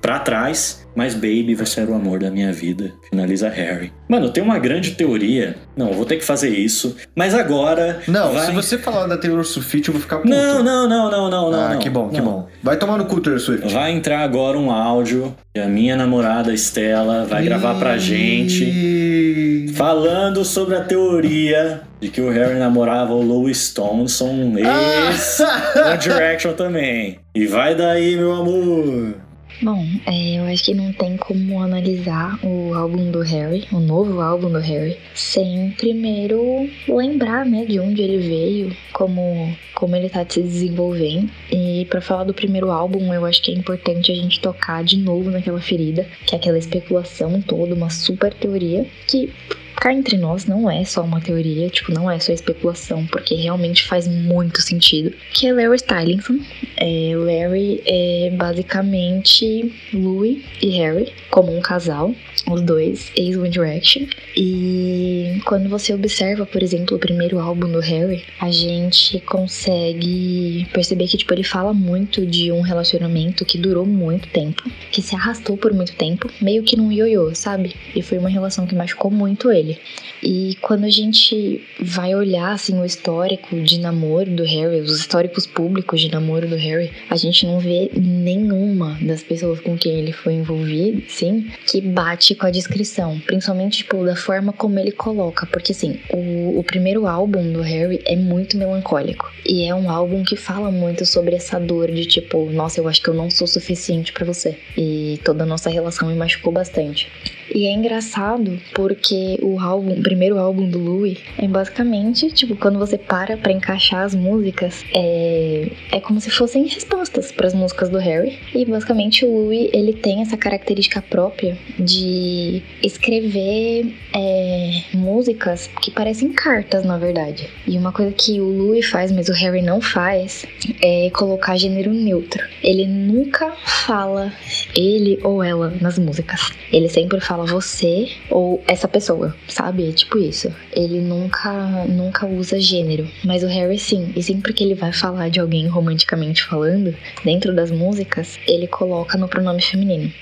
pra 0.00 0.18
trás, 0.18 0.84
mas 0.94 1.14
baby, 1.14 1.54
você 1.54 1.80
era 1.80 1.90
o 1.90 1.94
amor 1.94 2.18
da 2.18 2.30
minha 2.30 2.52
vida. 2.52 2.92
Finaliza 3.08 3.48
Harry. 3.48 3.92
Mano, 4.08 4.30
tem 4.30 4.42
uma 4.42 4.58
grande 4.58 4.92
teoria. 4.92 5.56
Não, 5.76 5.88
eu 5.88 5.94
vou 5.94 6.04
ter 6.04 6.16
que 6.16 6.24
fazer 6.24 6.50
isso. 6.50 6.96
Mas 7.14 7.34
agora. 7.34 8.00
Não, 8.06 8.32
vai- 8.32 8.46
se 8.46 8.52
você 8.52 8.78
falar 8.78 9.06
da 9.06 9.16
Taylor 9.16 9.44
Swift, 9.44 9.88
eu 9.88 9.92
vou 9.92 10.00
ficar 10.02 10.18
puto. 10.18 10.28
Não, 10.28 10.62
não, 10.62 10.88
não, 10.88 11.10
não, 11.10 11.30
não, 11.30 11.50
não. 11.50 11.60
ah, 11.60 11.68
não, 11.70 11.78
que 11.78 11.88
bom, 11.88 12.08
que 12.08 12.18
não. 12.18 12.24
bom. 12.24 12.48
Vai 12.62 12.76
tomar 12.76 12.98
no 12.98 13.06
cu, 13.06 13.20
Taylor 13.20 13.40
Swift. 13.40 13.72
Vai 13.72 13.92
entrar 13.92 14.20
agora 14.20 14.58
um 14.58 14.70
áudio 14.70 15.34
que 15.54 15.60
a 15.60 15.68
minha 15.68 15.96
namorada 15.96 16.52
Estela 16.52 17.24
vai 17.24 17.44
gravar 17.44 17.74
pra 17.78 17.96
gente. 17.96 18.64
E... 18.64 19.72
Falando 19.74 20.44
sobre 20.44 20.76
a 20.76 20.80
teoria 20.82 21.82
de 22.00 22.08
que 22.08 22.20
o 22.20 22.30
Harry 22.30 22.58
namorava 22.58 23.12
o 23.12 23.22
Louis 23.22 23.72
Thompson, 23.72 24.54
ex 24.58 25.40
One 25.76 25.98
Direction 25.98 26.52
também. 26.52 27.18
E 27.34 27.46
vai 27.46 27.74
daí, 27.74 28.16
meu 28.16 28.32
amor. 28.32 29.14
Bom, 29.62 29.86
é, 30.04 30.38
eu 30.38 30.44
acho 30.44 30.64
que 30.64 30.74
não 30.74 30.92
tem 30.92 31.16
como 31.16 31.62
analisar 31.62 32.38
o 32.44 32.74
álbum 32.74 33.10
do 33.10 33.20
Harry, 33.20 33.66
o 33.72 33.78
novo 33.78 34.20
álbum 34.20 34.50
do 34.50 34.58
Harry, 34.58 34.98
sem 35.14 35.70
primeiro 35.78 36.68
lembrar, 36.88 37.46
né, 37.46 37.64
de 37.64 37.78
onde 37.78 38.02
ele 38.02 38.18
veio, 38.18 38.76
como, 38.92 39.56
como 39.74 39.94
ele 39.94 40.08
tá 40.08 40.26
se 40.28 40.42
desenvolvendo. 40.42 41.30
E 41.52 41.86
pra 41.88 42.00
falar 42.00 42.24
do 42.24 42.34
primeiro 42.34 42.70
álbum, 42.70 43.14
eu 43.14 43.24
acho 43.24 43.40
que 43.40 43.52
é 43.52 43.54
importante 43.54 44.10
a 44.10 44.14
gente 44.14 44.40
tocar 44.40 44.82
de 44.82 44.96
novo 44.96 45.30
naquela 45.30 45.60
ferida, 45.60 46.04
que 46.26 46.34
é 46.34 46.38
aquela 46.38 46.58
especulação 46.58 47.40
toda, 47.40 47.74
uma 47.74 47.90
super 47.90 48.34
teoria, 48.34 48.84
que 49.06 49.32
cá 49.76 49.92
entre 49.92 50.16
nós 50.16 50.46
não 50.46 50.70
é 50.70 50.84
só 50.84 51.02
uma 51.02 51.20
teoria, 51.20 51.68
tipo, 51.68 51.92
não 51.92 52.10
é 52.10 52.18
só 52.18 52.32
especulação, 52.32 53.06
porque 53.06 53.34
realmente 53.34 53.84
faz 53.84 54.08
muito 54.08 54.60
sentido. 54.60 55.12
Que 55.32 55.48
é 55.48 55.52
Larry 55.52 55.76
Stylinson. 55.76 56.38
É, 56.76 57.12
Larry 57.16 57.82
é 57.86 58.30
basicamente 58.34 59.72
Louis 59.92 60.42
e 60.62 60.70
Harry 60.78 61.12
como 61.30 61.56
um 61.56 61.60
casal, 61.60 62.14
os 62.50 62.60
dois 62.60 63.10
ex 63.16 63.36
One 63.36 63.48
Direction. 63.48 64.06
E 64.36 65.40
quando 65.44 65.68
você 65.68 65.94
observa, 65.94 66.44
por 66.44 66.62
exemplo, 66.62 66.96
o 66.96 67.00
primeiro 67.00 67.38
álbum 67.38 67.70
do 67.70 67.80
Harry, 67.80 68.24
a 68.40 68.50
gente 68.50 69.20
consegue 69.20 70.66
perceber 70.72 71.06
que 71.06 71.16
tipo 71.16 71.32
ele 71.32 71.44
fala 71.44 71.72
muito 71.72 72.26
de 72.26 72.52
um 72.52 72.60
relacionamento 72.60 73.44
que 73.44 73.58
durou 73.58 73.86
muito 73.86 74.28
tempo, 74.28 74.62
que 74.90 75.02
se 75.02 75.14
arrastou 75.14 75.56
por 75.56 75.72
muito 75.72 75.94
tempo, 75.94 76.30
meio 76.40 76.62
que 76.62 76.76
num 76.76 76.90
ioiô, 76.90 77.34
sabe? 77.34 77.74
E 77.94 78.02
foi 78.02 78.18
uma 78.18 78.28
relação 78.28 78.66
que 78.66 78.74
machucou 78.74 79.10
muito 79.10 79.50
ele. 79.50 79.78
E 80.22 80.56
quando 80.60 80.84
a 80.84 80.90
gente 80.90 81.62
vai 81.80 82.14
olhar 82.14 82.52
assim 82.52 82.78
o 82.80 82.84
histórico 82.84 83.60
de 83.60 83.78
namoro 83.78 84.30
do 84.30 84.44
Harry, 84.44 84.80
os 84.80 84.98
históricos 84.98 85.46
públicos 85.46 86.00
de 86.00 86.10
namoro 86.10 86.48
do 86.48 86.56
Harry, 86.56 86.90
a 87.10 87.16
gente 87.16 87.46
não 87.46 87.58
vê 87.58 87.90
nenhuma 87.94 88.98
das 89.02 89.22
pessoas 89.22 89.60
com 89.60 89.76
quem 89.76 89.98
ele 89.98 90.12
foi 90.12 90.34
envolvido, 90.34 91.02
sim, 91.08 91.50
que 91.66 91.80
bate 91.80 92.33
com 92.34 92.46
a 92.46 92.50
descrição, 92.50 93.20
principalmente 93.20 93.78
tipo 93.78 94.04
da 94.04 94.16
forma 94.16 94.52
como 94.52 94.78
ele 94.78 94.92
coloca, 94.92 95.46
porque 95.46 95.72
assim, 95.72 96.00
o, 96.12 96.58
o 96.58 96.64
primeiro 96.64 97.06
álbum 97.06 97.52
do 97.52 97.60
Harry 97.60 98.00
é 98.04 98.16
muito 98.16 98.56
melancólico 98.56 99.32
e 99.44 99.66
é 99.66 99.74
um 99.74 99.90
álbum 99.90 100.22
que 100.22 100.36
fala 100.36 100.70
muito 100.70 101.04
sobre 101.06 101.36
essa 101.36 101.58
dor 101.58 101.90
de 101.90 102.06
tipo, 102.06 102.50
nossa, 102.50 102.80
eu 102.80 102.88
acho 102.88 103.02
que 103.02 103.08
eu 103.08 103.14
não 103.14 103.30
sou 103.30 103.46
suficiente 103.46 104.12
pra 104.12 104.24
você 104.24 104.58
e 104.76 105.20
toda 105.24 105.44
a 105.44 105.46
nossa 105.46 105.70
relação 105.70 106.08
me 106.08 106.14
machucou 106.14 106.52
bastante. 106.52 107.10
E 107.54 107.66
é 107.66 107.72
engraçado 107.72 108.58
porque 108.74 109.38
o 109.40 109.60
álbum, 109.60 109.92
o 109.92 110.02
primeiro 110.02 110.38
álbum 110.38 110.68
do 110.68 110.76
Louis, 110.76 111.18
é 111.38 111.46
basicamente, 111.46 112.32
tipo, 112.32 112.56
quando 112.56 112.80
você 112.80 112.98
para 112.98 113.36
pra 113.36 113.52
encaixar 113.52 114.00
as 114.00 114.12
músicas, 114.12 114.84
é, 114.92 115.70
é 115.92 116.00
como 116.00 116.20
se 116.20 116.30
fossem 116.30 116.66
respostas 116.66 117.30
para 117.30 117.46
as 117.46 117.54
músicas 117.54 117.88
do 117.88 117.98
Harry. 117.98 118.40
E 118.52 118.64
basicamente 118.64 119.24
o 119.24 119.32
Louis, 119.32 119.70
ele 119.72 119.92
tem 119.92 120.20
essa 120.20 120.36
característica 120.36 121.00
própria 121.00 121.56
de 121.78 122.60
escrever 122.82 123.94
é, 124.12 124.82
músicas 124.92 125.70
que 125.80 125.92
parecem 125.92 126.32
cartas, 126.32 126.84
na 126.84 126.98
verdade. 126.98 127.48
E 127.68 127.78
uma 127.78 127.92
coisa 127.92 128.10
que 128.10 128.40
o 128.40 128.48
Louis 128.48 128.84
faz, 128.84 129.12
mas 129.12 129.28
o 129.28 129.32
Harry 129.32 129.62
não 129.62 129.80
faz, 129.80 130.44
é 130.82 131.08
colocar 131.10 131.56
gênero 131.56 131.92
neutro. 131.92 132.44
Ele 132.64 132.84
nunca 132.84 133.52
fala 133.64 134.32
ele 134.74 135.20
ou 135.22 135.40
ela 135.40 135.72
nas 135.80 136.00
músicas. 136.00 136.50
Ele 136.72 136.88
sempre 136.88 137.20
fala 137.20 137.43
você 137.44 138.10
ou 138.30 138.62
essa 138.66 138.88
pessoa, 138.88 139.34
sabe? 139.48 139.88
É 139.88 139.92
tipo 139.92 140.18
isso. 140.18 140.52
Ele 140.72 141.00
nunca, 141.00 141.84
nunca 141.86 142.26
usa 142.26 142.60
gênero. 142.60 143.08
Mas 143.24 143.42
o 143.42 143.46
Harry 143.46 143.78
sim. 143.78 144.12
E 144.16 144.22
sempre 144.22 144.52
que 144.52 144.64
ele 144.64 144.74
vai 144.74 144.92
falar 144.92 145.28
de 145.28 145.40
alguém 145.40 145.66
romanticamente 145.66 146.44
falando, 146.44 146.94
dentro 147.24 147.54
das 147.54 147.70
músicas, 147.70 148.38
ele 148.46 148.66
coloca 148.66 149.18
no 149.18 149.28
pronome 149.28 149.62
feminino. 149.62 150.12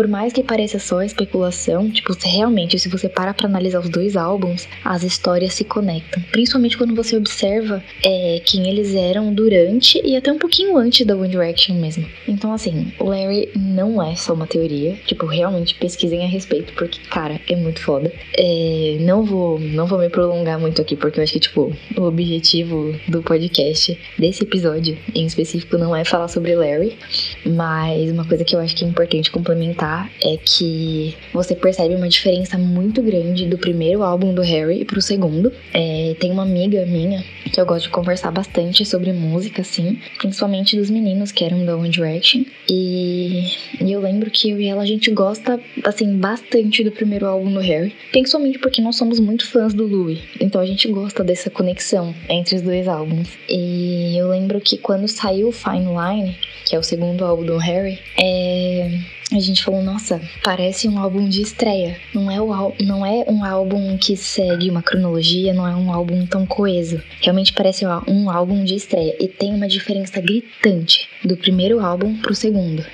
Por 0.00 0.08
mais 0.08 0.32
que 0.32 0.42
pareça 0.42 0.78
só 0.78 1.02
especulação, 1.02 1.90
tipo, 1.90 2.16
realmente, 2.22 2.78
se 2.78 2.88
você 2.88 3.06
para 3.06 3.34
pra 3.34 3.46
analisar 3.46 3.80
os 3.80 3.90
dois 3.90 4.16
álbuns, 4.16 4.66
as 4.82 5.02
histórias 5.02 5.52
se 5.52 5.62
conectam. 5.62 6.22
Principalmente 6.32 6.78
quando 6.78 6.94
você 6.94 7.18
observa 7.18 7.84
é, 8.02 8.40
quem 8.42 8.66
eles 8.66 8.94
eram 8.94 9.34
durante 9.34 10.00
e 10.02 10.16
até 10.16 10.32
um 10.32 10.38
pouquinho 10.38 10.78
antes 10.78 11.04
da 11.04 11.14
One 11.14 11.28
Direction 11.28 11.74
mesmo. 11.74 12.06
Então, 12.26 12.50
assim, 12.54 12.90
o 12.98 13.04
Larry 13.04 13.50
não 13.54 14.02
é 14.02 14.16
só 14.16 14.32
uma 14.32 14.46
teoria. 14.46 14.94
Tipo, 15.04 15.26
realmente 15.26 15.74
pesquisem 15.74 16.24
a 16.24 16.26
respeito, 16.26 16.72
porque, 16.72 16.98
cara, 17.10 17.38
é 17.46 17.54
muito 17.54 17.82
foda. 17.82 18.10
É, 18.38 18.96
não 19.02 19.22
vou, 19.22 19.60
não 19.60 19.86
vou 19.86 19.98
me 19.98 20.08
prolongar 20.08 20.58
muito 20.58 20.80
aqui, 20.80 20.96
porque 20.96 21.20
eu 21.20 21.24
acho 21.24 21.34
que, 21.34 21.40
tipo, 21.40 21.76
o 21.94 22.02
objetivo 22.04 22.98
do 23.06 23.22
podcast, 23.22 23.98
desse 24.18 24.44
episódio 24.44 24.96
em 25.14 25.26
específico, 25.26 25.76
não 25.76 25.94
é 25.94 26.06
falar 26.06 26.28
sobre 26.28 26.54
Larry. 26.54 26.96
Mas 27.44 28.10
uma 28.10 28.24
coisa 28.24 28.46
que 28.46 28.56
eu 28.56 28.60
acho 28.60 28.74
que 28.74 28.82
é 28.82 28.88
importante 28.88 29.30
complementar 29.30 29.89
é 30.22 30.36
que 30.36 31.16
você 31.32 31.54
percebe 31.54 31.94
uma 31.94 32.08
diferença 32.08 32.56
muito 32.58 33.02
grande 33.02 33.46
do 33.46 33.58
primeiro 33.58 34.02
álbum 34.02 34.32
do 34.34 34.42
Harry 34.42 34.84
pro 34.84 35.00
segundo. 35.00 35.52
É, 35.72 36.14
tem 36.18 36.30
uma 36.30 36.42
amiga 36.42 36.84
minha 36.86 37.24
que 37.50 37.60
eu 37.60 37.66
gosto 37.66 37.84
de 37.84 37.90
conversar 37.90 38.30
bastante 38.30 38.84
sobre 38.84 39.12
música, 39.12 39.62
assim, 39.62 39.98
principalmente 40.18 40.76
dos 40.76 40.88
meninos 40.88 41.32
que 41.32 41.44
eram 41.44 41.64
da 41.64 41.76
One 41.76 41.88
Direction. 41.88 42.44
E, 42.68 43.52
e 43.80 43.92
eu 43.92 44.00
lembro 44.00 44.30
que 44.30 44.50
eu 44.50 44.60
e 44.60 44.66
ela 44.66 44.82
a 44.82 44.86
gente 44.86 45.10
gosta, 45.10 45.60
assim, 45.84 46.16
bastante 46.16 46.84
do 46.84 46.92
primeiro 46.92 47.26
álbum 47.26 47.52
do 47.52 47.60
Harry, 47.60 47.94
principalmente 48.12 48.58
porque 48.58 48.80
nós 48.80 48.96
somos 48.96 49.18
muito 49.18 49.46
fãs 49.46 49.74
do 49.74 49.86
Louis. 49.86 50.20
Então 50.40 50.60
a 50.60 50.66
gente 50.66 50.88
gosta 50.88 51.24
dessa 51.24 51.50
conexão 51.50 52.14
entre 52.28 52.56
os 52.56 52.62
dois 52.62 52.86
álbuns. 52.86 53.28
E 53.48 54.16
eu 54.16 54.28
lembro 54.28 54.60
que 54.60 54.78
quando 54.78 55.08
saiu 55.08 55.50
Fine 55.52 55.86
Line, 55.86 56.36
que 56.64 56.76
é 56.76 56.78
o 56.78 56.82
segundo 56.82 57.24
álbum 57.24 57.44
do 57.44 57.56
Harry, 57.58 57.98
é, 58.16 58.90
a 59.32 59.40
gente 59.40 59.62
falou, 59.62 59.82
nossa, 59.82 60.20
parece 60.42 60.88
um 60.88 60.98
álbum 60.98 61.28
de 61.28 61.42
estreia. 61.42 61.96
Não 62.14 62.30
é, 62.30 62.40
o, 62.40 62.74
não 62.80 63.06
é 63.06 63.24
um 63.28 63.44
álbum 63.44 63.96
que 63.96 64.16
segue 64.16 64.70
uma 64.70 64.82
cronologia, 64.82 65.54
não 65.54 65.66
é 65.66 65.74
um 65.74 65.92
álbum 65.92 66.26
tão 66.26 66.44
coeso. 66.44 67.00
Realmente 67.20 67.52
parece 67.52 67.84
um 68.08 68.30
álbum 68.30 68.64
de 68.64 68.74
estreia. 68.74 69.16
E 69.20 69.28
tem 69.28 69.54
uma 69.54 69.68
diferença 69.68 70.20
gritante 70.20 71.08
do 71.24 71.36
primeiro 71.36 71.80
álbum 71.80 72.16
pro 72.16 72.34
segundo. 72.34 72.84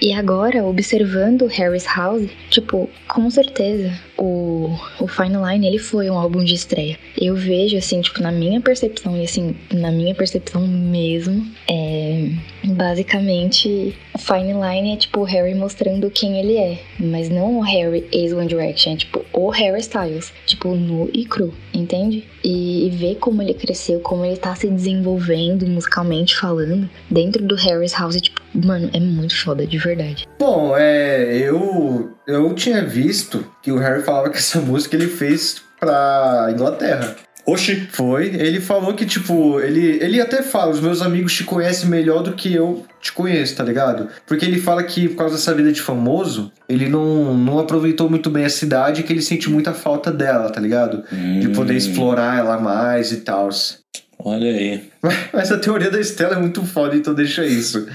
E 0.00 0.12
agora, 0.12 0.64
observando 0.64 1.46
Harry's 1.46 1.86
House, 1.86 2.28
tipo, 2.50 2.88
com 3.08 3.28
certeza 3.30 3.92
o, 4.20 4.68
o 5.00 5.08
Fine 5.08 5.36
Line 5.36 5.66
ele 5.66 5.78
foi 5.78 6.10
um 6.10 6.18
álbum 6.18 6.44
de 6.44 6.54
estreia. 6.54 6.98
Eu 7.18 7.34
vejo, 7.34 7.76
assim, 7.76 8.00
tipo, 8.02 8.22
na 8.22 8.30
minha 8.30 8.60
percepção, 8.60 9.16
e 9.16 9.24
assim, 9.24 9.56
na 9.72 9.90
minha 9.90 10.14
percepção 10.14 10.66
mesmo, 10.66 11.46
é. 11.68 12.28
Basicamente, 12.62 13.96
Fine 14.18 14.52
Line 14.52 14.92
é 14.92 14.96
tipo 14.96 15.22
Harry 15.22 15.54
mostrando 15.80 16.10
quem 16.10 16.38
ele 16.38 16.56
é. 16.56 16.78
Mas 16.98 17.28
não 17.30 17.58
o 17.58 17.62
Harry 17.62 18.06
ex 18.12 18.32
One 18.32 18.46
Direction, 18.46 18.92
é 18.92 18.96
tipo 18.96 19.24
o 19.32 19.48
Harry 19.50 19.80
Styles. 19.80 20.32
Tipo, 20.46 20.74
nu 20.74 21.08
e 21.12 21.24
cru, 21.24 21.54
entende? 21.72 22.28
E, 22.44 22.86
e 22.86 22.90
ver 22.90 23.16
como 23.16 23.40
ele 23.40 23.54
cresceu, 23.54 24.00
como 24.00 24.24
ele 24.24 24.36
tá 24.36 24.54
se 24.54 24.68
desenvolvendo 24.68 25.66
musicalmente 25.66 26.36
falando 26.36 26.88
dentro 27.10 27.42
do 27.42 27.54
Harry's 27.54 27.92
House, 27.92 28.20
tipo, 28.20 28.40
mano, 28.54 28.90
é 28.92 29.00
muito 29.00 29.36
foda, 29.36 29.66
de 29.66 29.78
verdade. 29.78 30.28
Bom, 30.38 30.76
é, 30.76 31.36
eu 31.36 32.10
eu 32.26 32.54
tinha 32.54 32.84
visto 32.84 33.44
que 33.62 33.72
o 33.72 33.78
Harry 33.78 34.02
falava 34.02 34.30
que 34.30 34.38
essa 34.38 34.60
música 34.60 34.96
ele 34.96 35.08
fez 35.08 35.62
pra 35.78 36.48
Inglaterra. 36.52 37.16
Oxi, 37.46 37.88
Foi, 37.90 38.26
ele 38.26 38.60
falou 38.60 38.94
que, 38.94 39.06
tipo, 39.06 39.60
ele, 39.60 39.98
ele 40.02 40.20
até 40.20 40.42
fala, 40.42 40.70
os 40.70 40.80
meus 40.80 41.02
amigos 41.02 41.32
te 41.32 41.44
conhecem 41.44 41.88
melhor 41.88 42.22
do 42.22 42.32
que 42.32 42.52
eu 42.54 42.84
te 43.00 43.12
conheço, 43.12 43.56
tá 43.56 43.64
ligado? 43.64 44.08
Porque 44.26 44.44
ele 44.44 44.60
fala 44.60 44.82
que, 44.82 45.08
por 45.08 45.16
causa 45.16 45.36
dessa 45.36 45.54
vida 45.54 45.72
de 45.72 45.80
famoso, 45.80 46.52
ele 46.68 46.88
não, 46.88 47.36
não 47.36 47.58
aproveitou 47.58 48.08
muito 48.08 48.30
bem 48.30 48.44
a 48.44 48.50
cidade 48.50 49.00
e 49.00 49.04
que 49.04 49.12
ele 49.12 49.22
sente 49.22 49.48
muita 49.50 49.72
falta 49.72 50.10
dela, 50.12 50.50
tá 50.50 50.60
ligado? 50.60 51.02
De 51.40 51.48
poder 51.48 51.74
explorar 51.74 52.38
ela 52.38 52.58
mais 52.58 53.12
e 53.12 53.18
tal. 53.18 53.48
olha 54.18 54.50
aí. 54.50 54.82
Mas 55.32 55.50
a 55.50 55.58
teoria 55.58 55.90
da 55.90 56.00
Estela 56.00 56.34
é 56.34 56.38
muito 56.38 56.64
foda, 56.64 56.94
então 56.94 57.14
deixa 57.14 57.44
isso. 57.44 57.86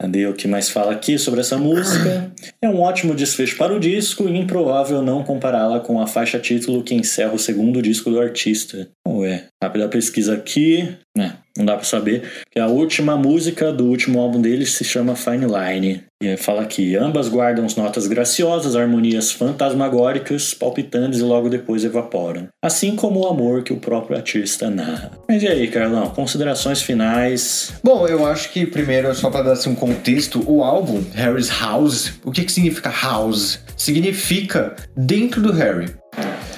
Cadê 0.00 0.26
o 0.26 0.34
que 0.34 0.46
mais 0.46 0.68
fala 0.68 0.92
aqui 0.92 1.18
sobre 1.18 1.40
essa 1.40 1.56
música? 1.56 2.30
É 2.60 2.68
um 2.68 2.80
ótimo 2.80 3.14
desfecho 3.14 3.56
para 3.56 3.74
o 3.74 3.80
disco 3.80 4.28
e 4.28 4.36
improvável 4.36 5.00
não 5.00 5.24
compará-la 5.24 5.80
com 5.80 6.00
a 6.00 6.06
faixa 6.06 6.38
título 6.38 6.82
que 6.82 6.94
encerra 6.94 7.32
o 7.32 7.38
segundo 7.38 7.80
disco 7.80 8.10
do 8.10 8.20
artista. 8.20 8.88
Ué, 9.08 9.46
rápida 9.62 9.88
pesquisa 9.88 10.34
aqui, 10.34 10.96
né? 11.16 11.34
Não 11.56 11.64
dá 11.64 11.74
pra 11.74 11.84
saber. 11.84 12.22
Que 12.50 12.60
a 12.60 12.66
última 12.66 13.16
música 13.16 13.72
do 13.72 13.86
último 13.86 14.20
álbum 14.20 14.40
dele 14.40 14.66
se 14.66 14.84
chama 14.84 15.16
Fine 15.16 15.46
Line. 15.46 16.04
E 16.22 16.36
fala 16.36 16.64
que 16.64 16.96
ambas 16.96 17.28
guardam 17.28 17.66
notas 17.76 18.06
graciosas, 18.06 18.76
harmonias 18.76 19.32
fantasmagóricas, 19.32 20.54
palpitantes 20.54 21.20
e 21.20 21.22
logo 21.22 21.48
depois 21.48 21.84
evaporam. 21.84 22.48
Assim 22.62 22.96
como 22.96 23.20
o 23.20 23.28
amor 23.28 23.62
que 23.62 23.72
o 23.72 23.78
próprio 23.78 24.16
artista 24.16 24.70
narra. 24.70 25.10
Mas 25.28 25.42
e 25.42 25.48
aí, 25.48 25.68
Carlão? 25.68 26.08
Considerações 26.10 26.82
finais? 26.82 27.72
Bom, 27.82 28.06
eu 28.06 28.26
acho 28.26 28.50
que 28.50 28.66
primeiro, 28.66 29.14
só 29.14 29.30
pra 29.30 29.42
dar 29.42 29.52
assim, 29.52 29.70
um 29.70 29.74
contexto, 29.74 30.42
o 30.46 30.62
álbum 30.62 31.04
Harry's 31.14 31.50
House, 31.50 32.14
o 32.24 32.30
que, 32.30 32.44
que 32.44 32.52
significa 32.52 32.90
house? 32.90 33.60
Significa 33.76 34.74
dentro 34.96 35.42
do 35.42 35.52
Harry. 35.52 35.94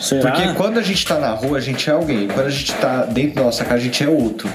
Será? 0.00 0.30
Porque 0.30 0.52
quando 0.54 0.78
a 0.78 0.82
gente 0.82 1.04
tá 1.04 1.18
na 1.18 1.30
rua, 1.30 1.58
a 1.58 1.60
gente 1.60 1.88
é 1.88 1.92
alguém. 1.92 2.28
Quando 2.28 2.46
a 2.46 2.50
gente 2.50 2.72
tá 2.74 3.04
dentro 3.04 3.36
da 3.36 3.42
nossa 3.42 3.64
casa, 3.64 3.76
a 3.76 3.80
gente 3.80 4.02
é 4.02 4.08
outro. 4.08 4.48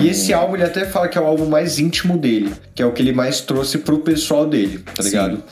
E 0.00 0.08
esse 0.08 0.32
álbum, 0.32 0.54
ele 0.54 0.64
até 0.64 0.84
fala 0.84 1.08
que 1.08 1.16
é 1.16 1.20
o 1.20 1.24
álbum 1.24 1.46
mais 1.46 1.78
íntimo 1.78 2.18
dele. 2.18 2.52
Que 2.74 2.82
é 2.82 2.86
o 2.86 2.92
que 2.92 3.02
ele 3.02 3.12
mais 3.12 3.40
trouxe 3.40 3.78
pro 3.78 3.98
pessoal 3.98 4.46
dele, 4.46 4.84
tá 4.94 5.02
ligado? 5.02 5.42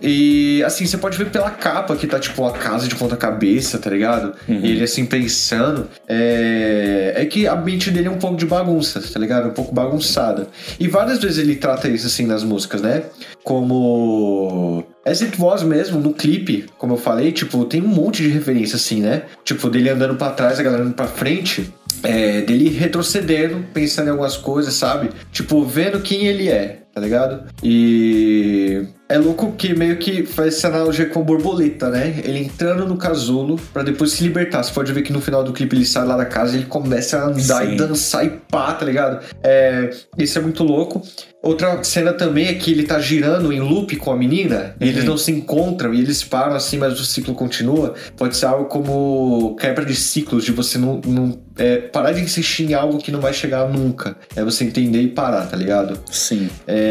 E, 0.00 0.62
assim, 0.64 0.86
você 0.86 0.98
pode 0.98 1.16
ver 1.16 1.30
pela 1.30 1.50
capa 1.50 1.96
que 1.96 2.06
tá, 2.06 2.18
tipo, 2.18 2.44
a 2.46 2.52
casa 2.52 2.86
de 2.88 2.94
ponta 2.94 3.16
cabeça, 3.16 3.78
tá 3.78 3.90
ligado? 3.90 4.34
E 4.48 4.70
ele, 4.70 4.84
assim, 4.84 5.04
pensando. 5.04 5.88
É... 6.08 7.14
é 7.16 7.24
que 7.26 7.46
a 7.46 7.56
mente 7.56 7.90
dele 7.90 8.08
é 8.08 8.10
um 8.10 8.18
pouco 8.18 8.36
de 8.36 8.46
bagunça, 8.46 9.00
tá 9.00 9.18
ligado? 9.18 9.48
Um 9.48 9.52
pouco 9.52 9.74
bagunçada. 9.74 10.48
E 10.78 10.88
várias 10.88 11.18
vezes 11.18 11.38
ele 11.38 11.56
trata 11.56 11.88
isso, 11.88 12.06
assim, 12.06 12.26
nas 12.26 12.44
músicas, 12.44 12.82
né? 12.82 13.02
Como... 13.42 14.84
As 15.04 15.22
It 15.22 15.40
Was 15.40 15.62
mesmo, 15.62 15.98
no 15.98 16.12
clipe, 16.12 16.66
como 16.76 16.94
eu 16.94 16.98
falei, 16.98 17.32
tipo, 17.32 17.64
tem 17.64 17.80
um 17.80 17.88
monte 17.88 18.22
de 18.22 18.28
referência, 18.28 18.76
assim, 18.76 19.00
né? 19.00 19.22
Tipo, 19.44 19.70
dele 19.70 19.88
andando 19.88 20.16
pra 20.16 20.30
trás, 20.30 20.60
a 20.60 20.62
galera 20.62 20.82
andando 20.82 20.94
pra 20.94 21.06
frente. 21.06 21.72
É, 22.02 22.40
dele 22.42 22.68
retrocedendo, 22.70 23.64
pensando 23.74 24.08
em 24.08 24.10
algumas 24.10 24.36
coisas, 24.36 24.74
sabe? 24.74 25.10
Tipo, 25.32 25.64
vendo 25.64 26.00
quem 26.00 26.26
ele 26.26 26.48
é, 26.48 26.82
tá 27.00 27.04
ligado? 27.04 27.44
E 27.62 28.86
é 29.08 29.16
louco 29.16 29.52
que 29.52 29.74
meio 29.74 29.96
que 29.96 30.24
faz 30.24 30.56
essa 30.58 30.68
analogia 30.68 31.06
com 31.06 31.22
borboleta, 31.22 31.88
né? 31.88 32.20
Ele 32.22 32.38
entrando 32.38 32.86
no 32.86 32.96
casulo 32.96 33.58
pra 33.72 33.82
depois 33.82 34.12
se 34.12 34.22
libertar. 34.22 34.62
Você 34.62 34.72
pode 34.72 34.92
ver 34.92 35.02
que 35.02 35.12
no 35.12 35.20
final 35.20 35.42
do 35.42 35.52
clipe 35.52 35.74
ele 35.74 35.86
sai 35.86 36.06
lá 36.06 36.16
da 36.16 36.26
casa 36.26 36.54
e 36.54 36.60
ele 36.60 36.66
começa 36.66 37.18
a 37.18 37.26
andar 37.28 37.66
Sim. 37.66 37.72
e 37.72 37.76
dançar 37.76 38.24
e 38.24 38.30
pá, 38.30 38.72
tá 38.74 38.84
ligado? 38.84 39.24
É, 39.42 39.90
isso 40.18 40.38
é 40.38 40.42
muito 40.42 40.62
louco. 40.62 41.02
Outra 41.42 41.82
cena 41.82 42.12
também 42.12 42.48
é 42.48 42.54
que 42.54 42.70
ele 42.70 42.82
tá 42.82 42.98
girando 42.98 43.50
em 43.50 43.60
loop 43.60 43.96
com 43.96 44.12
a 44.12 44.16
menina 44.16 44.76
e 44.78 44.86
eles 44.86 45.04
não 45.04 45.16
se 45.16 45.32
encontram 45.32 45.94
e 45.94 46.00
eles 46.00 46.22
param 46.22 46.54
assim, 46.54 46.76
mas 46.76 47.00
o 47.00 47.04
ciclo 47.04 47.34
continua. 47.34 47.94
Pode 48.14 48.36
ser 48.36 48.44
algo 48.44 48.66
como 48.66 49.56
quebra 49.58 49.86
de 49.86 49.94
ciclos, 49.94 50.44
de 50.44 50.52
você 50.52 50.76
não, 50.76 51.00
não 51.06 51.38
é, 51.56 51.78
parar 51.78 52.12
de 52.12 52.20
insistir 52.20 52.70
em 52.70 52.74
algo 52.74 52.98
que 52.98 53.10
não 53.10 53.20
vai 53.20 53.32
chegar 53.32 53.66
nunca. 53.68 54.16
É 54.36 54.44
você 54.44 54.64
entender 54.64 55.00
e 55.00 55.08
parar, 55.08 55.46
tá 55.46 55.56
ligado? 55.56 55.98
Sim. 56.10 56.50
É... 56.66 56.89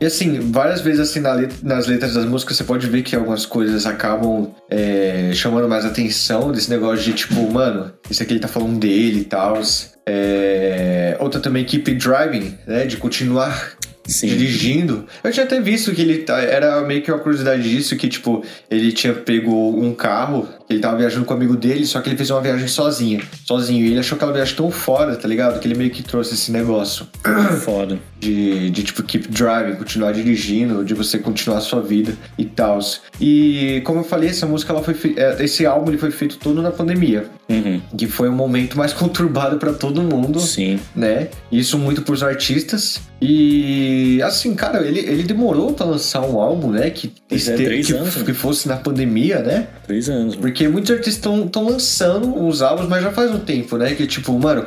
E 0.00 0.06
assim, 0.06 0.38
várias 0.50 0.80
vezes 0.80 1.00
assim 1.00 1.20
na 1.20 1.32
let- 1.32 1.62
nas 1.62 1.86
letras 1.86 2.14
das 2.14 2.24
músicas 2.24 2.56
você 2.56 2.64
pode 2.64 2.86
ver 2.88 3.02
que 3.02 3.14
algumas 3.14 3.46
coisas 3.46 3.86
acabam 3.86 4.50
é, 4.68 5.30
chamando 5.32 5.68
mais 5.68 5.84
atenção 5.84 6.50
desse 6.52 6.68
negócio 6.68 7.04
de 7.04 7.12
tipo, 7.12 7.50
mano, 7.50 7.92
isso 8.10 8.22
aqui 8.22 8.32
ele 8.34 8.40
tá 8.40 8.48
falando 8.48 8.78
dele 8.78 9.20
e 9.20 9.24
tal. 9.24 9.60
É... 10.06 11.16
Outra 11.20 11.40
também, 11.40 11.64
Keep 11.64 11.94
Driving, 11.94 12.54
né? 12.66 12.84
De 12.86 12.96
continuar 12.98 13.72
Sim. 14.06 14.26
dirigindo. 14.26 15.06
Eu 15.22 15.32
tinha 15.32 15.46
até 15.46 15.58
visto 15.60 15.92
que 15.94 16.02
ele 16.02 16.18
tá- 16.18 16.40
era 16.42 16.82
meio 16.82 17.00
que 17.00 17.10
uma 17.10 17.20
curiosidade 17.20 17.62
disso, 17.62 17.96
que 17.96 18.08
tipo, 18.08 18.44
ele 18.70 18.92
tinha 18.92 19.14
pego 19.14 19.52
um 19.82 19.94
carro, 19.94 20.46
ele 20.68 20.78
tava 20.80 20.96
viajando 20.96 21.24
com 21.24 21.34
um 21.34 21.36
amigo 21.36 21.56
dele, 21.56 21.84
só 21.86 22.00
que 22.00 22.08
ele 22.08 22.16
fez 22.16 22.30
uma 22.30 22.40
viagem 22.40 22.66
sozinho. 22.68 23.22
Sozinho. 23.46 23.84
E 23.84 23.90
ele 23.90 23.98
achou 24.00 24.16
aquela 24.16 24.32
viagem 24.32 24.54
tão 24.56 24.70
fora, 24.70 25.14
tá 25.16 25.28
ligado? 25.28 25.60
Que 25.60 25.66
ele 25.68 25.74
meio 25.76 25.90
que 25.90 26.02
trouxe 26.02 26.34
esse 26.34 26.50
negócio 26.50 27.06
Foda. 27.64 27.98
de, 28.18 28.70
de 28.70 28.82
tipo, 28.82 29.02
keep 29.02 29.28
driving, 29.28 29.76
continuar 29.76 30.12
dirigindo, 30.12 30.84
de 30.84 30.94
você 30.94 31.18
continuar 31.18 31.58
a 31.58 31.60
sua 31.60 31.80
vida 31.82 32.16
e 32.38 32.44
tal. 32.44 32.78
E 33.20 33.82
como 33.84 34.00
eu 34.00 34.04
falei, 34.04 34.30
essa 34.30 34.46
música 34.46 34.72
ela 34.72 34.82
foi 34.82 34.94
fe- 34.94 35.14
é, 35.16 35.36
esse 35.44 35.64
álbum 35.66 35.90
ele 35.90 35.98
foi 35.98 36.10
feito 36.10 36.36
todo 36.38 36.60
na 36.62 36.70
pandemia, 36.70 37.26
Uhum. 37.48 37.78
que 37.96 38.06
foi 38.06 38.28
um 38.30 38.34
momento 38.34 38.76
mais 38.78 38.92
conturbado 38.94 39.58
pra 39.58 39.72
todo 39.74 40.00
mundo 40.02 40.40
Sim. 40.40 40.80
né? 40.96 41.28
Isso 41.52 41.78
muito 41.78 42.00
pros 42.02 42.22
artistas. 42.22 43.00
E 43.20 44.20
assim, 44.22 44.54
cara, 44.54 44.86
ele, 44.86 45.00
ele 45.00 45.22
demorou 45.22 45.72
pra 45.72 45.86
lançar 45.86 46.20
um 46.22 46.38
álbum, 46.40 46.70
né? 46.70 46.90
Que, 46.90 47.12
é, 47.30 47.34
este- 47.34 47.52
três 47.54 47.86
que, 47.86 47.92
anos, 47.94 48.16
né? 48.16 48.24
que 48.24 48.32
fosse 48.32 48.68
na 48.68 48.76
pandemia, 48.76 49.40
né? 49.40 49.66
Três 49.86 50.08
anos. 50.08 50.34
mano. 50.36 50.42
Porque 50.54 50.68
muitos 50.68 50.92
artistas 50.92 51.16
estão 51.16 51.64
lançando 51.64 52.46
os 52.46 52.62
álbuns, 52.62 52.88
mas 52.88 53.02
já 53.02 53.10
faz 53.10 53.28
um 53.34 53.40
tempo, 53.40 53.76
né? 53.76 53.92
Que 53.92 54.06
tipo, 54.06 54.38
mano, 54.38 54.62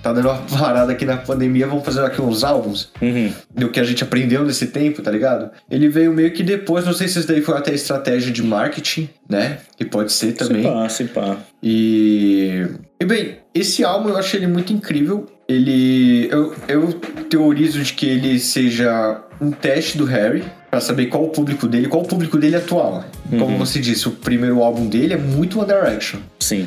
tá 0.00 0.12
dando 0.12 0.28
uma 0.28 0.38
parada 0.56 0.92
aqui 0.92 1.04
na 1.04 1.16
pandemia, 1.16 1.66
vamos 1.66 1.84
fazer 1.84 2.00
aqui 2.04 2.22
uns 2.22 2.44
álbuns 2.44 2.92
Uhum. 3.02 3.32
do 3.52 3.68
que 3.68 3.80
a 3.80 3.82
gente 3.82 4.04
aprendeu 4.04 4.44
nesse 4.44 4.68
tempo, 4.68 5.02
tá 5.02 5.10
ligado? 5.10 5.50
Ele 5.68 5.88
veio 5.88 6.12
meio 6.12 6.30
que 6.32 6.44
depois, 6.44 6.86
não 6.86 6.92
sei 6.92 7.08
se 7.08 7.18
isso 7.18 7.26
daí 7.26 7.42
foi 7.42 7.56
até 7.56 7.74
estratégia 7.74 8.30
de 8.30 8.40
marketing, 8.40 9.08
né? 9.28 9.58
Que 9.76 9.84
pode 9.84 10.12
ser 10.12 10.30
também. 10.30 10.62
Se 10.62 10.68
pá, 10.68 10.88
se 10.88 11.04
pá. 11.06 11.36
E, 11.60 12.64
e 13.00 13.04
bem, 13.04 13.38
esse 13.52 13.82
álbum 13.82 14.10
eu 14.10 14.16
achei 14.16 14.38
ele 14.38 14.46
muito 14.46 14.72
incrível. 14.72 15.26
Ele. 15.48 16.28
Eu, 16.30 16.54
eu 16.68 16.92
teorizo 17.28 17.82
de 17.82 17.92
que 17.92 18.06
ele 18.06 18.38
seja 18.38 19.22
um 19.40 19.50
teste 19.50 19.98
do 19.98 20.04
Harry 20.04 20.44
pra 20.70 20.80
saber 20.80 21.06
qual 21.06 21.24
o 21.24 21.28
público 21.28 21.66
dele, 21.66 21.88
qual 21.88 22.02
o 22.02 22.06
público 22.06 22.36
dele 22.36 22.56
atual. 22.56 23.04
Como 23.30 23.56
você 23.56 23.78
disse, 23.78 24.08
o 24.08 24.10
primeiro 24.10 24.62
álbum 24.62 24.86
dele 24.86 25.14
é 25.14 25.16
muito 25.16 25.58
One 25.58 25.68
Direction. 25.68 26.20
Sim. 26.38 26.66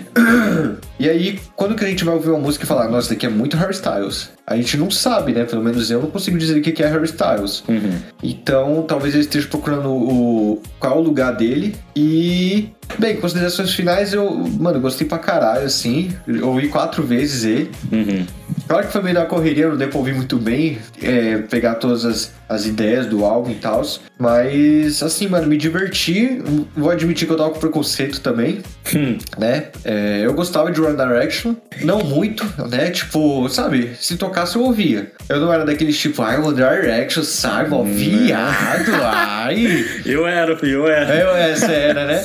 E 0.99 1.07
aí, 1.07 1.39
quando 1.55 1.75
que 1.75 1.85
a 1.85 1.87
gente 1.87 2.03
vai 2.03 2.13
ouvir 2.13 2.29
uma 2.29 2.39
música 2.39 2.65
e 2.65 2.67
falar, 2.67 2.89
nossa, 2.89 3.09
daqui 3.09 3.25
é 3.25 3.29
muito 3.29 3.55
Harry 3.55 3.73
Styles? 3.73 4.29
A 4.45 4.55
gente 4.55 4.77
não 4.77 4.89
sabe, 4.89 5.31
né? 5.31 5.45
Pelo 5.45 5.63
menos 5.63 5.89
eu 5.91 6.01
não 6.01 6.09
consigo 6.09 6.37
dizer 6.37 6.59
o 6.59 6.61
que 6.61 6.83
é 6.83 6.87
Harry 6.87 7.05
Styles. 7.05 7.63
Uhum. 7.67 7.99
Então, 8.21 8.83
talvez 8.87 9.13
ele 9.13 9.23
esteja 9.23 9.47
procurando 9.47 9.89
o 9.89 10.61
qual 10.79 10.97
o 10.97 11.01
lugar 11.01 11.35
dele. 11.35 11.75
E, 11.95 12.69
bem, 12.97 13.17
considerações 13.17 13.73
finais, 13.73 14.11
eu, 14.11 14.29
mano, 14.59 14.79
gostei 14.79 15.07
pra 15.07 15.19
caralho, 15.19 15.65
assim. 15.65 16.11
Eu 16.27 16.49
ouvi 16.49 16.67
quatro 16.67 17.03
vezes 17.03 17.43
ele. 17.43 17.71
Uhum. 17.91 18.25
Claro 18.67 18.87
que 18.87 18.93
foi 18.93 19.01
meio 19.01 19.15
na 19.15 19.25
correria, 19.25 19.67
não 19.69 19.77
deu 19.77 19.89
pra 19.89 19.97
ouvir 19.97 20.13
muito 20.13 20.37
bem, 20.37 20.77
é, 21.01 21.37
pegar 21.37 21.75
todas 21.75 22.05
as, 22.05 22.31
as 22.49 22.65
ideias 22.65 23.05
do 23.05 23.23
álbum 23.23 23.51
e 23.51 23.55
tal. 23.55 23.81
Mas, 24.17 25.01
assim, 25.01 25.27
mano, 25.27 25.47
me 25.47 25.55
diverti. 25.55 26.41
Vou 26.75 26.89
admitir 26.89 27.25
que 27.27 27.33
eu 27.33 27.37
tava 27.37 27.51
com 27.51 27.59
preconceito 27.59 28.19
também, 28.19 28.59
Hum. 28.93 29.17
né? 29.37 29.67
É, 29.85 30.21
eu 30.25 30.33
gostava 30.33 30.71
de 30.71 30.81
One 30.81 30.97
Direction, 30.97 31.53
não 31.83 31.99
muito, 32.03 32.43
né? 32.69 32.89
Tipo, 32.89 33.47
sabe, 33.49 33.91
se 33.99 34.17
tocasse 34.17 34.55
eu 34.57 34.63
ouvia. 34.63 35.11
Eu 35.29 35.39
não 35.39 35.53
era 35.53 35.63
daqueles 35.63 35.97
tipo, 35.97 36.21
ai, 36.21 36.37
One 36.39 36.55
Direction, 36.55 37.23
sai, 37.23 37.67
mó 37.67 37.83
viado, 37.83 38.91
ai. 39.03 39.85
Eu 40.05 40.25
era, 40.27 40.57
eu 40.65 40.87
era. 40.87 41.15
Eu, 41.15 41.35
essa 41.35 41.71
era, 41.71 42.05
né? 42.05 42.23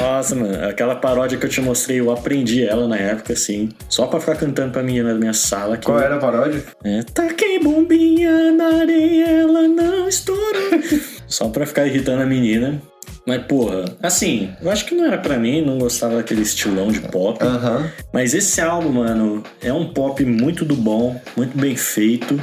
Nossa, 0.00 0.34
mano, 0.34 0.66
aquela 0.68 0.94
paródia 0.96 1.38
que 1.38 1.44
eu 1.46 1.50
te 1.50 1.60
mostrei, 1.60 2.00
eu 2.00 2.10
aprendi 2.10 2.66
ela 2.66 2.86
na 2.88 2.96
época, 2.96 3.32
assim, 3.32 3.68
só 3.88 4.06
pra 4.06 4.20
ficar 4.20 4.36
cantando 4.36 4.72
pra 4.72 4.82
menina 4.82 5.12
da 5.12 5.18
minha 5.18 5.32
sala. 5.32 5.76
Que 5.76 5.84
Qual 5.86 5.98
era 6.00 6.16
a 6.16 6.18
paródia? 6.18 6.62
É, 6.84 7.02
taquei 7.02 7.58
bombinha 7.58 8.52
na 8.52 8.80
areia, 8.80 9.46
ela 9.58 9.68
não 9.68 10.08
estourou. 10.08 10.42
só 11.26 11.48
pra 11.48 11.66
ficar 11.66 11.86
irritando 11.86 12.22
a 12.22 12.26
menina. 12.26 12.80
Mas, 13.26 13.42
porra, 13.46 13.84
assim, 14.02 14.50
eu 14.60 14.70
acho 14.70 14.84
que 14.84 14.94
não 14.94 15.06
era 15.06 15.16
pra 15.16 15.38
mim, 15.38 15.64
não 15.64 15.78
gostava 15.78 16.16
daquele 16.16 16.42
estilão 16.42 16.88
de 16.92 17.00
pop. 17.00 17.42
Aham. 17.42 17.90
Mas 18.12 18.34
esse 18.34 18.60
álbum, 18.60 18.90
mano, 18.90 19.42
é 19.62 19.72
um 19.72 19.92
pop 19.92 20.22
muito 20.24 20.64
do 20.64 20.76
bom, 20.76 21.20
muito 21.36 21.56
bem 21.56 21.74
feito. 21.74 22.38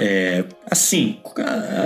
É, 0.00 0.44
assim, 0.70 1.18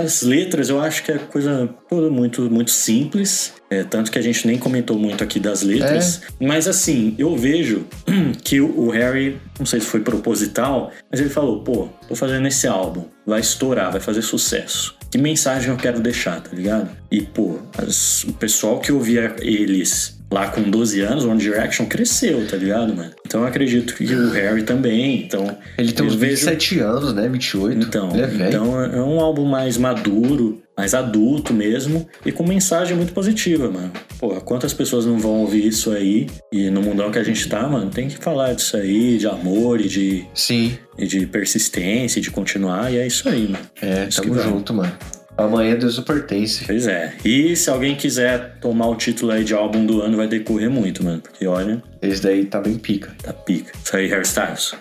as 0.01 0.21
letras 0.21 0.69
eu 0.69 0.79
acho 0.79 1.03
que 1.03 1.11
é 1.11 1.17
coisa 1.17 1.69
toda 1.89 2.09
muito, 2.09 2.49
muito 2.49 2.71
simples. 2.71 3.53
É, 3.69 3.83
tanto 3.83 4.11
que 4.11 4.17
a 4.19 4.21
gente 4.21 4.45
nem 4.47 4.57
comentou 4.57 4.97
muito 4.97 5.23
aqui 5.23 5.39
das 5.39 5.61
letras. 5.63 6.21
Mas 6.39 6.67
assim, 6.67 7.13
eu 7.17 7.35
vejo 7.35 7.85
que 8.43 8.61
o 8.61 8.85
o 8.85 8.89
Harry, 8.89 9.37
não 9.59 9.65
sei 9.65 9.79
se 9.79 9.85
foi 9.87 9.99
proposital, 10.01 10.91
mas 11.11 11.19
ele 11.19 11.29
falou: 11.29 11.61
pô, 11.63 11.89
tô 12.07 12.15
fazendo 12.15 12.47
esse 12.47 12.67
álbum, 12.67 13.05
vai 13.25 13.39
estourar, 13.39 13.91
vai 13.91 13.99
fazer 14.01 14.21
sucesso. 14.21 14.95
Que 15.11 15.17
mensagem 15.17 15.69
eu 15.69 15.77
quero 15.77 15.99
deixar, 15.99 16.41
tá 16.41 16.49
ligado? 16.55 16.89
E, 17.11 17.21
pô, 17.21 17.57
as- 17.77 18.23
o 18.25 18.33
pessoal 18.33 18.79
que 18.79 18.91
ouvia 18.91 19.35
eles 19.41 20.14
lá 20.31 20.47
com 20.49 20.61
12 20.63 21.01
anos, 21.01 21.23
One 21.25 21.39
Direction 21.39 21.85
cresceu, 21.85 22.45
tá 22.47 22.57
ligado, 22.57 22.95
mano? 22.95 23.11
Então 23.25 23.41
eu 23.41 23.47
acredito 23.47 23.93
que 23.95 24.03
o 24.13 24.31
Harry 24.31 24.63
também. 24.63 25.21
Então, 25.23 25.55
Ele 25.77 25.91
tem 25.91 26.05
uns 26.05 26.15
vejo- 26.15 26.45
27 26.45 26.79
anos, 26.79 27.13
né? 27.13 27.27
28. 27.29 27.85
Então, 27.85 28.09
é 28.15 28.47
então 28.49 28.81
é 28.83 29.01
um 29.01 29.19
álbum 29.19 29.45
mais 29.45 29.77
maduro, 29.77 30.61
mais 30.77 30.93
adulto 30.93 31.53
mesmo, 31.53 32.05
e 32.25 32.31
com 32.31 32.45
mensagem 32.45 32.97
muito 32.97 33.13
positiva, 33.13 33.69
mano. 33.71 33.91
Pô, 34.19 34.29
quantas 34.41 34.73
pessoas 34.73 35.05
não 35.05 35.17
vão 35.17 35.41
ouvir 35.41 35.65
isso 35.65 35.91
aí? 35.91 36.27
E 36.51 36.69
no 36.69 36.81
mundão 36.81 37.11
que 37.11 37.19
a 37.19 37.23
gente 37.23 37.47
tá, 37.47 37.67
mano, 37.67 37.89
tem 37.89 38.07
que 38.07 38.17
falar 38.17 38.53
disso 38.53 38.75
aí, 38.75 39.17
de 39.17 39.27
amor 39.27 39.79
e 39.79 39.87
de, 39.87 40.25
Sim. 40.33 40.77
e 40.97 41.07
de 41.07 41.25
persistência, 41.27 42.19
e 42.19 42.21
de 42.21 42.29
continuar, 42.31 42.91
e 42.91 42.97
é 42.97 43.07
isso 43.07 43.27
aí, 43.29 43.43
mano. 43.47 43.65
É, 43.81 44.07
Isso 44.09 44.21
tamo 44.21 44.37
junto, 44.41 44.73
mano. 44.73 44.91
Amanhã 45.37 45.75
Deus 45.75 45.97
o 45.97 46.03
pertence. 46.03 46.63
Pois 46.65 46.87
é. 46.87 47.13
E 47.25 47.55
se 47.55 47.69
alguém 47.69 47.95
quiser 47.95 48.57
tomar 48.61 48.87
o 48.87 48.95
título 48.95 49.31
aí 49.33 49.43
de 49.43 49.53
álbum 49.53 49.85
do 49.85 50.01
ano, 50.01 50.15
vai 50.15 50.27
decorrer 50.27 50.69
muito, 50.69 51.03
mano. 51.03 51.21
Porque 51.21 51.45
olha, 51.45 51.83
Esse 52.01 52.21
daí 52.21 52.45
tá 52.45 52.61
bem 52.61 52.75
pica. 52.77 53.13
tá 53.21 53.33
pica. 53.33 53.71
Isso 53.83 53.95
aí, 53.97 54.07
hairstyles. 54.09 54.73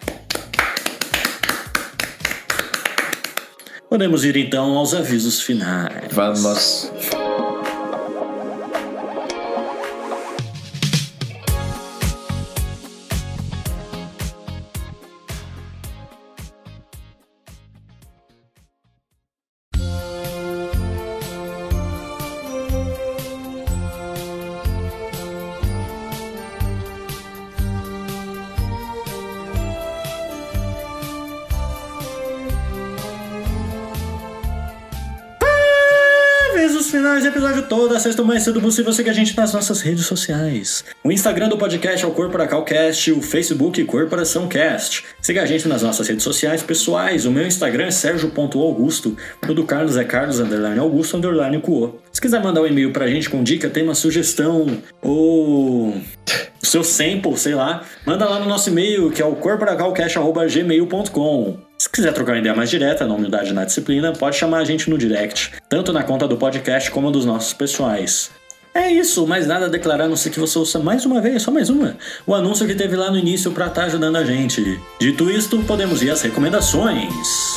Podemos 3.89 4.25
ir 4.25 4.37
então 4.37 4.77
aos 4.77 4.95
avisos 4.95 5.41
finais. 5.41 6.09
Vamos. 6.13 6.91
Todo, 37.65 37.99
sexta 37.99 38.23
mais 38.23 38.43
cedo 38.43 38.61
possível. 38.61 38.93
Siga 38.93 39.11
a 39.11 39.15
gente 39.15 39.35
nas 39.37 39.53
nossas 39.53 39.81
redes 39.81 40.07
sociais. 40.07 40.85
O 41.03 41.11
Instagram 41.11 41.49
do 41.49 41.59
podcast 41.59 42.05
é 42.05 42.09
o 42.09 42.13
Corporacalcast, 42.13 43.11
o 43.13 43.21
Facebook 43.21 43.83
Corporação 43.85 44.47
Cast. 44.49 45.05
Siga 45.21 45.43
a 45.43 45.47
gente 45.47 45.67
nas 45.69 45.83
nossas 45.83 46.09
redes 46.09 46.23
sociais 46.23 46.63
pessoais. 46.63 47.27
O 47.27 47.31
meu 47.31 47.47
Instagram 47.47 47.87
é 47.87 47.91
sergio.augusto. 47.91 49.17
O 49.49 49.55
do 49.55 49.65
Carlos 49.65 49.97
é 49.97 50.05
carlos 50.05 50.41
underline 50.41 50.79
augusto 50.79 51.17
underline 51.17 51.61
cuo. 51.61 52.01
Se 52.13 52.21
quiser 52.21 52.43
mandar 52.43 52.61
um 52.63 52.67
e-mail 52.67 52.93
pra 52.93 53.09
gente 53.09 53.29
com 53.29 53.43
dica, 53.43 53.69
tema, 53.69 53.95
sugestão 53.95 54.79
ou 55.03 55.89
o 55.89 56.01
seu 56.63 56.85
sample, 56.85 57.37
sei 57.37 57.55
lá, 57.55 57.85
manda 58.07 58.29
lá 58.29 58.39
no 58.39 58.47
nosso 58.47 58.71
e-mail 58.71 59.11
que 59.11 59.21
é 59.21 59.25
o 59.25 59.35
corporacalcast.gmail.com. 59.37 61.74
Se 61.85 61.91
quiser 61.91 62.15
trocar 62.15 62.33
uma 62.33 62.39
ideia 62.39 62.55
mais 62.55 62.71
direta, 62.71 63.07
na 63.07 63.13
humildade 63.15 63.51
e 63.51 63.53
na 63.53 63.63
disciplina, 63.67 64.11
pode 64.15 64.37
chamar 64.37 64.61
a 64.61 64.65
gente 64.65 64.89
no 64.89 64.97
direct, 64.97 65.53
tanto 65.69 65.93
na 65.93 66.03
conta 66.03 66.27
do 66.27 66.35
podcast 66.39 66.91
como 66.91 67.11
dos 67.11 67.27
nossos 67.27 67.53
pessoais. 67.53 68.31
É 68.75 68.91
isso, 68.91 69.27
mais 69.27 69.47
nada 69.47 69.67
a 69.67 69.69
declarar, 69.69 70.05
a 70.05 70.09
não 70.09 70.17
ser 70.17 70.31
que 70.31 70.41
você 70.41 70.59
ouça 70.59 70.79
mais 70.79 71.05
uma 71.05 71.21
vez, 71.21 71.43
só 71.43 71.51
mais 71.51 71.69
uma. 71.69 71.95
O 72.27 72.35
anúncio 72.35 72.67
que 72.67 72.75
teve 72.75 72.97
lá 72.97 73.11
no 73.11 73.19
início 73.19 73.53
pra 73.53 73.67
estar 73.67 73.85
ajudando 73.85 74.17
a 74.17 74.25
gente. 74.25 74.81
Dito 74.99 75.31
isto, 75.31 75.59
podemos 75.65 76.03
ir 76.03 76.11
às 76.11 76.23
recomendações. 76.23 77.55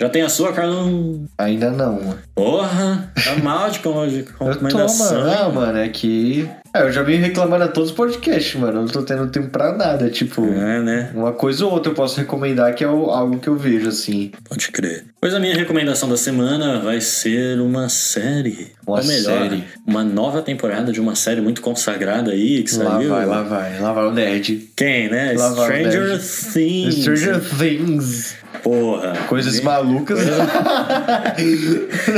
Já 0.00 0.08
tem 0.08 0.22
a 0.22 0.28
sua, 0.28 0.52
Carlão? 0.52 1.24
Ainda 1.36 1.70
não, 1.72 1.94
mano. 1.94 2.18
Porra, 2.32 3.12
tá 3.24 3.34
mal 3.42 3.68
de 3.68 3.80
com- 3.80 4.06
de 4.06 4.18
Eu 4.20 4.24
tô, 4.38 4.44
recomendação. 4.44 5.18
mano. 5.24 5.30
Ah, 5.32 5.48
mano, 5.48 5.78
é 5.78 5.88
que 5.88 6.48
É, 6.74 6.82
eu 6.82 6.92
já 6.92 7.02
vim 7.02 7.16
reclamando 7.16 7.64
a 7.64 7.68
todos 7.68 7.90
os 7.90 7.96
podcasts, 7.96 8.54
mano. 8.60 8.78
Eu 8.78 8.82
não 8.82 8.88
tô 8.88 9.02
tendo 9.02 9.26
tempo 9.30 9.48
pra 9.48 9.74
nada. 9.76 10.10
Tipo, 10.10 10.44
É, 10.44 10.80
né? 10.80 11.10
uma 11.14 11.32
coisa 11.32 11.64
ou 11.64 11.72
outra 11.72 11.90
eu 11.92 11.94
posso 11.96 12.18
recomendar 12.20 12.74
que 12.74 12.84
é 12.84 12.86
algo 12.86 13.38
que 13.38 13.48
eu 13.48 13.56
vejo, 13.56 13.88
assim. 13.88 14.32
Pode 14.48 14.70
crer. 14.70 15.04
Pois 15.20 15.34
a 15.34 15.40
minha 15.40 15.54
recomendação 15.56 16.08
da 16.08 16.16
semana 16.16 16.78
vai 16.80 17.00
ser 17.00 17.58
uma 17.60 17.88
série. 17.88 18.72
Uma 18.86 18.98
Ou 18.98 19.04
melhor, 19.04 19.42
série. 19.42 19.64
uma 19.86 20.04
nova 20.04 20.42
temporada 20.42 20.92
de 20.92 21.00
uma 21.00 21.14
série 21.14 21.40
muito 21.40 21.60
consagrada 21.62 22.32
aí 22.32 22.62
que 22.62 22.76
Lá 22.76 22.96
saiu. 22.96 23.08
vai, 23.10 23.26
lá 23.26 23.42
vai. 23.42 23.80
Lá 23.80 23.92
vai 23.92 24.04
o 24.06 24.12
nerd. 24.12 24.70
Quem, 24.76 25.08
né? 25.10 25.34
Lá 25.36 25.50
Stranger. 25.52 26.18
Things. 26.52 26.94
Stranger 27.02 27.40
Things. 27.58 28.34
Porra. 28.62 29.14
Coisas 29.28 29.60
malucas. 29.60 30.18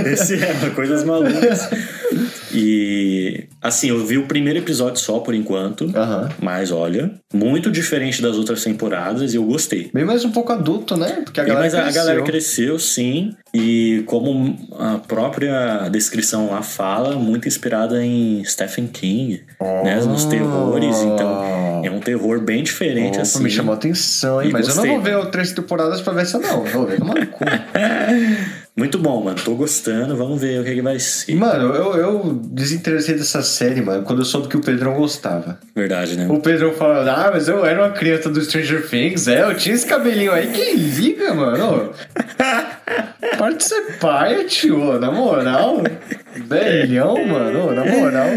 Esse 0.06 0.42
é, 0.42 0.52
uma 0.52 0.70
coisas 0.70 1.04
malucas. 1.04 1.68
E 2.52 3.44
assim, 3.60 3.88
eu 3.90 4.04
vi 4.04 4.18
o 4.18 4.26
primeiro 4.26 4.58
episódio 4.58 4.98
só 5.00 5.18
por 5.20 5.34
enquanto. 5.34 5.90
Aham. 5.94 6.28
Mas 6.40 6.70
olha, 6.72 7.12
muito 7.32 7.70
diferente 7.70 8.20
das 8.22 8.36
outras 8.36 8.62
temporadas 8.64 9.32
e 9.32 9.36
eu 9.36 9.44
gostei. 9.44 9.90
Bem 9.92 10.04
mais 10.04 10.24
um 10.24 10.30
pouco 10.30 10.52
adulto, 10.52 10.96
né? 10.96 11.20
Porque 11.24 11.40
a 11.40 11.44
galera 11.44 11.64
mas 11.64 11.74
a, 11.74 11.78
a 11.78 11.82
cresceu. 11.82 12.02
galera 12.02 12.22
cresceu, 12.22 12.78
sim. 12.78 13.34
E 13.52 14.02
como 14.06 14.56
a 14.78 14.98
própria 14.98 15.88
descrição 15.90 16.50
lá 16.50 16.62
fala, 16.62 17.16
muito 17.16 17.48
inspirada 17.48 18.04
em 18.04 18.42
Stephen 18.44 18.86
King, 18.86 19.42
né? 19.84 19.96
Nos 20.04 20.24
terrores. 20.24 20.96
Então, 21.02 21.82
é 21.84 21.90
um 21.90 22.00
terror 22.00 22.40
bem 22.40 22.62
diferente, 22.62 23.14
Opa, 23.14 23.22
assim. 23.22 23.42
me 23.42 23.50
chamou 23.50 23.72
a 23.74 23.76
atenção, 23.76 24.40
hein? 24.40 24.50
E 24.50 24.52
Mas 24.52 24.68
eu 24.68 24.74
gostei. 24.74 24.92
não 24.96 25.02
vou 25.02 25.22
ver 25.22 25.30
três 25.30 25.52
temporadas 25.52 26.00
pra 26.00 26.12
ver 26.12 26.22
essa, 26.22 26.38
não. 26.38 26.64
Eu 26.64 26.72
Vou 26.72 26.86
ver 26.86 27.00
no 27.00 27.06
cu. 27.26 27.44
Muito 28.76 28.98
bom, 28.98 29.22
mano. 29.22 29.38
Tô 29.44 29.54
gostando. 29.54 30.16
Vamos 30.16 30.40
ver 30.40 30.60
o 30.60 30.64
que, 30.64 30.74
que 30.74 30.82
vai 30.82 30.98
ser. 30.98 31.34
Mano, 31.34 31.74
eu, 31.74 31.94
eu 31.96 32.40
desinteressei 32.44 33.14
dessa 33.14 33.42
série, 33.42 33.80
mano, 33.82 34.04
quando 34.04 34.20
eu 34.20 34.24
soube 34.24 34.48
que 34.48 34.56
o 34.56 34.60
Pedrão 34.60 34.94
gostava. 34.94 35.58
Verdade, 35.74 36.16
né? 36.16 36.26
O 36.30 36.40
Pedrão 36.40 36.72
falando, 36.72 37.08
ah, 37.08 37.30
mas 37.32 37.48
eu 37.48 37.64
era 37.64 37.80
uma 37.80 37.90
criança 37.90 38.30
do 38.30 38.40
Stranger 38.40 38.88
Things, 38.88 39.28
é, 39.28 39.42
eu 39.42 39.56
tinha 39.56 39.74
esse 39.74 39.86
cabelinho 39.86 40.32
aí. 40.32 40.48
Quem 40.48 40.76
liga, 40.76 41.34
mano? 41.34 41.92
Parte 43.38 43.56
de 43.58 43.64
ser 43.64 43.98
pai, 43.98 44.44
tio, 44.44 44.98
na 44.98 45.10
moral. 45.10 45.82
Velhão, 46.46 47.26
mano, 47.26 47.72
na 47.72 47.84
moral. 47.84 48.28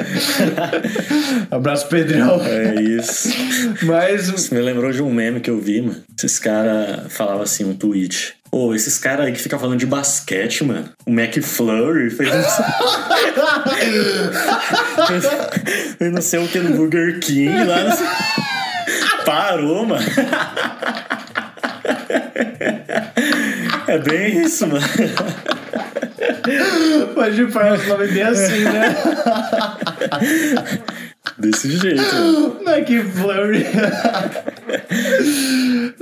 Abraço, 1.50 1.88
Pedrão. 1.88 2.40
É 2.44 2.80
isso. 2.80 3.28
Mas 3.82 4.28
Isso 4.28 4.54
me 4.54 4.60
lembrou 4.60 4.90
de 4.90 5.02
um 5.02 5.12
meme 5.12 5.40
que 5.40 5.50
eu 5.50 5.60
vi, 5.60 5.80
mano. 5.80 6.02
Esses 6.16 6.38
caras 6.38 7.12
falavam 7.12 7.42
assim, 7.42 7.64
um 7.64 7.74
tweet. 7.74 8.34
Pô, 8.54 8.72
esses 8.72 8.96
caras 8.98 9.26
aí 9.26 9.32
que 9.32 9.40
ficam 9.40 9.58
falando 9.58 9.80
de 9.80 9.86
basquete, 9.86 10.62
mano. 10.62 10.88
O 11.04 11.10
McFlurry 11.10 12.08
fez 12.08 12.30
um... 12.32 12.38
fez 15.98 16.12
não 16.12 16.22
sei 16.22 16.38
o 16.38 16.46
que 16.46 16.60
no 16.60 16.76
Burger 16.76 17.18
King 17.18 17.64
lá. 17.64 17.90
sei- 17.90 18.06
Parou, 19.24 19.84
mano. 19.84 20.06
É 23.88 23.98
bem 23.98 24.42
isso, 24.44 24.68
mano. 24.68 24.86
pode 27.12 27.46
parar 27.46 27.76
o 27.76 27.86
nome 27.88 28.06
bem 28.06 28.22
assim, 28.22 28.62
né? 28.66 28.94
Desse 31.38 31.76
jeito. 31.76 32.56
McFlurry. 32.64 33.66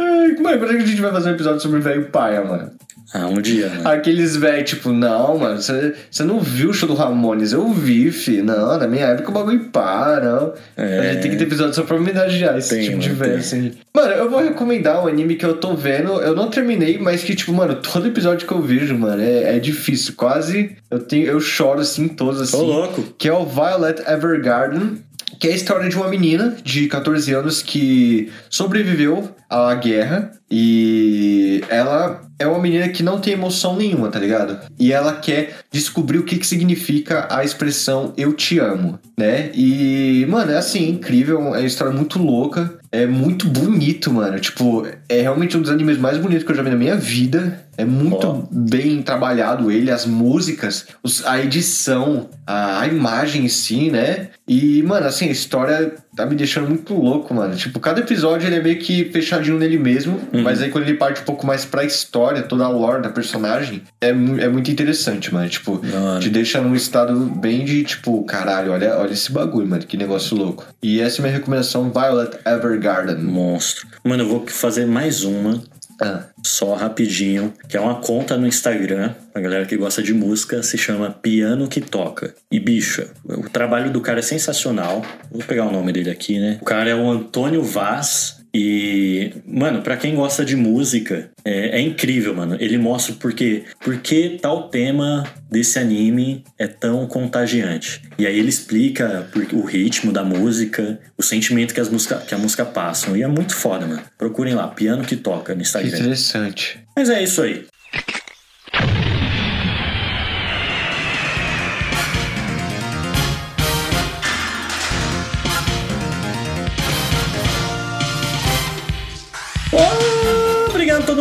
Ai, 0.03 0.37
Mano, 0.41 0.59
quando 0.59 0.73
é 0.73 0.77
que 0.77 0.83
a 0.83 0.87
gente 0.87 1.01
vai 1.01 1.13
fazer 1.13 1.31
um 1.31 1.35
episódio 1.35 1.61
sobre 1.61 1.81
velho 1.81 2.07
paia, 2.07 2.45
mano? 2.45 2.71
Ah, 3.15 3.27
um 3.27 3.43
dia, 3.43 3.69
mano. 3.69 3.89
Aqueles 3.89 4.37
velhos, 4.37 4.71
tipo, 4.71 4.91
não, 4.91 5.37
mano, 5.37 5.61
você 5.61 6.25
não 6.25 6.41
viu 6.41 6.71
o 6.71 6.75
show 6.75 6.89
do 6.89 6.95
Ramones? 6.95 7.53
Eu 7.53 7.71
vi, 7.71 8.11
fi. 8.11 8.41
Não, 8.41 8.79
na 8.79 8.89
minha 8.89 9.05
época 9.05 9.29
o 9.29 9.35
bagulho 9.35 9.67
para, 9.67 10.21
não. 10.21 10.55
É. 10.77 10.99
A 10.99 11.13
gente 11.13 11.23
tem 11.23 11.31
que 11.33 11.37
ter 11.37 11.45
episódio 11.45 11.75
só 11.75 11.83
pra 11.83 11.97
homenagear 11.97 12.57
esse 12.57 12.71
Tem, 12.75 12.85
tipo 12.85 12.99
de 12.99 13.11
velho, 13.11 13.37
assim. 13.37 13.73
Mano, 13.95 14.13
eu 14.13 14.31
vou 14.31 14.41
recomendar 14.41 15.05
um 15.05 15.09
anime 15.09 15.37
que 15.37 15.45
eu 15.45 15.57
tô 15.59 15.75
vendo. 15.75 16.23
Eu 16.23 16.35
não 16.35 16.49
terminei, 16.49 16.99
mas 16.99 17.23
que, 17.23 17.35
tipo, 17.35 17.53
mano, 17.53 17.77
todo 17.77 18.07
episódio 18.09 18.49
que 18.49 18.55
eu 18.55 18.63
vejo, 18.63 18.97
mano, 18.97 19.23
é, 19.23 19.57
é 19.57 19.59
difícil. 19.59 20.15
Quase 20.17 20.75
eu, 20.91 20.99
tenho, 20.99 21.27
eu 21.27 21.39
choro, 21.39 21.81
assim, 21.81 22.09
todos, 22.09 22.41
assim. 22.41 22.57
Ô, 22.57 22.63
louco. 22.63 23.03
Que 23.19 23.29
é 23.29 23.33
o 23.35 23.45
Violet 23.45 24.01
Evergarden. 24.11 25.03
Que 25.39 25.49
é 25.49 25.53
a 25.53 25.55
história 25.57 25.89
de 25.89 25.97
uma 25.97 26.09
menina 26.09 26.57
de 26.63 26.87
14 26.87 27.33
anos 27.35 27.63
que 27.63 28.31
sobreviveu 28.49 29.35
à 29.49 29.75
guerra 29.75 30.31
e 30.51 31.65
ela 31.69 32.23
é 32.39 32.47
uma 32.47 32.59
menina 32.59 32.89
que 32.89 33.03
não 33.03 33.19
tem 33.19 33.33
emoção 33.33 33.77
nenhuma, 33.77 34.09
tá 34.09 34.19
ligado? 34.19 34.59
E 34.79 34.93
ela 34.93 35.15
quer 35.15 35.57
descobrir 35.71 36.19
o 36.19 36.25
que, 36.25 36.37
que 36.37 36.47
significa 36.47 37.27
a 37.31 37.45
expressão 37.45 38.13
eu 38.17 38.33
te 38.33 38.59
amo, 38.59 38.99
né? 39.17 39.51
E, 39.55 40.27
mano, 40.29 40.53
é 40.53 40.59
assim, 40.59 40.91
incrível, 40.91 41.39
é 41.39 41.41
uma 41.41 41.61
história 41.61 41.93
muito 41.93 42.19
louca, 42.19 42.79
é 42.91 43.07
muito 43.07 43.49
bonito, 43.49 44.13
mano. 44.13 44.39
Tipo, 44.39 44.87
é 45.09 45.23
realmente 45.23 45.57
um 45.57 45.63
dos 45.63 45.71
animes 45.71 45.97
mais 45.97 46.19
bonitos 46.19 46.45
que 46.45 46.51
eu 46.51 46.57
já 46.57 46.63
vi 46.63 46.71
na 46.71 46.77
minha 46.77 46.97
vida. 46.97 47.65
É 47.77 47.85
muito 47.85 48.27
Ó. 48.27 48.43
bem 48.51 49.01
trabalhado 49.03 49.71
ele, 49.71 49.91
as 49.91 50.05
músicas, 50.05 50.87
os- 51.03 51.25
a 51.27 51.39
edição, 51.43 52.29
a, 52.47 52.81
a 52.83 52.87
imagem 52.87 53.45
em 53.45 53.49
si, 53.49 53.91
né? 53.91 54.29
E, 54.47 54.83
mano, 54.83 55.07
assim, 55.07 55.29
a 55.29 55.33
história 55.33 55.95
tá 56.15 56.27
me 56.27 56.35
deixando 56.35 56.69
muito 56.69 56.93
louco, 56.95 57.33
mano. 57.33 57.55
Tipo, 57.55 57.81
cada 57.81 58.01
episódio 58.01 58.47
ele 58.47 58.57
é 58.57 58.63
meio 58.63 58.79
que 58.79 59.07
fechadinho 59.07 59.59
nele 59.59 59.79
mesmo, 59.79 60.21
mas 60.43 60.61
aí 60.61 60.69
quando 60.71 60.85
ele 60.85 60.99
parte 60.99 61.23
um 61.23 61.25
pouco 61.25 61.47
mais 61.47 61.65
pra 61.65 61.85
história, 61.85 62.43
toda 62.43 62.65
a 62.65 62.69
lore 62.69 63.01
da 63.03 63.09
personagem, 63.09 63.83
é, 64.01 64.09
é 64.09 64.49
muito 64.49 64.71
interessante, 64.71 65.33
mano. 65.33 65.49
Tipo, 65.49 65.81
hora. 65.95 66.21
te 66.21 66.29
deixa 66.29 66.61
num 66.61 66.75
estado 66.75 67.15
bem 67.17 67.65
de, 67.65 67.85
tipo, 67.85 68.23
caralho, 68.25 68.73
olha, 68.73 68.99
olha 68.99 69.13
esse 69.13 69.33
bagulho, 69.33 69.67
mano, 69.67 69.85
que 69.87 69.97
negócio 69.97 70.37
louco. 70.37 70.67
E 70.83 71.01
essa 71.01 71.19
é 71.19 71.21
a 71.21 71.23
minha 71.23 71.39
recomendação, 71.39 71.91
Violet 71.91 72.37
Evergarden. 72.45 73.17
Monstro. 73.25 73.87
Mano, 74.05 74.25
eu 74.25 74.29
vou 74.29 74.45
fazer 74.49 74.87
mais 74.87 75.23
uma. 75.25 75.63
Ah, 76.03 76.27
Só 76.43 76.75
rapidinho, 76.75 77.53
que 77.69 77.77
é 77.77 77.81
uma 77.81 77.97
conta 77.97 78.37
no 78.37 78.47
Instagram, 78.47 79.15
a 79.35 79.41
galera 79.41 79.65
que 79.67 79.77
gosta 79.77 80.03
de 80.03 80.13
música, 80.13 80.63
se 80.63 80.77
chama 80.77 81.11
Piano 81.11 81.69
que 81.69 81.81
Toca. 81.81 82.35
E 82.51 82.59
bicha, 82.59 83.09
o 83.25 83.49
trabalho 83.49 83.91
do 83.91 84.01
cara 84.01 84.19
é 84.19 84.23
sensacional. 84.23 85.03
Vou 85.31 85.43
pegar 85.43 85.67
o 85.67 85.73
nome 85.73 85.93
dele 85.93 86.11
aqui, 86.11 86.39
né? 86.39 86.59
O 86.61 86.65
cara 86.65 86.91
é 86.91 86.95
o 86.95 87.09
Antônio 87.11 87.63
Vaz. 87.63 88.42
E, 88.55 89.33
mano, 89.47 89.81
pra 89.83 89.97
quem 89.97 90.15
gosta 90.15 90.45
de 90.45 90.55
música, 90.57 91.31
é, 91.45 91.79
é 91.79 91.81
incrível, 91.81 92.35
mano. 92.35 92.57
Ele 92.61 92.77
mostra 92.77 93.15
porque, 93.19 93.65
porque 93.81 94.39
tal 94.43 94.69
tema 94.69 95.25
desse 95.51 95.79
anime 95.79 96.45
é 96.59 96.67
tão 96.67 97.07
contagiante. 97.07 98.03
E 98.19 98.27
aí 98.27 98.39
ele 98.39 98.51
explica 98.51 99.27
por- 99.33 99.47
o 99.55 99.65
ritmo 99.65 100.13
da 100.13 100.23
música, 100.23 101.01
o 101.17 101.23
sentimento 101.23 101.73
que, 101.73 101.81
as 101.81 101.89
música, 101.89 102.17
que 102.19 102.35
a 102.35 102.39
música 102.39 102.65
passam. 102.65 103.17
E 103.17 103.23
é 103.23 103.27
muito 103.29 103.55
foda, 103.55 103.87
mano. 103.87 104.03
Procurem 104.19 104.55
lá, 104.55 104.69
Piano 104.69 105.03
que 105.05 105.17
Toca 105.17 105.53
no 105.55 105.61
que 105.61 105.67
Instagram. 105.67 105.97
interessante. 105.99 106.79
Mas 106.95 107.09
é 107.09 107.23
isso 107.23 107.41
aí. 107.41 107.65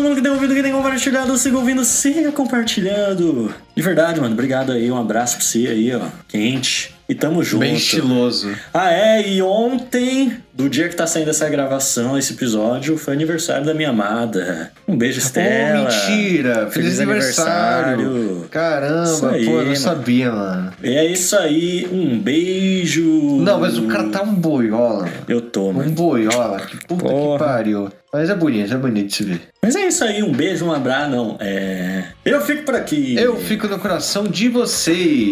Todo 0.02 0.10
mundo 0.10 0.16
que 0.16 0.22
tem 0.24 0.32
ouvido, 0.32 0.56
que 0.56 0.64
tem 0.64 0.72
compartilhado. 0.72 1.38
Siga 1.38 1.58
ouvindo, 1.58 1.86
siga 1.86 2.32
compartilhando. 2.32 3.54
De 3.76 3.84
verdade, 3.84 4.20
mano. 4.20 4.34
Obrigado 4.34 4.72
aí. 4.72 4.92
Um 4.92 4.98
abraço 4.98 5.38
pra 5.38 5.46
você 5.46 5.68
aí, 5.68 5.94
ó. 5.96 6.08
Quente. 6.28 6.96
E 7.08 7.14
tamo 7.14 7.44
junto. 7.44 7.60
Bem 7.60 7.76
estiloso. 7.76 8.52
Ah, 8.74 8.92
é, 8.92 9.30
e 9.30 9.42
ontem, 9.42 10.38
do 10.54 10.70
dia 10.70 10.90
que 10.90 10.96
tá 10.96 11.08
saindo 11.08 11.30
essa 11.30 11.48
gravação, 11.50 12.18
esse 12.18 12.34
episódio, 12.34 12.98
foi 12.98 13.14
aniversário 13.14 13.66
da 13.66 13.74
minha 13.74 13.90
amada. 13.90 14.72
Um 14.88 14.98
beijo, 14.98 15.20
Estela. 15.20 15.82
Oh, 15.82 15.84
mentira! 15.84 16.54
Feliz, 16.70 16.74
Feliz 16.74 17.00
aniversário. 17.00 17.94
aniversário. 17.94 18.48
Caramba, 18.52 19.32
aí, 19.32 19.46
pô, 19.46 19.52
eu 19.62 19.66
não 19.66 19.76
sabia, 19.76 20.32
mano. 20.32 20.74
E 20.84 20.96
é 20.96 21.06
isso 21.06 21.36
aí, 21.38 21.88
um 21.92 22.20
beijo. 22.20 23.38
Não, 23.42 23.60
mas 23.60 23.78
o 23.78 23.88
cara 23.88 24.10
tá 24.10 24.22
um 24.22 24.34
boiola. 24.34 25.08
Eu 25.28 25.42
tô, 25.42 25.72
mano. 25.72 25.90
Um 25.90 25.94
boiola. 25.94 26.60
Que 26.60 26.78
puta 26.86 27.04
Porra. 27.06 27.38
que 27.40 27.44
pariu. 27.46 27.90
Mas 28.14 28.30
é 28.30 28.36
bonito, 28.36 28.74
é 28.74 28.78
bonito 28.78 29.08
de 29.08 29.16
se 29.16 29.24
ver. 29.24 29.42
Mas 29.64 29.74
é 29.74 29.88
isso 29.88 30.04
aí, 30.04 30.22
um 30.22 30.34
beijo, 30.34 30.66
um 30.66 30.74
abraço, 30.74 31.12
não. 31.12 31.38
É. 31.40 32.04
Eu 32.26 32.42
fico 32.42 32.64
por 32.64 32.76
aqui. 32.76 33.16
Eu 33.18 33.38
fico 33.38 33.70
no 33.70 33.80
coração 33.80 34.26
de 34.26 34.50
vocês. 34.50 35.32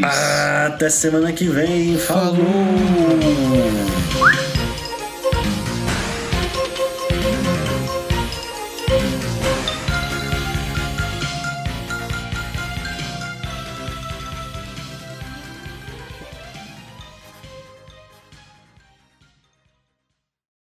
Até 0.66 0.90
semana 0.90 1.34
que 1.34 1.44
vem. 1.46 1.98
Falou. 1.98 2.36
Falou. 2.38 4.49